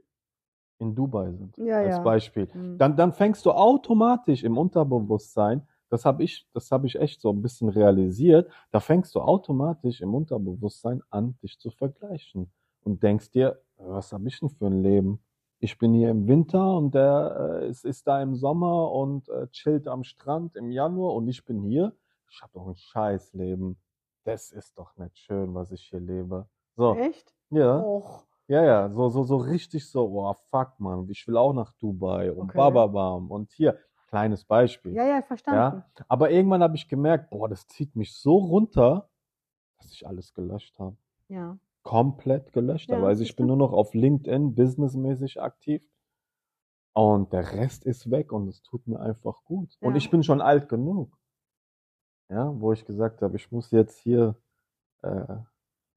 in 0.85 0.94
Dubai 0.94 1.33
sind, 1.33 1.57
Ja, 1.59 1.79
als 1.79 1.97
ja. 1.97 2.03
Beispiel. 2.03 2.49
Mhm. 2.53 2.79
Dann, 2.79 2.97
dann 2.97 3.12
fängst 3.12 3.44
du 3.47 3.53
automatisch 3.53 4.44
im 4.44 4.59
Unterbewusstsein, 4.59 5.66
das 5.90 6.05
habe 6.05 6.25
ich, 6.25 6.47
das 6.53 6.70
habe 6.70 6.87
ich 6.87 6.97
echt 6.97 7.20
so 7.20 7.31
ein 7.31 7.40
bisschen 7.42 7.68
realisiert, 7.68 8.51
da 8.70 8.81
fängst 8.81 9.14
du 9.14 9.20
automatisch 9.20 10.01
im 10.01 10.14
Unterbewusstsein 10.14 11.03
an, 11.11 11.37
dich 11.42 11.59
zu 11.59 11.70
vergleichen 11.70 12.51
und 12.85 13.03
denkst 13.03 13.31
dir, 13.31 13.61
was 13.77 14.12
habe 14.12 14.29
ich 14.29 14.38
denn 14.40 14.51
für 14.51 14.66
ein 14.66 14.83
Leben? 14.83 15.20
Ich 15.61 15.79
bin 15.79 15.94
hier 15.94 16.11
im 16.11 16.27
Winter 16.29 16.77
und 16.77 16.94
der 16.94 17.61
äh, 17.62 17.68
ist, 17.68 17.85
ist 17.85 18.07
da 18.07 18.20
im 18.20 18.35
Sommer 18.35 18.92
und 18.92 19.29
äh, 19.29 19.47
chillt 19.51 19.88
am 19.88 20.05
Strand 20.05 20.57
im 20.57 20.70
Januar 20.70 21.14
und 21.14 21.29
ich 21.29 21.44
bin 21.44 21.62
hier. 21.62 21.92
Ich 22.31 22.42
habe 22.42 22.53
doch 22.55 22.66
ein 22.66 22.77
Scheißleben. 22.77 23.79
Das 24.25 24.51
ist 24.51 24.79
doch 24.79 24.97
nicht 24.97 25.16
schön, 25.18 25.55
was 25.55 25.70
ich 25.70 25.83
hier 25.85 26.01
lebe. 26.01 26.49
So, 26.77 26.94
Echt? 26.97 27.33
ja. 27.51 27.79
Och. 27.81 28.27
Ja, 28.46 28.62
ja, 28.62 28.90
so, 28.90 29.09
so, 29.09 29.24
so 29.24 29.37
richtig 29.38 29.88
so, 29.88 30.07
oh 30.20 30.35
fuck, 30.50 30.78
man, 30.78 31.09
ich 31.09 31.26
will 31.26 31.37
auch 31.37 31.54
nach 31.54 31.72
Dubai 31.74 32.30
und 32.30 32.48
Okay. 32.50 32.59
bababam 32.59 33.30
und 33.30 33.50
hier, 33.52 33.78
kleines 34.09 34.44
Beispiel. 34.44 34.94
Ja, 34.94 35.07
ja, 35.07 35.22
verstanden. 35.22 35.83
Aber 36.09 36.30
irgendwann 36.30 36.62
habe 36.62 36.76
ich 36.76 36.88
gemerkt, 36.88 37.30
boah, 37.30 37.48
das 37.48 37.66
zieht 37.66 37.96
mich 37.96 38.14
so 38.14 38.37
runter, 38.37 39.09
dass 39.78 39.92
ich 39.92 40.07
alles 40.07 40.35
gelöscht 40.35 40.78
habe. 40.78 40.96
Ja. 41.28 41.59
Komplett 41.83 42.52
gelöscht 42.52 42.90
Ja, 42.90 42.96
habe. 42.96 43.07
Also 43.09 43.22
ich 43.22 43.35
bin 43.35 43.46
nur 43.46 43.57
noch 43.57 43.72
auf 43.72 43.94
LinkedIn 43.94 44.54
businessmäßig 44.54 45.40
aktiv. 45.40 45.83
Und 46.92 47.33
der 47.33 47.52
Rest 47.52 47.85
ist 47.85 48.11
weg 48.11 48.30
und 48.30 48.46
es 48.48 48.62
tut 48.62 48.87
mir 48.87 49.00
einfach 49.00 49.42
gut. 49.44 49.76
Und 49.80 49.92
Ja. 49.92 49.96
ich 49.96 50.11
bin 50.11 50.22
schon 50.22 50.40
alt 50.40 50.68
genug. 50.68 51.18
Ja, 52.30 52.52
wo 52.61 52.72
ich 52.72 52.85
gesagt 52.85 53.20
habe, 53.22 53.37
ich 53.37 53.50
muss 53.50 53.70
jetzt 53.70 53.98
hier 53.98 54.37
äh, 55.02 55.37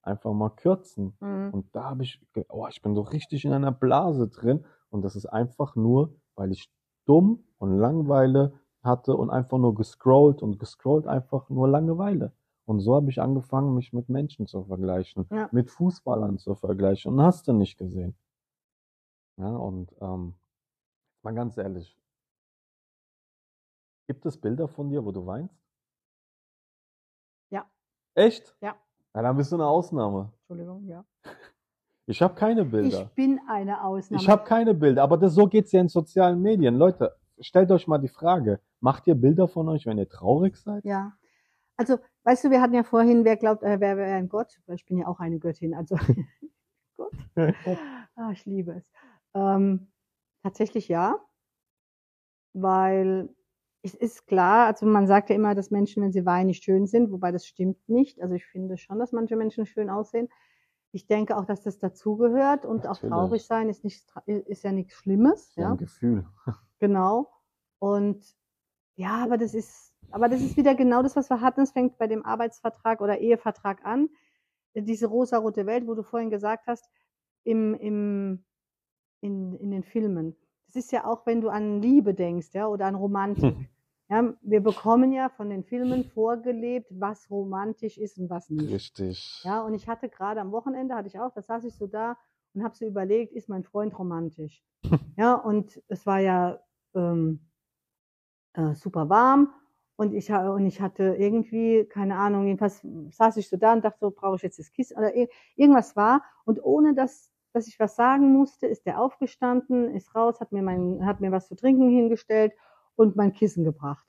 einfach 0.08 0.34
mal 0.34 0.50
kürzen. 0.50 1.16
Mhm. 1.20 1.50
Und 1.54 1.76
da 1.76 1.84
habe 1.92 2.04
ich, 2.04 2.22
oh, 2.50 2.68
ich 2.70 2.82
bin 2.82 2.96
so 2.96 3.02
richtig 3.02 3.46
in 3.46 3.54
einer 3.54 3.72
Blase 3.72 4.28
drin. 4.28 4.66
Und 4.90 5.04
das 5.04 5.16
ist 5.16 5.26
einfach 5.28 5.76
nur, 5.76 6.16
weil 6.36 6.52
ich 6.52 6.72
dumm 7.06 7.44
und 7.58 7.78
Langeweile 7.78 8.54
hatte 8.84 9.16
und 9.16 9.30
einfach 9.30 9.58
nur 9.58 9.76
gescrollt 9.76 10.42
und 10.42 10.60
gescrollt, 10.60 11.08
einfach 11.08 11.50
nur 11.50 11.68
Langeweile. 11.68 12.34
Und 12.66 12.80
so 12.82 12.96
habe 12.96 13.10
ich 13.10 13.22
angefangen, 13.22 13.76
mich 13.76 13.94
mit 13.94 14.10
Menschen 14.10 14.48
zu 14.48 14.64
vergleichen, 14.64 15.26
Ja. 15.32 15.48
mit 15.52 15.70
Fußballern 15.72 16.38
zu 16.38 16.56
vergleichen. 16.56 17.14
Und 17.14 17.22
hast 17.22 17.48
du 17.48 17.54
nicht 17.54 17.78
gesehen. 17.78 18.16
Ja, 19.38 19.56
und 19.56 19.94
ähm, 20.02 20.34
mal 21.24 21.34
ganz 21.34 21.58
ehrlich, 21.58 21.96
gibt 24.08 24.26
es 24.26 24.38
Bilder 24.40 24.68
von 24.68 24.90
dir, 24.90 25.06
wo 25.06 25.12
du 25.12 25.26
weinst? 25.26 25.62
Ja. 27.50 27.70
Echt? 28.16 28.56
Ja. 28.62 28.76
Ja, 29.18 29.24
dann 29.24 29.36
bist 29.36 29.52
du 29.52 29.56
eine 29.56 29.66
Ausnahme. 29.66 30.32
Entschuldigung, 30.38 30.86
ja. 30.86 31.04
Ich 32.10 32.22
habe 32.22 32.36
keine 32.36 32.64
Bilder. 32.64 33.02
Ich 33.02 33.16
bin 33.16 33.38
eine 33.50 33.84
Ausnahme. 33.84 34.22
Ich 34.22 34.30
habe 34.30 34.46
keine 34.46 34.74
Bilder, 34.74 35.04
aber 35.04 35.18
das, 35.18 35.34
so 35.34 35.46
geht's 35.46 35.74
ja 35.74 35.82
in 35.82 35.90
sozialen 35.90 36.42
Medien. 36.42 36.76
Leute, 36.76 37.18
stellt 37.40 37.70
euch 37.70 37.86
mal 37.86 37.98
die 37.98 38.08
Frage, 38.08 38.62
macht 38.80 39.08
ihr 39.08 39.16
Bilder 39.16 39.50
von 39.50 39.68
euch, 39.68 39.86
wenn 39.88 39.98
ihr 39.98 40.08
traurig 40.08 40.56
seid? 40.56 40.86
Ja. 40.86 41.18
Also, 41.76 41.98
weißt 42.24 42.46
du, 42.46 42.52
wir 42.52 42.62
hatten 42.62 42.76
ja 42.76 42.84
vorhin, 42.84 43.26
wer 43.26 43.36
glaubt, 43.36 43.62
er 43.62 43.82
wäre 43.82 43.98
wär 43.98 44.16
ein 44.16 44.30
Gott? 44.30 44.58
Ich 44.68 44.86
bin 44.86 45.00
ja 45.00 45.08
auch 45.08 45.20
eine 45.20 45.38
Göttin, 45.38 45.74
also 45.74 45.98
Gott. 46.96 47.12
Ah, 48.16 48.32
ich 48.32 48.46
liebe 48.46 48.72
es. 48.72 48.90
Ähm, 49.34 49.92
tatsächlich 50.44 50.88
ja, 50.88 51.20
weil 52.54 53.36
es 53.84 53.94
ist 53.94 54.28
klar, 54.28 54.68
also 54.68 54.86
man 54.86 55.08
sagt 55.08 55.30
ja 55.30 55.36
immer, 55.36 55.56
dass 55.56 55.72
Menschen, 55.72 56.04
wenn 56.04 56.12
sie 56.12 56.26
weinen, 56.26 56.48
nicht 56.48 56.64
schön 56.64 56.88
sind, 56.88 57.12
wobei 57.12 57.32
das 57.32 57.46
stimmt 57.46 57.88
nicht. 57.88 58.22
Also 58.22 58.36
ich 58.36 58.46
finde 58.46 58.78
schon, 58.78 59.00
dass 59.00 59.12
manche 59.12 59.36
Menschen 59.36 59.66
schön 59.66 59.90
aussehen. 59.90 60.30
Ich 60.92 61.08
denke 61.08 61.38
auch, 61.38 61.46
dass 61.46 61.62
das 61.62 61.78
dazugehört 61.78 62.66
und 62.66 62.88
auch 62.88 63.02
Natürlich. 63.02 63.12
traurig 63.12 63.46
sein 63.46 63.70
ist 63.70 63.84
nicht, 63.84 64.04
ist 64.26 64.64
ja 64.64 64.72
nichts 64.72 64.96
Schlimmes. 64.96 65.56
Ja, 65.56 65.64
Ja, 65.64 65.72
ein 65.72 65.78
Gefühl. 65.78 66.26
genau. 66.80 67.30
Und 67.80 68.26
ja, 68.96 69.24
aber 69.24 69.38
das 69.38 69.54
ist, 69.54 69.94
aber 70.12 70.28
das 70.28 70.42
ist 70.42 70.58
wieder 70.58 70.74
genau 70.74 71.04
das, 71.04 71.16
was 71.16 71.30
wir 71.30 71.42
hatten. 71.42 71.62
Es 71.62 71.72
fängt 71.72 71.98
bei 71.98 72.08
dem 72.08 72.26
Arbeitsvertrag 72.26 73.02
oder 73.02 73.20
Ehevertrag 73.20 73.86
an. 73.86 74.10
Diese 74.74 75.08
rosarote 75.08 75.66
Welt, 75.66 75.88
wo 75.88 75.94
du 75.94 76.04
vorhin 76.04 76.30
gesagt 76.30 76.68
hast, 76.68 76.90
im, 77.44 77.76
im, 77.76 78.44
in, 79.22 79.56
in 79.58 79.72
den 79.72 79.84
Filmen. 79.84 80.36
Das 80.68 80.76
ist 80.76 80.92
ja 80.92 81.06
auch, 81.06 81.26
wenn 81.26 81.42
du 81.42 81.50
an 81.50 81.82
Liebe 81.82 82.14
denkst, 82.14 82.50
ja, 82.54 82.68
oder 82.68 82.86
an 82.86 82.96
Romantik. 82.96 83.56
Ja, 84.10 84.34
wir 84.42 84.62
bekommen 84.62 85.12
ja 85.12 85.30
von 85.30 85.50
den 85.50 85.64
Filmen 85.64 86.06
vorgelebt, 86.06 86.88
was 86.92 87.30
romantisch 87.30 87.98
ist 87.98 88.18
und 88.18 88.30
was 88.30 88.50
nicht. 88.50 88.72
Richtig. 88.74 89.44
Ja, 89.44 89.62
und 89.66 89.74
ich 89.74 89.88
hatte 89.88 90.10
gerade 90.10 90.40
am 90.42 90.52
Wochenende, 90.52 90.96
hatte 90.96 91.08
ich 91.08 91.20
auch, 91.20 91.34
da 91.34 91.42
saß 91.42 91.64
ich 91.66 91.76
so 91.76 91.88
da 91.88 92.18
und 92.54 92.64
habe 92.64 92.76
so 92.76 92.86
überlegt, 92.86 93.34
ist 93.34 93.50
mein 93.50 93.64
Freund 93.64 93.98
romantisch? 93.98 94.64
ja, 95.18 95.36
und 95.36 95.82
es 95.90 96.06
war 96.06 96.20
ja 96.20 96.60
ähm, 96.96 97.42
äh, 98.54 98.74
super 98.76 99.10
warm 99.10 99.54
und 99.96 100.14
ich, 100.14 100.32
und 100.32 100.66
ich 100.66 100.82
hatte 100.82 101.16
irgendwie, 101.18 101.86
keine 101.86 102.18
Ahnung, 102.18 102.46
jedenfalls 102.46 102.82
saß 103.12 103.38
ich 103.38 103.50
so 103.50 103.58
da 103.58 103.74
und 103.74 103.84
dachte 103.84 104.00
so, 104.00 104.12
brauche 104.12 104.36
ich 104.36 104.42
jetzt 104.44 104.60
das 104.60 104.72
Kissen 104.72 104.98
oder 104.98 105.14
ir- 105.16 105.30
irgendwas 105.56 105.96
war 105.96 106.24
und 106.46 106.64
ohne 106.64 106.94
dass, 106.94 107.32
dass 107.58 107.68
ich 107.68 107.80
was 107.80 107.96
sagen 107.96 108.34
musste, 108.34 108.68
ist 108.68 108.86
der 108.86 109.02
aufgestanden, 109.02 109.90
ist 109.96 110.14
raus, 110.14 110.40
hat 110.40 110.52
mir, 110.52 110.62
mein, 110.62 111.04
hat 111.06 111.22
mir 111.22 111.32
was 111.32 111.48
zu 111.48 111.56
trinken 111.56 111.90
hingestellt 111.90 112.54
und 112.96 113.16
mein 113.16 113.34
Kissen 113.34 113.64
gebracht. 113.64 114.06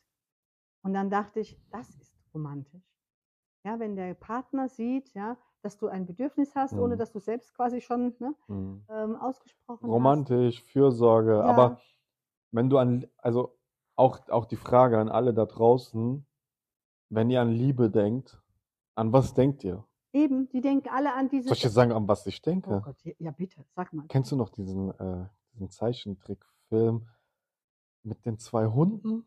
Und 0.82 0.92
dann 0.92 1.08
dachte 1.08 1.40
ich, 1.40 1.58
das 1.70 1.88
ist 1.96 2.14
romantisch. 2.34 2.82
Ja, 3.64 3.78
wenn 3.80 3.96
der 3.96 4.12
Partner 4.12 4.68
sieht, 4.68 5.14
ja, 5.14 5.38
dass 5.62 5.78
du 5.78 5.88
ein 5.88 6.04
Bedürfnis 6.04 6.54
hast, 6.54 6.74
ohne 6.74 6.94
Mhm. 6.94 6.98
dass 6.98 7.10
du 7.10 7.20
selbst 7.20 7.54
quasi 7.54 7.80
schon 7.80 8.14
ne, 8.18 8.34
Mhm. 8.48 8.84
ähm, 8.90 9.16
ausgesprochen 9.16 9.88
Romantisch, 9.88 10.62
Fürsorge, 10.64 11.32
Ja. 11.32 11.44
aber 11.44 11.80
wenn 12.52 12.68
du 12.68 12.76
an, 12.76 13.06
also 13.16 13.56
auch, 13.96 14.28
auch 14.28 14.44
die 14.44 14.56
Frage 14.56 14.98
an 14.98 15.08
alle 15.08 15.32
da 15.32 15.46
draußen, 15.46 16.26
wenn 17.08 17.30
ihr 17.30 17.40
an 17.40 17.50
Liebe 17.50 17.88
denkt, 17.90 18.42
an 18.94 19.10
was 19.14 19.32
denkt 19.32 19.64
ihr? 19.64 19.87
Eben, 20.18 20.48
die 20.48 20.60
denken 20.60 20.88
alle 20.88 21.14
an 21.14 21.28
diese. 21.28 21.48
Soll 21.48 21.56
ich 21.56 21.62
dir 21.62 21.70
sagen, 21.70 21.92
an 21.92 22.08
was 22.08 22.26
ich 22.26 22.40
oh 22.40 22.50
denke? 22.50 22.82
Gott, 22.84 22.96
ja 23.18 23.30
bitte, 23.30 23.64
sag 23.76 23.92
mal. 23.92 24.04
Kennst 24.08 24.32
du 24.32 24.36
noch 24.36 24.48
diesen, 24.48 24.90
äh, 24.98 25.26
diesen 25.52 25.70
Zeichentrickfilm 25.70 27.06
mit 28.02 28.24
den 28.26 28.38
zwei 28.38 28.66
Hunden, 28.66 29.24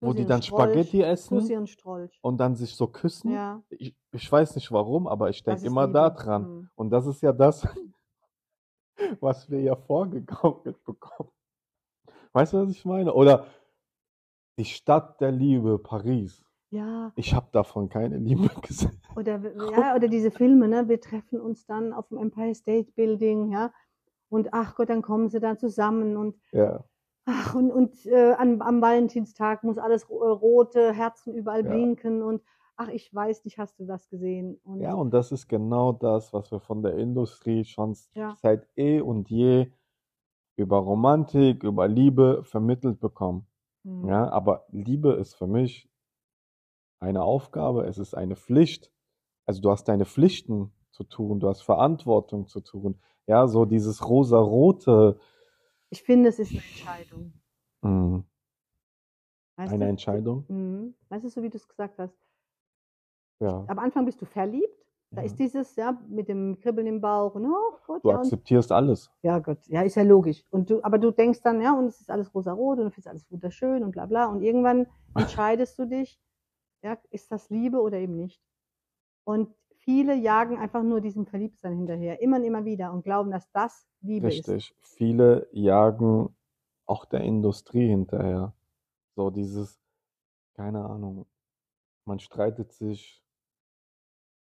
wo 0.00 0.10
Susi 0.10 0.18
die 0.18 0.26
dann 0.26 0.42
Strolch. 0.42 0.70
Spaghetti 0.70 1.02
essen 1.02 1.38
und 1.38 2.10
und 2.20 2.38
dann 2.38 2.54
sich 2.54 2.76
so 2.76 2.86
küssen? 2.86 3.32
Ja, 3.32 3.62
Ich, 3.70 3.96
ich 4.12 4.30
weiß 4.30 4.54
nicht 4.54 4.70
warum, 4.70 5.08
aber 5.08 5.28
ich 5.28 5.42
denke 5.42 5.66
immer 5.66 5.88
da 5.88 6.10
dran. 6.10 6.42
Mhm. 6.42 6.70
Und 6.76 6.90
das 6.90 7.06
ist 7.06 7.20
ja 7.20 7.32
das, 7.32 7.66
was 9.20 9.50
wir 9.50 9.60
ja 9.60 9.74
vorgegaukelt 9.74 10.84
bekommen. 10.84 11.30
Weißt 12.32 12.52
du, 12.52 12.58
was 12.58 12.70
ich 12.70 12.84
meine? 12.84 13.12
Oder 13.12 13.46
die 14.56 14.64
Stadt 14.66 15.20
der 15.20 15.32
Liebe, 15.32 15.78
Paris. 15.80 16.44
Ja, 16.72 17.12
Ich 17.14 17.32
habe 17.34 17.48
davon 17.52 17.88
keine 17.88 18.18
Liebe 18.18 18.48
gesehen. 18.62 19.00
oder, 19.16 19.40
ja, 19.70 19.94
oder 19.94 20.08
diese 20.08 20.30
Filme, 20.30 20.68
ne? 20.68 20.88
Wir 20.88 21.00
treffen 21.00 21.40
uns 21.40 21.66
dann 21.66 21.92
auf 21.92 22.08
dem 22.08 22.18
Empire 22.18 22.54
State 22.54 22.92
Building, 22.92 23.52
ja. 23.52 23.72
Und 24.30 24.54
ach 24.54 24.74
Gott, 24.76 24.88
dann 24.90 25.02
kommen 25.02 25.28
sie 25.28 25.40
da 25.40 25.56
zusammen 25.58 26.16
und 26.16 26.36
Ja, 26.52 26.84
Ach, 27.26 27.54
und, 27.54 27.70
und 27.72 28.06
äh, 28.06 28.32
an, 28.32 28.62
am 28.62 28.80
Valentinstag 28.82 29.64
muss 29.64 29.78
alles 29.78 30.04
äh, 30.04 30.14
rote 30.14 30.92
Herzen 30.92 31.34
überall 31.34 31.62
Ja. 31.62 31.70
blinken 31.70 32.22
und 32.22 32.42
ach, 32.76 32.88
ich 32.88 33.14
weiß 33.14 33.44
nicht, 33.44 33.58
hast 33.58 33.78
du 33.80 33.86
das 33.86 34.08
gesehen? 34.08 34.60
Und 34.64 34.80
ja, 34.80 34.94
und 34.94 35.12
das 35.12 35.32
ist 35.32 35.48
genau 35.48 35.92
das, 35.92 36.32
was 36.32 36.50
wir 36.50 36.60
von 36.60 36.82
der 36.82 36.96
Industrie 36.96 37.64
schon 37.64 37.96
Ja. 38.14 38.34
seit 38.40 38.66
eh 38.76 39.00
und 39.00 39.30
je 39.30 39.70
über 40.56 40.78
Romantik, 40.78 41.64
über 41.64 41.88
Liebe 41.88 42.42
vermittelt 42.44 43.00
bekommen. 43.00 43.46
hm, 43.84 44.08
Ja, 44.08 44.28
aber 44.30 44.66
Liebe 44.72 45.14
ist 45.14 45.34
für 45.36 45.46
mich 45.48 45.88
eine 47.02 47.22
Aufgabe, 47.22 47.84
es 47.86 47.98
ist 47.98 48.14
eine 48.14 48.36
Pflicht. 48.36 48.90
Also 49.44 49.60
du 49.60 49.70
hast 49.70 49.84
deine 49.88 50.04
Pflichten 50.06 50.72
zu 50.92 51.04
tun, 51.04 51.40
du 51.40 51.48
hast 51.48 51.62
Verantwortung 51.62 52.46
zu 52.46 52.60
tun. 52.60 52.98
Ja, 53.26 53.46
so 53.48 53.64
dieses 53.64 54.08
rosa-rote, 54.08 55.18
ich 55.90 56.02
finde, 56.02 56.30
es 56.30 56.38
ist 56.38 56.50
eine 56.52 56.60
Entscheidung. 56.62 57.32
mh, 57.82 58.24
Weißt 59.56 59.72
eine 59.74 59.84
du? 59.84 59.90
Entscheidung. 59.90 60.44
Mhm. 60.48 60.94
Weißt 61.10 61.24
du, 61.24 61.28
so 61.28 61.42
wie 61.42 61.50
du 61.50 61.56
es 61.58 61.68
gesagt 61.68 61.98
hast. 61.98 62.16
Ja. 63.40 63.64
Am 63.66 63.78
Anfang 63.78 64.04
bist 64.06 64.20
du 64.22 64.24
verliebt. 64.24 64.68
Da 65.10 65.20
Ja. 65.20 65.26
ist 65.26 65.38
dieses, 65.38 65.76
ja, 65.76 66.00
mit 66.08 66.28
dem 66.28 66.58
Kribbeln 66.58 66.86
im 66.86 67.00
Bauch 67.02 67.34
und 67.34 67.44
oh 67.44 67.76
Gott, 67.86 68.02
Du 68.02 68.08
ja, 68.08 68.14
und, 68.14 68.20
akzeptierst 68.22 68.72
alles. 68.72 69.10
ja 69.20 69.38
Gott, 69.40 69.58
ja, 69.66 69.82
ist 69.82 69.96
ja 69.96 70.02
logisch. 70.04 70.42
Und 70.50 70.70
du, 70.70 70.82
aber 70.82 70.98
du 70.98 71.10
denkst 71.10 71.42
dann, 71.42 71.60
ja, 71.60 71.76
und 71.78 71.84
es 71.86 72.00
ist 72.00 72.10
alles 72.10 72.34
rosarot 72.34 72.78
und 72.78 72.84
du 72.84 72.90
findest 72.90 73.08
alles 73.08 73.30
wunderschön 73.30 73.84
und 73.84 73.90
bla 73.92 74.06
bla. 74.06 74.24
Und 74.26 74.40
irgendwann 74.40 74.86
entscheidest 75.14 75.78
du 75.78 75.84
dich, 75.86 76.18
ja, 76.82 76.98
ist 77.10 77.30
das 77.32 77.50
Liebe 77.50 77.80
oder 77.80 77.98
eben 77.98 78.16
nicht? 78.16 78.40
Und 79.24 79.54
viele 79.78 80.14
jagen 80.14 80.58
einfach 80.58 80.82
nur 80.82 81.00
diesem 81.00 81.26
Verliebtsein 81.26 81.76
hinterher, 81.76 82.20
immer 82.20 82.36
und 82.36 82.44
immer 82.44 82.64
wieder 82.64 82.92
und 82.92 83.02
glauben, 83.02 83.30
dass 83.30 83.50
das 83.52 83.86
Liebe 84.00 84.28
ist. 84.28 84.48
Richtig. 84.48 84.74
Viele 84.80 85.48
jagen 85.52 86.34
auch 86.86 87.04
der 87.04 87.20
Industrie 87.20 87.88
hinterher. 87.88 88.52
So 89.14 89.30
dieses, 89.30 89.80
keine 90.54 90.84
Ahnung, 90.84 91.26
man 92.04 92.18
streitet 92.18 92.72
sich 92.72 93.22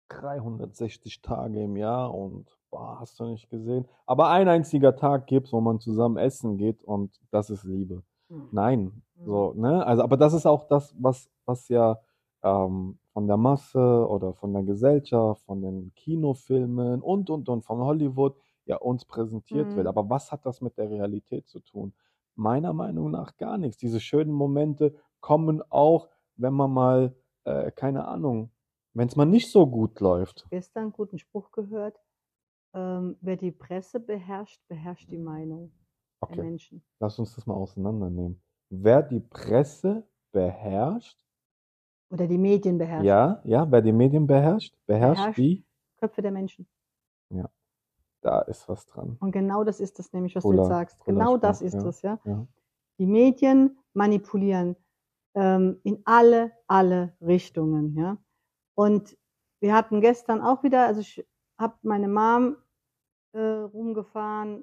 360 0.08 1.22
Tage 1.22 1.62
im 1.62 1.76
Jahr 1.76 2.14
und 2.14 2.56
boah, 2.70 3.00
hast 3.00 3.18
du 3.18 3.24
nicht 3.24 3.48
gesehen. 3.50 3.88
Aber 4.06 4.28
ein 4.30 4.48
einziger 4.48 4.94
Tag 4.94 5.26
gibt's, 5.26 5.52
wo 5.52 5.60
man 5.60 5.80
zusammen 5.80 6.18
essen 6.18 6.58
geht 6.58 6.84
und 6.84 7.20
das 7.30 7.50
ist 7.50 7.64
Liebe. 7.64 8.02
Hm. 8.28 8.48
Nein, 8.52 9.02
Mhm. 9.16 9.24
so, 9.24 9.52
ne? 9.54 9.86
Also, 9.86 10.02
aber 10.02 10.16
das 10.16 10.32
ist 10.32 10.46
auch 10.46 10.64
das, 10.68 10.94
was, 10.98 11.30
was 11.44 11.68
ja 11.68 12.00
ähm, 12.42 12.98
von 13.12 13.26
der 13.26 13.36
Masse 13.36 14.06
oder 14.08 14.34
von 14.34 14.52
der 14.52 14.62
Gesellschaft, 14.64 15.42
von 15.44 15.62
den 15.62 15.92
Kinofilmen 15.94 17.02
und 17.02 17.30
und 17.30 17.48
und 17.48 17.62
von 17.64 17.78
Hollywood 17.80 18.36
ja 18.64 18.76
uns 18.76 19.04
präsentiert 19.04 19.74
wird. 19.76 19.84
Mhm. 19.84 19.88
Aber 19.88 20.08
was 20.10 20.32
hat 20.32 20.46
das 20.46 20.60
mit 20.60 20.76
der 20.78 20.90
Realität 20.90 21.48
zu 21.48 21.60
tun? 21.60 21.94
Meiner 22.34 22.72
Meinung 22.72 23.10
nach 23.10 23.36
gar 23.36 23.58
nichts. 23.58 23.76
Diese 23.78 24.00
schönen 24.00 24.32
Momente 24.32 24.94
kommen 25.20 25.62
auch, 25.70 26.08
wenn 26.36 26.54
man 26.54 26.70
mal, 26.72 27.16
äh, 27.44 27.70
keine 27.72 28.06
Ahnung, 28.06 28.50
wenn 28.94 29.08
es 29.08 29.16
mal 29.16 29.26
nicht 29.26 29.50
so 29.50 29.66
gut 29.66 30.00
läuft. 30.00 30.48
Gestern 30.50 30.84
einen 30.84 30.92
guten 30.92 31.18
Spruch 31.18 31.50
gehört, 31.50 31.98
ähm, 32.74 33.16
wer 33.20 33.36
die 33.36 33.52
Presse 33.52 34.00
beherrscht, 34.00 34.60
beherrscht 34.68 35.10
die 35.10 35.18
Meinung 35.18 35.72
der 36.28 36.36
Okay, 36.36 36.40
Menschen. 36.40 36.84
lass 37.00 37.18
uns 37.18 37.34
das 37.34 37.46
mal 37.46 37.54
auseinandernehmen. 37.54 38.42
Wer 38.70 39.02
die 39.02 39.20
Presse 39.20 40.08
beherrscht, 40.32 41.21
Oder 42.12 42.26
die 42.28 42.38
Medien 42.38 42.78
beherrscht. 42.78 43.06
ja, 43.06 43.40
ja, 43.44 43.70
wer 43.70 43.80
die 43.82 43.92
Medien 43.92 44.26
beherrscht, 44.26 44.74
beherrscht 44.86 45.20
Beherrscht. 45.20 45.38
die, 45.38 45.64
Köpfe 45.98 46.20
der 46.22 46.30
Menschen. 46.32 46.66
da 48.20 48.40
ist 48.42 48.68
was 48.68 48.86
dran. 48.86 49.16
Und 49.18 49.32
genau 49.32 49.64
das 49.64 49.80
ist 49.80 49.98
es 49.98 50.12
nämlich, 50.12 50.36
was 50.36 50.44
du 50.44 50.50
Cooler- 50.50 50.62
jetzt 50.62 50.68
sagst. 50.68 50.98
cooler 51.00 51.18
Genau 51.18 51.36
das 51.38 51.56
Spruch, 51.58 51.66
ist 51.66 51.74
ja. 51.82 51.88
es, 51.88 52.02
ja. 52.02 52.20
Ja. 52.24 52.46
Die 52.98 53.06
Medien 53.06 53.78
manipulieren 53.94 54.76
ähm, 55.34 55.80
in 55.82 56.02
alle, 56.04 56.52
alle 56.68 57.16
Richtungen, 57.20 57.96
ja. 57.96 58.18
Und 58.74 59.16
wir 59.60 59.74
hatten 59.74 60.00
gestern 60.00 60.40
auch 60.40 60.62
wieder, 60.62 60.86
also 60.86 61.00
ich 61.00 61.26
habe 61.58 61.74
meine 61.82 62.06
Mom 62.08 62.56
äh, 63.32 63.40
rumgefahren 63.40 64.62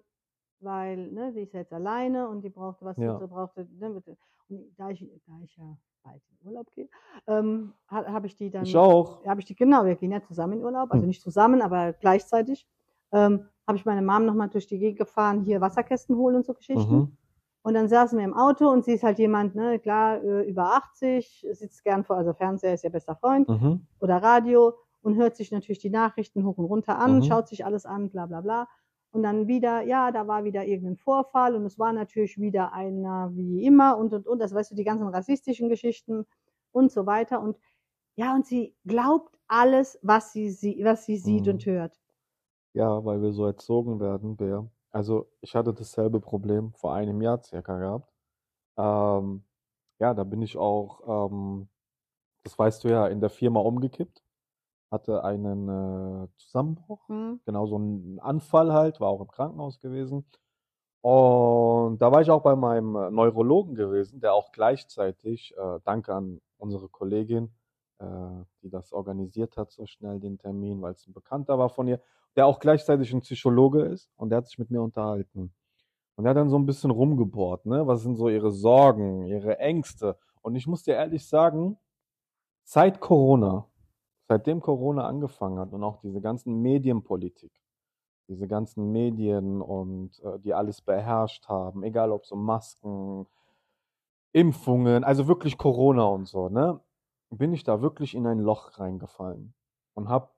weil 0.61 1.07
ne, 1.11 1.31
sie 1.31 1.41
ist 1.43 1.53
jetzt 1.53 1.71
alleine 1.71 2.27
und 2.27 2.41
die 2.41 2.49
brauchte 2.49 2.83
was, 2.83 2.97
Ja. 2.97 3.17
sie 3.17 3.27
brauchte, 3.27 3.65
ne, 3.79 3.93
und 3.93 4.05
da 4.77 4.89
ich, 4.89 5.09
da 5.25 5.39
ich 5.41 5.55
ja 5.55 5.77
bald 6.03 6.21
in 6.31 6.47
Urlaub 6.47 6.71
gehe, 6.71 6.89
ähm, 7.27 7.73
ha- 7.89 8.05
habe 8.05 8.27
ich 8.27 8.35
die 8.35 8.49
dann 8.49 8.63
Ich 8.63 8.75
auch. 8.77 9.25
habe 9.25 9.39
ich 9.41 9.45
die, 9.45 9.55
genau, 9.55 9.85
wir 9.85 9.95
gehen 9.95 10.11
ja 10.11 10.21
zusammen 10.21 10.53
in 10.59 10.63
Urlaub, 10.63 10.91
also 10.91 11.01
Hm. 11.03 11.07
nicht 11.07 11.21
zusammen, 11.21 11.61
aber 11.61 11.93
gleichzeitig. 11.93 12.67
Ähm, 13.11 13.45
habe 13.67 13.77
ich 13.77 13.85
meine 13.85 14.01
Mom 14.01 14.25
nochmal 14.25 14.49
durch 14.49 14.67
die 14.67 14.79
Gegend 14.79 14.97
gefahren, 14.99 15.41
hier 15.41 15.61
Wasserkästen 15.61 16.15
holen 16.15 16.35
und 16.37 16.45
so 16.45 16.53
Geschichten. 16.53 16.95
Mhm. 16.95 17.17
Und 17.61 17.73
dann 17.73 17.87
saßen 17.87 18.17
wir 18.17 18.25
im 18.25 18.33
Auto 18.35 18.67
und 18.69 18.85
sie 18.85 18.93
ist 18.93 19.03
halt 19.03 19.19
jemand, 19.19 19.53
ne, 19.55 19.79
klar, 19.79 20.23
äh, 20.23 20.49
über 20.49 20.73
80, 20.75 21.45
sitzt 21.51 21.83
gern 21.83 22.03
vor, 22.03 22.15
also 22.17 22.33
Fernseher 22.33 22.73
ist 22.73 22.83
ihr 22.83 22.89
bester 22.89 23.15
Freund 23.15 23.47
Mhm. 23.49 23.85
oder 23.99 24.17
Radio 24.23 24.73
und 25.01 25.15
hört 25.17 25.35
sich 25.35 25.51
natürlich 25.51 25.79
die 25.79 25.89
Nachrichten 25.89 26.45
hoch 26.45 26.57
und 26.57 26.65
runter 26.65 26.97
an, 26.97 27.17
Mhm. 27.17 27.23
schaut 27.23 27.47
sich 27.47 27.65
alles 27.65 27.85
an, 27.85 28.09
bla 28.09 28.25
bla 28.27 28.41
bla. 28.41 28.67
Und 29.11 29.23
dann 29.23 29.47
wieder, 29.47 29.81
ja, 29.81 30.11
da 30.11 30.27
war 30.27 30.43
wieder 30.43 30.65
irgendein 30.65 30.97
Vorfall 30.97 31.55
und 31.55 31.65
es 31.65 31.79
war 31.79 31.93
natürlich 31.93 32.39
wieder 32.39 32.73
einer 32.73 33.31
wie 33.35 33.63
immer 33.65 33.97
und 33.97 34.13
und 34.13 34.27
und, 34.27 34.39
das 34.39 34.53
weißt 34.53 34.71
du, 34.71 34.75
die 34.75 34.83
ganzen 34.83 35.07
rassistischen 35.07 35.69
Geschichten 35.69 36.25
und 36.71 36.91
so 36.91 37.05
weiter. 37.07 37.41
Und 37.41 37.57
ja, 38.15 38.35
und 38.35 38.45
sie 38.45 38.75
glaubt 38.85 39.37
alles, 39.47 39.99
was 40.03 40.33
sie, 40.33 40.51
sie 40.51 40.81
was 40.83 41.05
sie 41.05 41.17
sieht 41.17 41.47
Mhm. 41.47 41.49
und 41.49 41.65
hört. 41.65 41.99
Ja, 42.75 43.03
weil 43.03 43.21
wir 43.21 43.31
so 43.31 43.45
erzogen 43.45 43.99
werden, 43.99 44.35
Bär. 44.37 44.69
Also 44.91 45.27
ich 45.41 45.55
hatte 45.55 45.73
dasselbe 45.73 46.19
Problem 46.19 46.73
vor 46.73 46.93
einem 46.93 47.21
Jahr 47.21 47.41
circa 47.43 47.77
gehabt. 47.79 48.11
Ähm, 48.77 49.43
ja, 49.99 50.13
da 50.15 50.23
bin 50.25 50.41
ich 50.43 50.57
auch, 50.57 51.29
ähm, 51.31 51.69
das 52.43 52.57
weißt 52.59 52.83
du 52.85 52.89
ja, 52.89 53.07
in 53.07 53.21
der 53.21 53.29
Firma 53.31 53.61
umgekippt, 53.61 54.23
hatte 54.91 55.23
einen 55.23 55.69
äh, 55.69 56.27
Zusammenbruch, 56.37 57.07
Hm? 57.09 57.39
genau 57.45 57.67
so 57.67 57.75
einen 57.75 58.19
Anfall 58.19 58.73
halt, 58.73 58.99
war 58.99 59.09
auch 59.09 59.21
im 59.21 59.27
Krankenhaus 59.27 59.79
gewesen. 59.79 60.25
Und 61.01 61.99
da 62.01 62.11
war 62.11 62.21
ich 62.21 62.29
auch 62.29 62.41
bei 62.41 62.55
meinem 62.55 62.95
äh, 62.95 63.09
Neurologen 63.11 63.75
gewesen, 63.75 64.19
der 64.19 64.33
auch 64.33 64.51
gleichzeitig, 64.51 65.55
äh, 65.57 65.79
danke 65.85 66.13
an 66.13 66.41
unsere 66.57 66.89
Kollegin, 66.89 67.53
äh, 67.99 68.05
die 68.63 68.69
das 68.69 68.91
organisiert 68.91 69.55
hat, 69.57 69.71
so 69.71 69.85
schnell 69.85 70.19
den 70.19 70.37
Termin, 70.37 70.81
weil 70.81 70.93
es 70.93 71.07
ein 71.07 71.13
Bekannter 71.13 71.57
war 71.57 71.69
von 71.69 71.87
ihr, 71.87 72.01
der 72.35 72.47
auch 72.47 72.59
gleichzeitig 72.59 73.13
ein 73.13 73.21
Psychologe 73.21 73.81
ist 73.83 74.11
und 74.17 74.29
der 74.29 74.37
hat 74.39 74.47
sich 74.47 74.59
mit 74.59 74.71
mir 74.71 74.81
unterhalten. 74.81 75.53
Und 76.15 76.25
er 76.25 76.31
hat 76.31 76.37
dann 76.37 76.49
so 76.49 76.57
ein 76.57 76.65
bisschen 76.65 76.91
rumgebohrt, 76.91 77.65
ne? 77.65 77.87
Was 77.87 78.01
sind 78.01 78.17
so 78.17 78.27
ihre 78.27 78.51
Sorgen, 78.51 79.23
ihre 79.23 79.57
Ängste? 79.59 80.17
Und 80.41 80.55
ich 80.55 80.67
muss 80.67 80.83
dir 80.83 80.95
ehrlich 80.95 81.25
sagen, 81.27 81.77
seit 82.63 82.99
Corona, 82.99 83.65
seitdem 84.29 84.61
Corona 84.61 85.07
angefangen 85.07 85.59
hat 85.59 85.73
und 85.73 85.83
auch 85.83 85.97
diese 85.97 86.21
ganzen 86.21 86.61
Medienpolitik, 86.61 87.51
diese 88.29 88.47
ganzen 88.47 88.91
Medien 88.91 89.59
und 89.59 90.19
äh, 90.23 90.37
die 90.39 90.53
alles 90.53 90.81
beherrscht 90.81 91.47
haben, 91.49 91.83
egal 91.83 92.11
ob 92.11 92.27
so 92.27 92.35
Masken, 92.35 93.25
Impfungen, 94.31 95.03
also 95.03 95.27
wirklich 95.27 95.57
Corona 95.57 96.03
und 96.05 96.27
so, 96.27 96.47
ne? 96.49 96.79
Bin 97.31 97.53
ich 97.53 97.63
da 97.63 97.81
wirklich 97.81 98.15
in 98.15 98.27
ein 98.27 98.39
Loch 98.39 98.79
reingefallen 98.79 99.53
und 99.95 100.09
hab, 100.09 100.35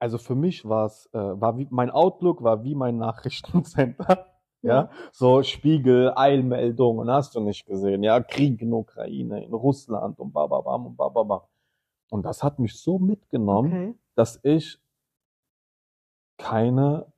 also 0.00 0.18
für 0.18 0.34
mich 0.34 0.68
war 0.68 0.86
es, 0.86 1.08
äh, 1.12 1.18
war 1.18 1.56
wie, 1.58 1.68
mein 1.70 1.90
Outlook 1.90 2.42
war 2.42 2.64
wie 2.64 2.74
mein 2.74 2.98
Nachrichtencenter. 2.98 4.26
Ja, 4.64 4.90
so 5.10 5.42
Spiegel, 5.42 6.12
Eilmeldungen, 6.14 7.10
hast 7.10 7.34
du 7.34 7.40
nicht 7.40 7.66
gesehen, 7.66 8.04
ja, 8.04 8.20
Krieg 8.20 8.62
in 8.62 8.72
Ukraine, 8.72 9.44
in 9.44 9.52
Russland 9.52 10.20
und 10.20 10.32
bababam 10.32 10.86
und 10.86 10.96
bababam. 10.96 11.40
Und 12.12 12.24
das 12.24 12.42
hat 12.42 12.58
mich 12.58 12.78
so 12.78 12.98
mitgenommen, 12.98 13.72
Okay. 13.72 13.94
dass 14.16 14.38
ich 14.42 14.78
keine 16.36 17.10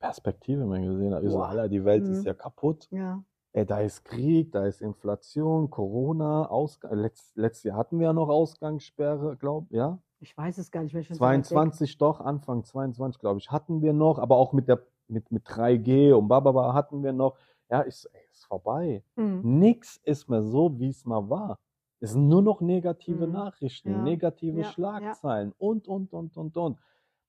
Perspektive 0.00 0.64
mehr 0.66 0.80
gesehen 0.80 1.14
habe. 1.14 1.24
Ich 1.26 1.30
so. 1.32 1.42
Alter, 1.42 1.68
die 1.68 1.84
Welt 1.84 2.04
Mhm. 2.04 2.12
ist 2.12 2.24
ja 2.24 2.34
kaputt. 2.34 2.88
Ja. 2.90 3.22
Ey, 3.52 3.64
da 3.64 3.80
ist 3.80 4.04
Krieg, 4.04 4.50
da 4.52 4.66
ist 4.66 4.80
Inflation, 4.82 5.70
Corona, 5.70 6.46
Ausgang. 6.48 6.94
Letzt, 6.98 7.36
letztes 7.36 7.64
Jahr 7.64 7.76
hatten 7.78 7.98
wir 7.98 8.06
ja 8.08 8.12
noch 8.12 8.28
Ausgangssperre, 8.28 9.36
glaub, 9.36 9.70
ja. 9.70 9.98
Ich 10.20 10.36
weiß 10.36 10.58
es 10.58 10.70
gar 10.72 10.82
nicht 10.82 10.92
mehr. 10.94 11.04
schon 11.04 11.14
so 11.16 11.20
weit 11.20 11.38
weg. 11.38 11.44
22 11.46 11.96
doch, 11.98 12.20
Anfang 12.20 12.64
22, 12.64 13.20
glaube 13.20 13.38
ich, 13.38 13.50
hatten 13.52 13.82
wir 13.82 13.92
noch, 13.92 14.18
aber 14.18 14.36
auch 14.36 14.52
mit 14.52 14.66
der 14.68 14.84
mit, 15.10 15.30
mit 15.32 15.46
3G 15.46 16.12
und 16.12 16.26
bababa 16.28 16.74
hatten 16.74 17.02
wir 17.02 17.12
noch. 17.14 17.36
Ja, 17.70 17.84
ich 17.86 17.96
so, 17.96 18.08
ey, 18.12 18.20
ist 18.30 18.44
vorbei. 18.46 19.02
Hm. 19.16 19.58
Nix 19.58 19.96
ist 20.04 20.28
mehr 20.28 20.42
so, 20.42 20.78
wie 20.78 20.88
es 20.90 21.04
mal 21.06 21.30
war. 21.30 21.58
Es 22.00 22.12
sind 22.12 22.28
nur 22.28 22.42
noch 22.42 22.60
negative 22.60 23.26
Mhm. 23.26 23.32
Nachrichten, 23.32 23.90
Ja. 23.90 24.02
negative 24.02 24.60
Ja. 24.60 24.70
Schlagzeilen 24.70 25.52
und, 25.58 25.88
und, 25.88 26.12
und, 26.12 26.36
und, 26.36 26.56
und. 26.56 26.78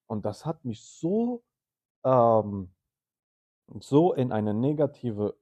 Und 0.07 0.25
das 0.25 0.45
hat 0.45 0.63
mich 0.65 0.83
so, 0.83 1.43
ähm, 2.03 2.69
so 3.79 4.13
in 4.13 4.31
eine 4.31 4.53
negative 4.53 5.35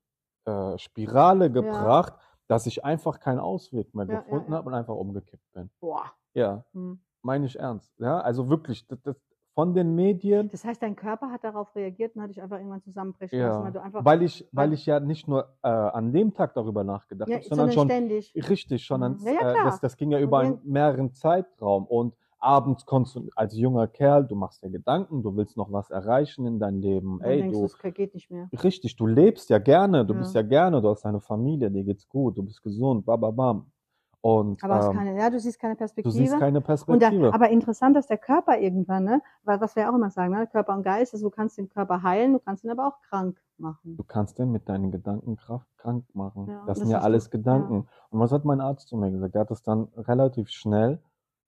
äh, 0.45 0.77
Spirale 0.77 1.51
gebracht, 1.51 2.13
dass 2.47 2.65
ich 2.65 2.85
einfach 2.85 3.19
keinen 3.19 3.39
Ausweg 3.39 3.93
mehr 3.93 4.05
gefunden 4.05 4.53
habe 4.53 4.67
und 4.69 4.73
einfach 4.75 4.95
umgekippt 4.95 5.51
bin. 5.53 5.69
Boah. 5.79 6.11
Ja, 6.33 6.65
Hm. 6.73 7.01
meine 7.21 7.45
ich 7.45 7.59
ernst. 7.59 7.93
Ja, 7.99 8.19
also 8.21 8.47
wirklich, 8.49 8.87
das, 8.87 9.01
das, 9.01 9.15
von 9.57 9.73
den 9.73 9.95
Medien, 9.95 10.51
Das 10.51 10.63
heißt, 10.63 10.83
dein 10.83 10.95
Körper 10.95 11.31
hat 11.31 11.43
darauf 11.43 11.75
reagiert 11.75 12.15
und 12.15 12.21
hat 12.21 12.29
dich 12.29 12.39
einfach 12.39 12.57
irgendwann 12.57 12.83
zusammenbrechen 12.83 13.39
ja, 13.39 13.59
lassen, 13.63 13.73
weil 13.73 14.05
weil 14.05 14.21
ich, 14.21 14.47
weil 14.51 14.71
ich 14.71 14.85
ja 14.85 14.99
nicht 14.99 15.27
nur 15.27 15.49
äh, 15.63 15.67
an 15.67 16.13
dem 16.13 16.35
Tag 16.35 16.53
darüber 16.53 16.83
nachgedacht 16.83 17.29
ja, 17.29 17.35
habe, 17.37 17.45
sondern 17.45 17.71
sondern 17.71 17.73
schon 17.73 17.89
ständig. 17.89 18.35
Richtig, 18.49 18.85
schon 18.85 18.99
Mhm. 19.01 19.03
ans, 19.03 19.25
Ja, 19.25 19.31
ja, 19.33 19.51
äh, 19.53 19.63
das, 19.63 19.81
das 19.81 19.97
ging 19.97 20.11
ja 20.11 20.19
über 20.19 20.39
einen 20.41 20.59
mehreren 20.63 21.11
Zeitraum. 21.11 21.87
Und 21.87 22.13
abends 22.37 22.85
konntest 22.85 23.15
du 23.15 23.29
als 23.35 23.57
junger 23.57 23.87
Kerl, 23.87 24.27
du 24.27 24.35
machst 24.35 24.61
dir 24.63 24.69
Gedanken, 24.69 25.23
du 25.23 25.35
willst 25.35 25.57
noch 25.57 25.71
was 25.71 25.89
erreichen 25.89 26.45
in 26.45 26.59
deinem 26.59 26.79
Leben. 26.79 27.17
Dann 27.19 27.31
Ey, 27.31 27.41
denkst 27.41 27.57
du, 27.57 27.65
es 27.65 27.95
geht 27.95 28.13
nicht 28.13 28.29
mehr. 28.29 28.51
richtig, 28.63 28.95
du 28.95 29.07
lebst 29.07 29.49
ja 29.49 29.57
gerne, 29.57 30.05
du 30.05 30.13
bist 30.13 30.35
ja 30.35 30.43
gerne, 30.43 30.83
du 30.83 30.89
hast 30.89 31.03
eine 31.03 31.19
Familie, 31.19 31.71
dir 31.71 31.83
geht's 31.83 32.07
gut, 32.07 32.37
du 32.37 32.43
bist 32.43 32.61
gesund, 32.61 33.07
bababam. 33.07 33.71
Und 34.21 34.63
Aber 34.63 34.87
ähm, 34.89 34.93
keine, 34.97 35.17
ja, 35.17 35.29
du 35.29 35.39
siehst 35.39 35.59
keine 35.59 35.75
du 35.75 35.79
Perspektive. 35.79 36.13
siehst 36.13 36.37
keine 36.39 36.57
und 36.57 36.63
da, 36.65 36.65
Perspektive. 36.65 37.33
aber 37.33 37.49
interessant, 37.49 37.95
dass 37.95 38.07
der 38.07 38.17
Körper 38.17 38.57
irgendwann, 38.59 39.03
ne, 39.03 39.21
weil 39.43 39.61
was 39.61 39.75
wir 39.75 39.89
auch 39.89 39.95
immer 39.95 40.09
sagen, 40.09 40.33
ne, 40.33 40.47
Körper 40.47 40.73
und 40.75 40.83
Geist, 40.83 41.13
also 41.13 41.27
du 41.29 41.35
kannst 41.35 41.57
den 41.57 41.69
Körper 41.69 42.01
heilen, 42.03 42.33
du 42.33 42.39
kannst 42.39 42.63
ihn 42.63 42.71
aber 42.71 42.87
auch 42.87 42.99
krank 43.01 43.39
machen. 43.57 43.95
Du 43.95 44.03
kannst 44.03 44.39
den 44.39 44.51
mit 44.51 44.67
deinen 44.69 44.91
Gedankenkraft 44.91 45.67
krank 45.77 46.05
machen. 46.13 46.47
Ja, 46.47 46.57
das 46.65 46.65
das 46.65 46.77
sind 46.79 46.89
ja 46.89 46.97
hast 46.97 47.03
du- 47.03 47.05
alles 47.05 47.29
Gedanken. 47.29 47.87
Und 48.09 48.19
was 48.19 48.31
hat 48.31 48.43
mein 48.43 48.59
Arzt 48.61 48.87
zu 48.87 48.97
mir 48.97 49.11
gesagt? 49.11 49.35
Er 49.35 49.41
hat 49.41 49.51
es 49.51 49.61
dann 49.63 49.83
relativ 49.95 50.49
schnell, 50.49 50.99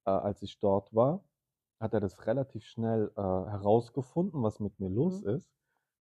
äh, 0.05 0.12
als 0.12 0.41
ich 0.43 0.60
dort 0.60 0.93
war, 0.93 1.23
hat 1.79 1.93
er 1.93 1.99
das 1.99 2.25
relativ 2.27 2.65
schnell 2.65 3.12
äh, 3.15 3.21
herausgefunden, 3.21 4.43
was 4.43 4.60
mit 4.60 4.79
mir 4.79 4.89
los 4.89 5.23
Mhm. 5.23 5.29
ist. 5.32 5.49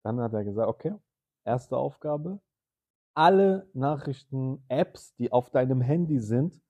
Dann 0.04 0.20
hat 0.20 0.32
er 0.34 0.44
gesagt, 0.44 0.68
okay, 0.68 0.94
erste 1.44 1.76
Aufgabe, 1.76 2.40
alle 3.14 3.68
Nachrichten-Apps, 3.74 5.14
die 5.16 5.32
auf 5.32 5.50
deinem 5.50 5.80
Handy 5.80 6.18
sind, 6.20 6.60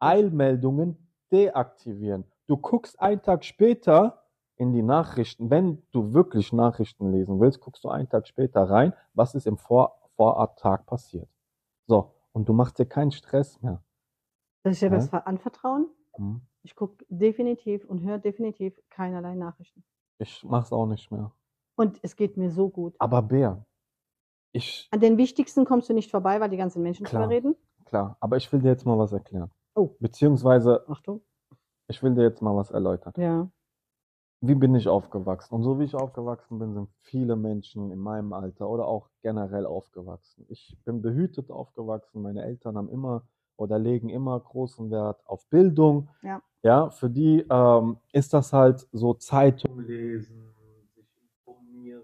Eilmeldungen 0.00 0.96
deaktivieren. 1.32 2.24
Du 2.46 2.56
guckst 2.56 3.00
einen 3.00 3.22
Tag 3.22 3.44
später 3.44 4.22
in 4.56 4.72
die 4.72 4.82
Nachrichten, 4.82 5.50
wenn 5.50 5.82
du 5.92 6.12
wirklich 6.14 6.52
Nachrichten 6.52 7.10
lesen 7.12 7.40
willst, 7.40 7.60
guckst 7.60 7.84
du 7.84 7.88
einen 7.88 8.08
Tag 8.08 8.26
später 8.26 8.62
rein, 8.70 8.94
was 9.14 9.34
ist 9.34 9.46
im 9.46 9.58
Vor 9.58 10.00
Vorabtag 10.16 10.86
passiert. 10.86 11.28
So, 11.86 12.14
und 12.32 12.48
du 12.48 12.54
machst 12.54 12.78
dir 12.78 12.86
keinen 12.86 13.10
Stress 13.10 13.60
mehr. 13.60 13.82
Ich 14.64 14.80
dir 14.80 14.86
Ja. 14.86 14.92
was 14.96 15.08
ver- 15.10 15.26
anvertrauen? 15.26 15.88
Hm? 16.14 16.40
Ich 16.62 16.74
gucke 16.74 17.04
definitiv 17.10 17.84
und 17.84 18.02
höre 18.02 18.18
definitiv 18.18 18.80
keinerlei 18.88 19.34
Nachrichten. 19.34 19.84
Ich 20.18 20.42
mach's 20.44 20.72
auch 20.72 20.86
nicht 20.86 21.10
mehr. 21.10 21.32
Und 21.76 21.98
es 22.02 22.16
geht 22.16 22.38
mir 22.38 22.50
so 22.50 22.70
gut. 22.70 22.96
Aber 22.98 23.20
Bär, 23.20 23.66
ich, 24.56 24.88
An 24.90 25.00
den 25.00 25.16
wichtigsten 25.18 25.64
kommst 25.64 25.88
du 25.88 25.94
nicht 25.94 26.10
vorbei, 26.10 26.40
weil 26.40 26.50
die 26.50 26.56
ganzen 26.56 26.82
Menschen 26.82 27.04
Klar. 27.06 27.22
drüber 27.22 27.34
reden. 27.34 27.56
klar, 27.84 28.16
aber 28.20 28.36
ich 28.36 28.50
will 28.52 28.60
dir 28.60 28.68
jetzt 28.68 28.84
mal 28.86 28.98
was 28.98 29.12
erklären. 29.12 29.50
Oh. 29.74 29.90
Beziehungsweise, 30.00 30.84
Achtung. 30.88 31.20
ich 31.88 32.02
will 32.02 32.14
dir 32.14 32.22
jetzt 32.22 32.40
mal 32.42 32.56
was 32.56 32.70
erläutern. 32.70 33.12
Ja. 33.16 33.48
wie 34.40 34.54
bin 34.54 34.74
ich 34.74 34.86
aufgewachsen? 34.88 35.54
Und 35.54 35.62
so 35.62 35.78
wie 35.78 35.84
ich 35.84 35.94
aufgewachsen 35.94 36.58
bin, 36.58 36.72
sind 36.74 36.88
viele 37.00 37.36
Menschen 37.36 37.90
in 37.90 37.98
meinem 37.98 38.32
Alter 38.32 38.68
oder 38.68 38.86
auch 38.86 39.08
generell 39.22 39.66
aufgewachsen. 39.66 40.44
Ich 40.48 40.76
bin 40.84 41.02
behütet 41.02 41.50
aufgewachsen. 41.50 42.22
Meine 42.22 42.42
Eltern 42.44 42.76
haben 42.76 42.88
immer 42.90 43.22
oder 43.56 43.78
legen 43.78 44.08
immer 44.10 44.38
großen 44.38 44.90
Wert 44.90 45.20
auf 45.26 45.46
Bildung. 45.48 46.08
Ja. 46.22 46.42
Ja, 46.62 46.90
für 46.90 47.08
die 47.08 47.44
ähm, 47.48 47.96
ist 48.12 48.34
das 48.34 48.52
halt 48.52 48.86
so 48.92 49.14
Zeitung 49.14 49.80
lesen, 49.80 50.52
sich 50.94 51.08
informieren, 51.22 52.02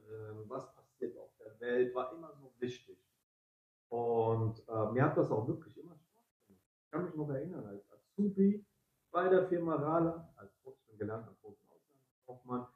was 0.49 0.65
passiert 0.75 1.17
auf 1.19 1.31
der 1.39 1.61
Welt, 1.61 1.95
war 1.95 2.13
immer 2.17 2.32
so 2.63 2.67
wichtig. 2.67 2.99
Und 3.89 4.67
äh, 4.69 4.93
mir 4.93 5.05
hat 5.05 5.17
das 5.17 5.31
auch 5.31 5.47
wirklich 5.47 5.77
immer 5.79 5.97
Spaß 5.97 6.47
gemacht. 6.47 6.63
Ich 6.85 6.91
kann 6.91 7.05
mich 7.05 7.15
noch 7.15 7.29
erinnern, 7.29 7.67
als 7.67 7.91
Azubi 7.91 8.65
bei 9.11 9.29
der 9.29 9.47
Firma 9.49 9.75
Rala, 9.75 10.33
als 10.37 10.57
trotzdem 10.63 10.97
gelernter 10.97 11.35
Großenauslandskaufmann, 11.43 12.67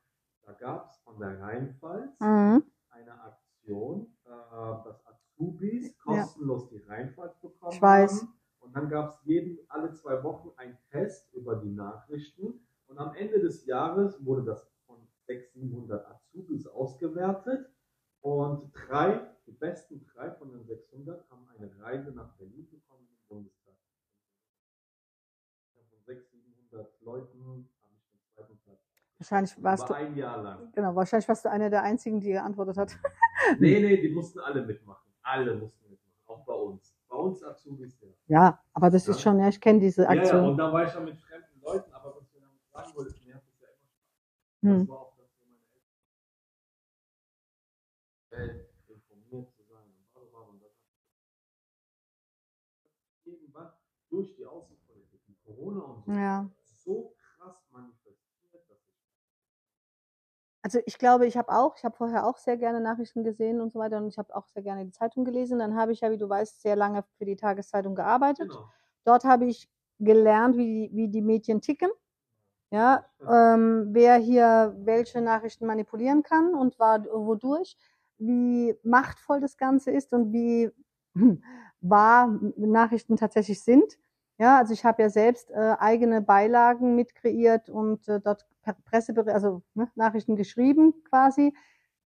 da 0.42 0.52
gab 0.52 0.90
es 0.90 0.98
von 0.98 1.18
der 1.18 1.40
Rheinpfalz 1.40 2.20
Mhm. 2.20 2.64
eine 2.90 3.20
Aktion, 3.22 4.16
äh, 4.24 4.28
dass 4.28 5.04
Azubis 5.06 5.88
Ja. 5.88 6.02
kostenlos 6.22 6.68
die 6.68 6.78
Rheinpfalz 6.78 7.38
bekommen 7.40 7.72
Ich 7.72 7.80
weiß. 7.82 8.22
haben. 8.22 8.32
Und 8.60 8.76
dann 8.76 8.88
gab 8.90 9.08
es 9.10 9.18
jeden, 9.24 9.58
alle 9.70 9.92
zwei 9.94 10.22
Wochen 10.22 10.50
ein 10.56 10.76
Test 10.90 11.32
über 11.34 11.56
die 11.56 11.70
Nachrichten. 11.70 12.66
Und 12.88 12.98
am 12.98 13.14
Ende 13.14 13.40
des 13.40 13.64
Jahres 13.64 14.22
wurde 14.24 14.44
das 14.44 14.68
von 14.86 15.06
600, 15.26 15.52
700 15.54 16.06
Azubis 16.06 16.66
ausgewertet. 16.66 17.70
Und 18.20 18.72
drei, 18.72 19.34
die 19.46 19.52
besten 19.52 20.04
drei 20.04 20.32
von 20.32 20.50
den 20.52 20.64
600 20.64 21.28
haben 21.30 21.46
eine 21.48 21.78
Reise 21.80 22.10
nach 22.12 22.34
Berlin 22.36 22.68
bekommen 22.68 23.06
im 23.08 23.26
Bundestag. 23.28 23.74
Von 25.74 25.84
600, 26.04 26.32
700 26.32 27.00
Leuten 27.02 27.68
habe 27.80 27.94
ich 27.96 28.08
den 28.10 28.20
zweiten 28.34 28.58
Platz. 28.58 28.80
Wahrscheinlich 29.36 29.62
warst 29.64 29.90
War 29.90 29.98
du, 29.98 30.04
ein 30.06 30.16
Jahr 30.16 30.42
lang. 30.42 30.72
genau, 30.72 30.94
wahrscheinlich 30.94 31.28
warst 31.28 31.44
du 31.44 31.50
einer 31.50 31.68
der 31.68 31.82
einzigen, 31.82 32.20
die 32.20 32.32
geantwortet 32.32 32.76
hat. 32.78 32.96
Nee, 33.60 33.78
nee, 33.80 33.98
die 34.00 34.08
mussten 34.08 34.40
alle 34.40 34.64
mitmachen. 34.64 35.12
Alle 35.22 35.54
mussten 35.56 35.90
mitmachen. 35.90 36.14
Auch 36.26 36.42
bei 36.46 36.54
uns. 36.54 36.96
Bei 37.06 37.16
uns 37.16 37.42
Azubis 37.44 38.00
ja. 38.00 38.08
Ja, 38.28 38.64
aber 38.72 38.88
das 38.90 39.06
Ja. 39.06 39.10
ist 39.12 39.20
schon, 39.20 39.38
ja, 39.38 39.48
ich 39.48 39.60
kenne 39.60 39.78
diese 39.78 40.04
Ja, 40.04 40.14
ja, 40.14 40.20
Aktion. 40.22 40.48
und 40.50 40.56
da 40.56 40.72
war 40.72 40.84
ich 40.84 40.90
schon 40.90 41.04
mit 41.04 41.18
fremden 41.20 41.60
Leuten, 41.60 41.92
aber 41.92 42.16
was 42.16 42.32
wir 42.32 42.40
damit 42.40 42.62
sagen 42.72 42.94
wollten, 42.96 43.24
mir 43.26 43.34
hat 43.34 43.42
das 43.46 43.60
ja 43.60 43.68
immer 43.68 43.90
Spaß. 43.92 44.08
Das 44.62 44.72
Hm. 44.80 44.88
war 44.88 44.98
auch 45.00 45.16
das, 45.18 45.28
wo 45.38 45.44
meine 45.52 45.66
Eltern 45.74 45.92
Welt 48.30 48.70
informiert 48.88 49.52
zu 49.52 49.62
sein 49.64 49.84
und 49.84 50.12
bla, 50.12 50.20
bla, 50.22 50.30
bla, 50.30 50.40
und 50.48 50.62
das 50.62 50.72
hat 52.84 52.92
irgendwann 53.24 53.70
durch 54.08 54.34
die 54.34 54.46
Außenpolitik, 54.46 55.20
die 55.28 55.36
Corona 55.44 55.80
und 55.82 56.04
so, 56.06 56.12
Ja. 56.12 56.48
so 56.64 57.14
krass 57.36 57.66
manifestiert, 57.70 58.54
dass 58.54 58.62
ich 58.70 58.80
Also 60.76 60.84
ich 60.86 60.98
glaube, 60.98 61.26
ich 61.26 61.38
habe 61.38 61.50
auch, 61.52 61.74
ich 61.78 61.84
habe 61.84 61.96
vorher 61.96 62.26
auch 62.26 62.36
sehr 62.36 62.58
gerne 62.58 62.80
Nachrichten 62.82 63.24
gesehen 63.24 63.62
und 63.62 63.72
so 63.72 63.78
weiter 63.78 63.96
und 63.96 64.08
ich 64.08 64.18
habe 64.18 64.34
auch 64.36 64.46
sehr 64.46 64.62
gerne 64.62 64.84
die 64.84 64.90
Zeitung 64.90 65.24
gelesen. 65.24 65.58
Dann 65.58 65.74
habe 65.74 65.92
ich 65.92 66.00
ja, 66.02 66.10
wie 66.10 66.18
du 66.18 66.28
weißt, 66.28 66.60
sehr 66.60 66.76
lange 66.76 67.02
für 67.16 67.24
die 67.24 67.36
Tageszeitung 67.36 67.94
gearbeitet. 67.94 68.48
genau. 68.50 68.68
Dort 69.04 69.24
habe 69.24 69.46
ich 69.46 69.70
gelernt, 70.00 70.56
wie, 70.58 70.88
die- 70.90 70.96
wie 70.96 71.08
die 71.08 71.22
Medien 71.22 71.62
ticken. 71.62 71.88
Ja, 72.72 73.06
ähm, 73.28 73.88
wer 73.92 74.16
hier 74.18 74.74
welche 74.80 75.20
Nachrichten 75.22 75.66
manipulieren 75.66 76.22
kann 76.24 76.54
und 76.54 76.78
war, 76.80 77.04
wodurch, 77.06 77.76
wie 78.18 78.74
machtvoll 78.84 79.40
das 79.40 79.56
Ganze 79.58 79.90
ist 79.92 80.12
und 80.12 80.32
wie 80.32 80.72
wahr 81.80 82.38
Nachrichten 82.56 83.16
tatsächlich 83.16 83.62
sind. 83.62 83.98
Ja, 84.38 84.58
also 84.58 84.74
ich 84.74 84.84
habe 84.84 85.02
ja 85.02 85.08
selbst 85.08 85.50
äh, 85.50 85.76
eigene 85.78 86.20
Beilagen 86.20 86.94
mit 86.94 87.14
kreiert 87.14 87.70
und 87.70 88.06
äh, 88.08 88.20
dort 88.20 88.46
Presseberichte, 88.84 89.32
also 89.34 89.62
ne, 89.74 89.90
Nachrichten 89.94 90.36
geschrieben 90.36 90.94
quasi. 91.04 91.54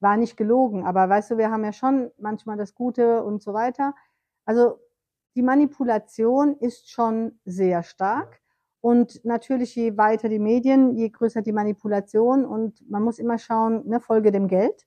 War 0.00 0.16
nicht 0.16 0.36
gelogen, 0.36 0.84
aber 0.84 1.08
weißt 1.08 1.32
du, 1.32 1.38
wir 1.38 1.50
haben 1.50 1.64
ja 1.64 1.72
schon 1.72 2.10
manchmal 2.18 2.56
das 2.56 2.74
Gute 2.74 3.24
und 3.24 3.42
so 3.42 3.52
weiter. 3.54 3.94
Also 4.46 4.78
die 5.34 5.42
Manipulation 5.42 6.56
ist 6.58 6.90
schon 6.90 7.38
sehr 7.44 7.82
stark. 7.82 8.40
Und 8.80 9.24
natürlich, 9.24 9.74
je 9.76 9.96
weiter 9.96 10.28
die 10.28 10.38
Medien, 10.38 10.94
je 10.94 11.08
größer 11.08 11.42
die 11.42 11.52
Manipulation. 11.52 12.44
Und 12.44 12.88
man 12.90 13.02
muss 13.02 13.18
immer 13.18 13.38
schauen, 13.38 13.86
ne, 13.88 14.00
folge 14.00 14.30
dem 14.30 14.46
Geld. 14.48 14.86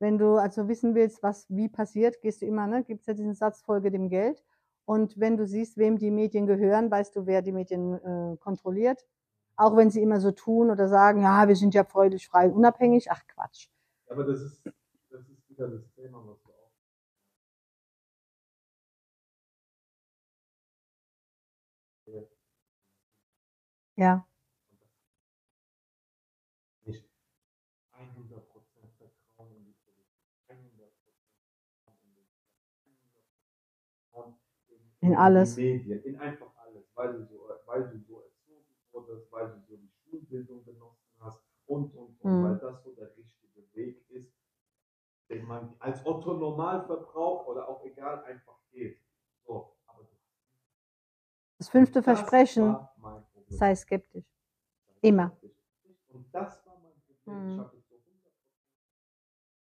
Wenn 0.00 0.18
du 0.18 0.36
also 0.36 0.68
wissen 0.68 0.94
willst, 0.94 1.22
was 1.22 1.46
wie 1.48 1.68
passiert, 1.68 2.20
gehst 2.20 2.42
du 2.42 2.46
immer, 2.46 2.66
ne, 2.66 2.82
gibt 2.84 3.00
es 3.00 3.06
ja 3.06 3.14
diesen 3.14 3.34
Satz, 3.34 3.62
folge 3.62 3.90
dem 3.90 4.08
Geld. 4.08 4.42
Und 4.86 5.18
wenn 5.18 5.36
du 5.36 5.46
siehst, 5.46 5.76
wem 5.78 5.98
die 5.98 6.10
Medien 6.10 6.46
gehören, 6.46 6.90
weißt 6.90 7.16
du, 7.16 7.26
wer 7.26 7.42
die 7.42 7.52
Medien 7.52 7.94
äh, 7.94 8.36
kontrolliert. 8.38 9.04
Auch 9.56 9.76
wenn 9.76 9.90
sie 9.90 10.02
immer 10.02 10.20
so 10.20 10.32
tun 10.32 10.70
oder 10.70 10.88
sagen, 10.88 11.22
ja, 11.22 11.48
wir 11.48 11.56
sind 11.56 11.74
ja 11.74 11.84
freudig, 11.84 12.28
frei 12.28 12.46
und 12.48 12.54
unabhängig. 12.54 13.10
Ach 13.10 13.22
Quatsch. 13.26 13.68
Aber 14.08 14.24
das 14.24 14.40
ist, 14.42 14.64
das 15.10 15.28
ist 15.28 15.48
wieder 15.48 15.68
das 15.68 15.88
Thema, 15.94 16.18
was 16.26 16.42
du 16.42 16.50
auch. 16.50 16.72
Ja, 23.96 24.26
nicht 26.86 27.04
100% 27.92 28.44
Vertrauen 28.98 29.56
in 29.56 29.64
die 29.64 29.74
Politik, 29.84 30.06
100% 30.48 30.92
Vertrauen 31.84 31.98
in 32.04 32.14
den 32.14 32.28
Vertrauen 34.12 34.38
in, 35.04 35.14
In 35.14 35.16
alles. 35.16 35.56
die 35.56 35.60
Medien, 35.62 36.02
in 36.04 36.16
einfach 36.16 36.52
alles, 36.56 36.84
weil 36.94 37.12
du 37.14 37.24
so, 37.26 37.48
weil 37.66 37.88
du 37.88 37.98
so 38.00 38.22
erzogen 38.22 38.64
wurdest, 38.92 39.30
weil 39.32 39.48
du 39.52 39.60
so 39.68 39.76
die 39.76 39.90
Schulbildung 39.90 40.64
genossen 40.64 41.12
hast 41.20 41.40
und 41.66 41.94
und 41.94 42.20
und, 42.22 42.30
Mhm. 42.30 42.42
weil 42.42 42.58
das 42.58 42.82
so 42.84 42.92
der 42.92 43.16
richtige 43.16 43.62
Weg 43.74 44.08
ist, 44.10 44.32
den 45.28 45.44
man 45.46 45.74
als 45.80 46.04
Otto 46.06 46.32
Normalverbrauch 46.34 47.46
oder 47.46 47.68
auch 47.68 47.84
egal 47.84 48.24
einfach 48.24 48.58
geht. 48.72 48.98
So, 49.46 49.76
aber 49.86 50.08
das, 51.58 51.68
fünfte 51.68 52.02
das 52.02 52.02
Versprechen, 52.02 52.76
sei 53.48 53.74
skeptisch. 53.74 54.24
immer. 55.02 55.36
Und 56.08 56.32
das 56.34 56.64
war 56.66 56.78
mein 56.82 57.00
Problem. 57.06 57.44
Ich 57.46 57.58
hatte 57.58 57.80
so 57.88 57.96
100%, 57.96 58.32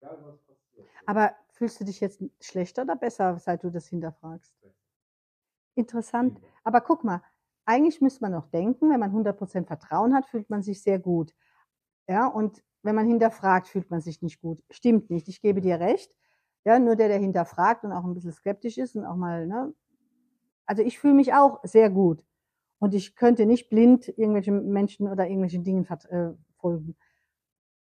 egal 0.01 0.19
was 0.25 0.39
passiert. 0.47 0.89
Aber 1.07 1.35
fühlst 1.51 1.81
du 1.81 1.85
dich 1.85 2.01
jetzt 2.01 2.23
schlechter 2.41 2.83
oder 2.83 2.97
besser, 2.97 3.39
seit 3.39 3.65
du 3.65 3.71
das 3.71 3.89
hinterfragst? 3.89 4.55
Interessant. 5.77 6.41
Aber 6.65 6.81
guck 6.81 7.05
mal, 7.05 7.23
eigentlich 7.67 8.01
müsste 8.01 8.23
man 8.23 8.33
noch 8.33 8.49
denken, 8.49 8.91
wenn 8.91 9.01
man 9.01 9.12
100% 9.12 9.67
Vertrauen 9.67 10.15
hat, 10.15 10.27
fühlt 10.27 10.51
man 10.51 10.62
sich 10.62 10.83
sehr 10.83 10.99
gut. 10.99 11.35
Ja, 12.09 12.27
und 12.29 12.62
wenn 12.83 12.95
man 12.95 13.07
hinterfragt, 13.07 13.69
fühlt 13.69 13.91
man 13.91 14.01
sich 14.01 14.23
nicht 14.23 14.41
gut. 14.41 14.62
Stimmt 14.71 15.11
nicht, 15.11 15.29
ich 15.29 15.43
gebe 15.43 15.61
dir 15.61 15.81
recht. 15.81 16.12
Ja, 16.65 16.79
nur 16.79 16.97
der, 16.97 17.09
der 17.09 17.19
hinterfragt 17.19 17.85
und 17.85 17.93
auch 17.93 18.05
ein 18.05 18.15
bisschen 18.15 18.33
skeptisch 18.33 18.79
ist 18.79 18.97
und 18.97 19.05
auch 19.07 19.17
mal, 19.17 19.47
ne? 19.47 19.75
Also 20.67 20.83
ich 20.83 20.99
fühle 20.99 21.15
mich 21.15 21.35
auch 21.35 21.61
sehr 21.65 21.91
gut. 21.91 22.25
Und 22.81 22.95
ich 22.95 23.17
könnte 23.17 23.47
nicht 23.47 23.71
blind 23.71 24.09
irgendwelchen 24.09 24.71
Menschen 24.71 25.09
oder 25.09 25.27
irgendwelchen 25.27 25.65
Dingen 25.65 25.87
äh, 26.11 26.33
folgen. 26.59 26.97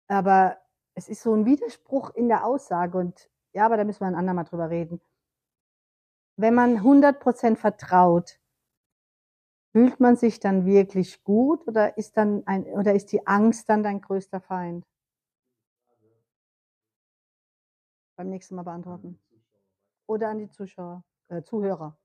Aber 0.09 0.59
es 0.94 1.09
ist 1.09 1.22
so 1.22 1.35
ein 1.35 1.46
Widerspruch 1.46 2.11
in 2.14 2.28
der 2.28 2.46
Aussage 2.46 2.98
und 2.98 3.31
ja, 3.55 3.66
aber 3.66 3.76
da 3.76 3.85
müssen 3.85 4.00
wir 4.00 4.09
ein 4.09 4.14
andermal 4.14 4.44
drüber 4.44 4.70
reden. 4.70 5.00
Wenn 6.37 6.55
man 6.55 6.79
100% 6.83 7.57
vertraut, 7.57 8.38
fühlt 9.73 10.01
man 10.01 10.16
sich 10.16 10.40
dann 10.40 10.64
wirklich 10.66 11.23
gut 11.25 11.66
oder 11.68 11.97
ist 11.97 12.16
dann 12.16 12.47
ein, 12.47 12.64
oder 12.64 12.95
ist 12.95 13.12
die 13.12 13.27
Angst 13.27 13.68
dann 13.68 13.83
dein 13.83 14.01
größter 14.01 14.40
Feind? 14.40 14.85
Beim 18.16 18.29
nächsten 18.29 18.55
Mal 18.55 18.62
beantworten. 18.62 19.18
Oder 20.07 20.29
an 20.29 20.38
die 20.38 20.51
Zuschauer, 20.51 21.03
äh, 21.29 21.42
Zuhörer. 21.42 21.97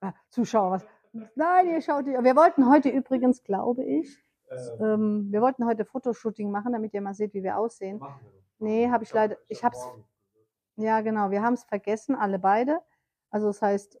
Ah, 0.00 0.12
Zuschauer, 0.30 0.72
was? 0.72 0.86
Nein, 1.34 1.68
ihr 1.68 1.80
schaut, 1.80 2.06
wir 2.06 2.36
wollten 2.36 2.68
heute 2.68 2.88
übrigens, 2.88 3.42
glaube 3.44 3.84
ich, 3.84 4.18
ähm, 4.80 5.30
wir 5.30 5.40
wollten 5.40 5.64
heute 5.66 5.84
Fotoshooting 5.84 6.50
machen, 6.50 6.72
damit 6.72 6.92
ihr 6.94 7.00
mal 7.02 7.14
seht, 7.14 7.34
wie 7.34 7.42
wir 7.42 7.58
aussehen. 7.58 8.00
Nee, 8.58 8.90
hab 8.90 9.02
ich 9.02 9.12
leider- 9.12 9.36
ich 9.48 9.62
hab's- 9.64 9.86
Ja, 10.76 11.00
genau, 11.02 11.30
wir 11.30 11.42
haben 11.42 11.54
es 11.54 11.64
vergessen, 11.64 12.14
alle 12.14 12.38
beide. 12.38 12.80
Also 13.32 13.48
das 13.48 13.62
heißt, 13.62 14.00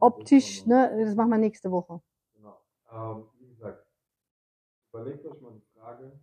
optisch, 0.00 0.66
ne, 0.66 0.96
das 1.04 1.16
machen 1.16 1.30
wir 1.30 1.38
nächste 1.38 1.70
Woche. 1.72 2.00
Genau. 2.34 2.60
Ähm, 2.92 3.28
wie 3.38 3.48
gesagt, 3.48 3.86
überlegt 4.92 5.24
euch 5.26 5.40
mal 5.40 5.52
die 5.52 5.62
Frage. 5.72 6.20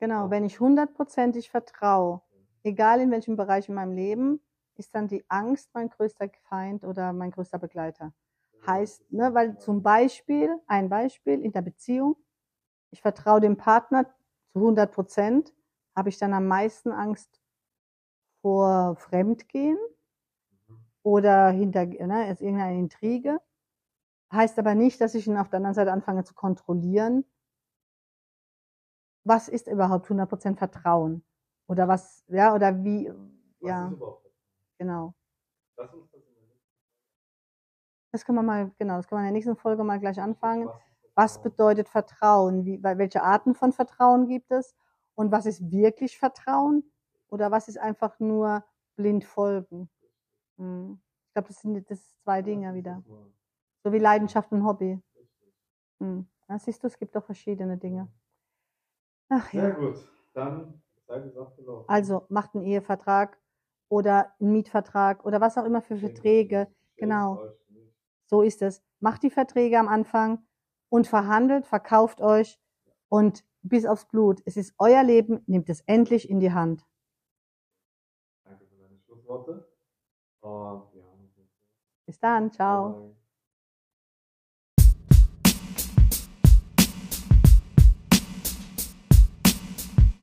Genau, 0.00 0.30
wenn 0.30 0.44
ich 0.44 0.60
hundertprozentig 0.60 1.50
vertraue, 1.50 2.22
egal 2.64 3.00
in 3.00 3.10
welchem 3.10 3.36
Bereich 3.36 3.68
in 3.68 3.74
meinem 3.74 3.92
Leben, 3.92 4.40
ist 4.76 4.94
dann 4.94 5.08
die 5.08 5.24
Angst 5.30 5.70
mein 5.74 5.88
größter 5.90 6.28
Feind 6.48 6.84
oder 6.84 7.12
mein 7.12 7.30
größter 7.30 7.58
Begleiter. 7.58 8.12
Heißt, 8.66 9.10
ne, 9.12 9.34
weil 9.34 9.58
zum 9.58 9.82
Beispiel, 9.82 10.56
ein 10.66 10.88
Beispiel 10.88 11.40
in 11.42 11.52
der 11.52 11.62
Beziehung, 11.62 12.16
ich 12.90 13.02
vertraue 13.02 13.40
dem 13.40 13.56
Partner 13.56 14.06
zu 14.48 14.60
100 14.60 14.92
Prozent, 14.92 15.54
habe 15.96 16.08
ich 16.10 16.18
dann 16.18 16.34
am 16.34 16.46
meisten 16.48 16.92
Angst 16.92 17.40
vor 18.40 18.96
Fremdgehen. 18.96 19.78
Oder 21.02 21.50
hinter 21.50 21.86
ne, 21.86 22.28
jetzt 22.28 22.42
irgendeine 22.42 22.78
Intrige. 22.78 23.40
Heißt 24.32 24.58
aber 24.58 24.74
nicht, 24.74 25.00
dass 25.00 25.14
ich 25.14 25.26
ihn 25.26 25.36
auf 25.36 25.48
der 25.48 25.58
anderen 25.58 25.74
Seite 25.74 25.92
anfange 25.92 26.24
zu 26.24 26.34
kontrollieren. 26.34 27.24
Was 29.24 29.48
ist 29.48 29.68
überhaupt 29.68 30.06
100% 30.06 30.56
Vertrauen? 30.56 31.22
Oder 31.68 31.86
was, 31.86 32.24
ja, 32.28 32.54
oder 32.54 32.82
wie, 32.82 33.08
Was 33.08 33.68
ja, 33.68 33.88
ist 33.88 33.98
genau. 34.78 35.14
Das 38.10 38.24
können 38.24 38.38
wir 38.38 38.42
mal, 38.42 38.70
genau, 38.78 38.96
das 38.96 39.06
können 39.06 39.20
wir 39.22 39.28
in 39.28 39.32
der 39.34 39.38
nächsten 39.38 39.56
Folge 39.56 39.84
mal 39.84 40.00
gleich 40.00 40.20
anfangen. 40.20 40.68
Was 41.14 41.36
ist 41.36 41.42
bedeutet 41.42 41.88
Vertrauen? 41.88 42.64
Wie, 42.64 42.82
welche 42.82 43.22
Arten 43.22 43.54
von 43.54 43.72
Vertrauen 43.72 44.26
gibt 44.26 44.50
es? 44.50 44.74
Und 45.14 45.30
was 45.30 45.46
ist 45.46 45.70
wirklich 45.70 46.18
Vertrauen? 46.18 46.90
Oder 47.28 47.50
was 47.50 47.68
ist 47.68 47.78
einfach 47.78 48.18
nur 48.18 48.64
blind 48.96 49.24
folgen? 49.24 49.90
Hm. 50.62 51.00
Ich 51.26 51.34
glaube, 51.34 51.48
das 51.48 51.60
sind 51.60 51.90
das 51.90 52.18
zwei 52.20 52.40
Dinge 52.40 52.74
wieder. 52.74 53.02
So 53.82 53.92
wie 53.92 53.98
Leidenschaft 53.98 54.52
und 54.52 54.64
Hobby. 54.64 55.00
Richtig. 55.16 55.54
Hm. 55.98 56.26
Ja, 56.48 56.58
siehst 56.58 56.82
du, 56.82 56.86
es 56.86 56.98
gibt 56.98 57.16
doch 57.16 57.24
verschiedene 57.24 57.76
Dinge. 57.76 58.08
Ach 59.28 59.50
Sehr 59.50 59.70
ja. 59.70 59.74
gut. 59.74 59.96
Dann, 60.34 60.82
Zeit 61.06 61.24
ist 61.26 61.36
abgelaufen. 61.36 61.88
Also 61.88 62.26
macht 62.28 62.54
einen 62.54 62.64
Ehevertrag 62.64 63.40
oder 63.88 64.34
einen 64.38 64.52
Mietvertrag 64.52 65.24
oder 65.24 65.40
was 65.40 65.58
auch 65.58 65.64
immer 65.64 65.82
für 65.82 65.96
Verträge. 65.96 66.68
genau. 66.96 67.42
So 68.26 68.42
ist 68.42 68.62
es. 68.62 68.82
Macht 69.00 69.24
die 69.24 69.30
Verträge 69.30 69.78
am 69.78 69.88
Anfang 69.88 70.46
und 70.88 71.06
verhandelt, 71.06 71.66
verkauft 71.66 72.20
euch 72.20 72.60
und 73.08 73.44
bis 73.62 73.84
aufs 73.84 74.06
Blut. 74.06 74.42
Es 74.44 74.56
ist 74.56 74.74
euer 74.78 75.02
Leben, 75.02 75.42
nehmt 75.46 75.68
es 75.68 75.80
endlich 75.82 76.30
in 76.30 76.40
die 76.40 76.52
Hand. 76.52 76.86
Danke 78.44 78.66
für 78.66 78.76
deine 78.76 78.98
Schlussworte. 78.98 79.71
Und 80.42 80.94
ja, 80.94 81.04
Bis 82.06 82.18
dann, 82.18 82.50
ciao. 82.52 83.16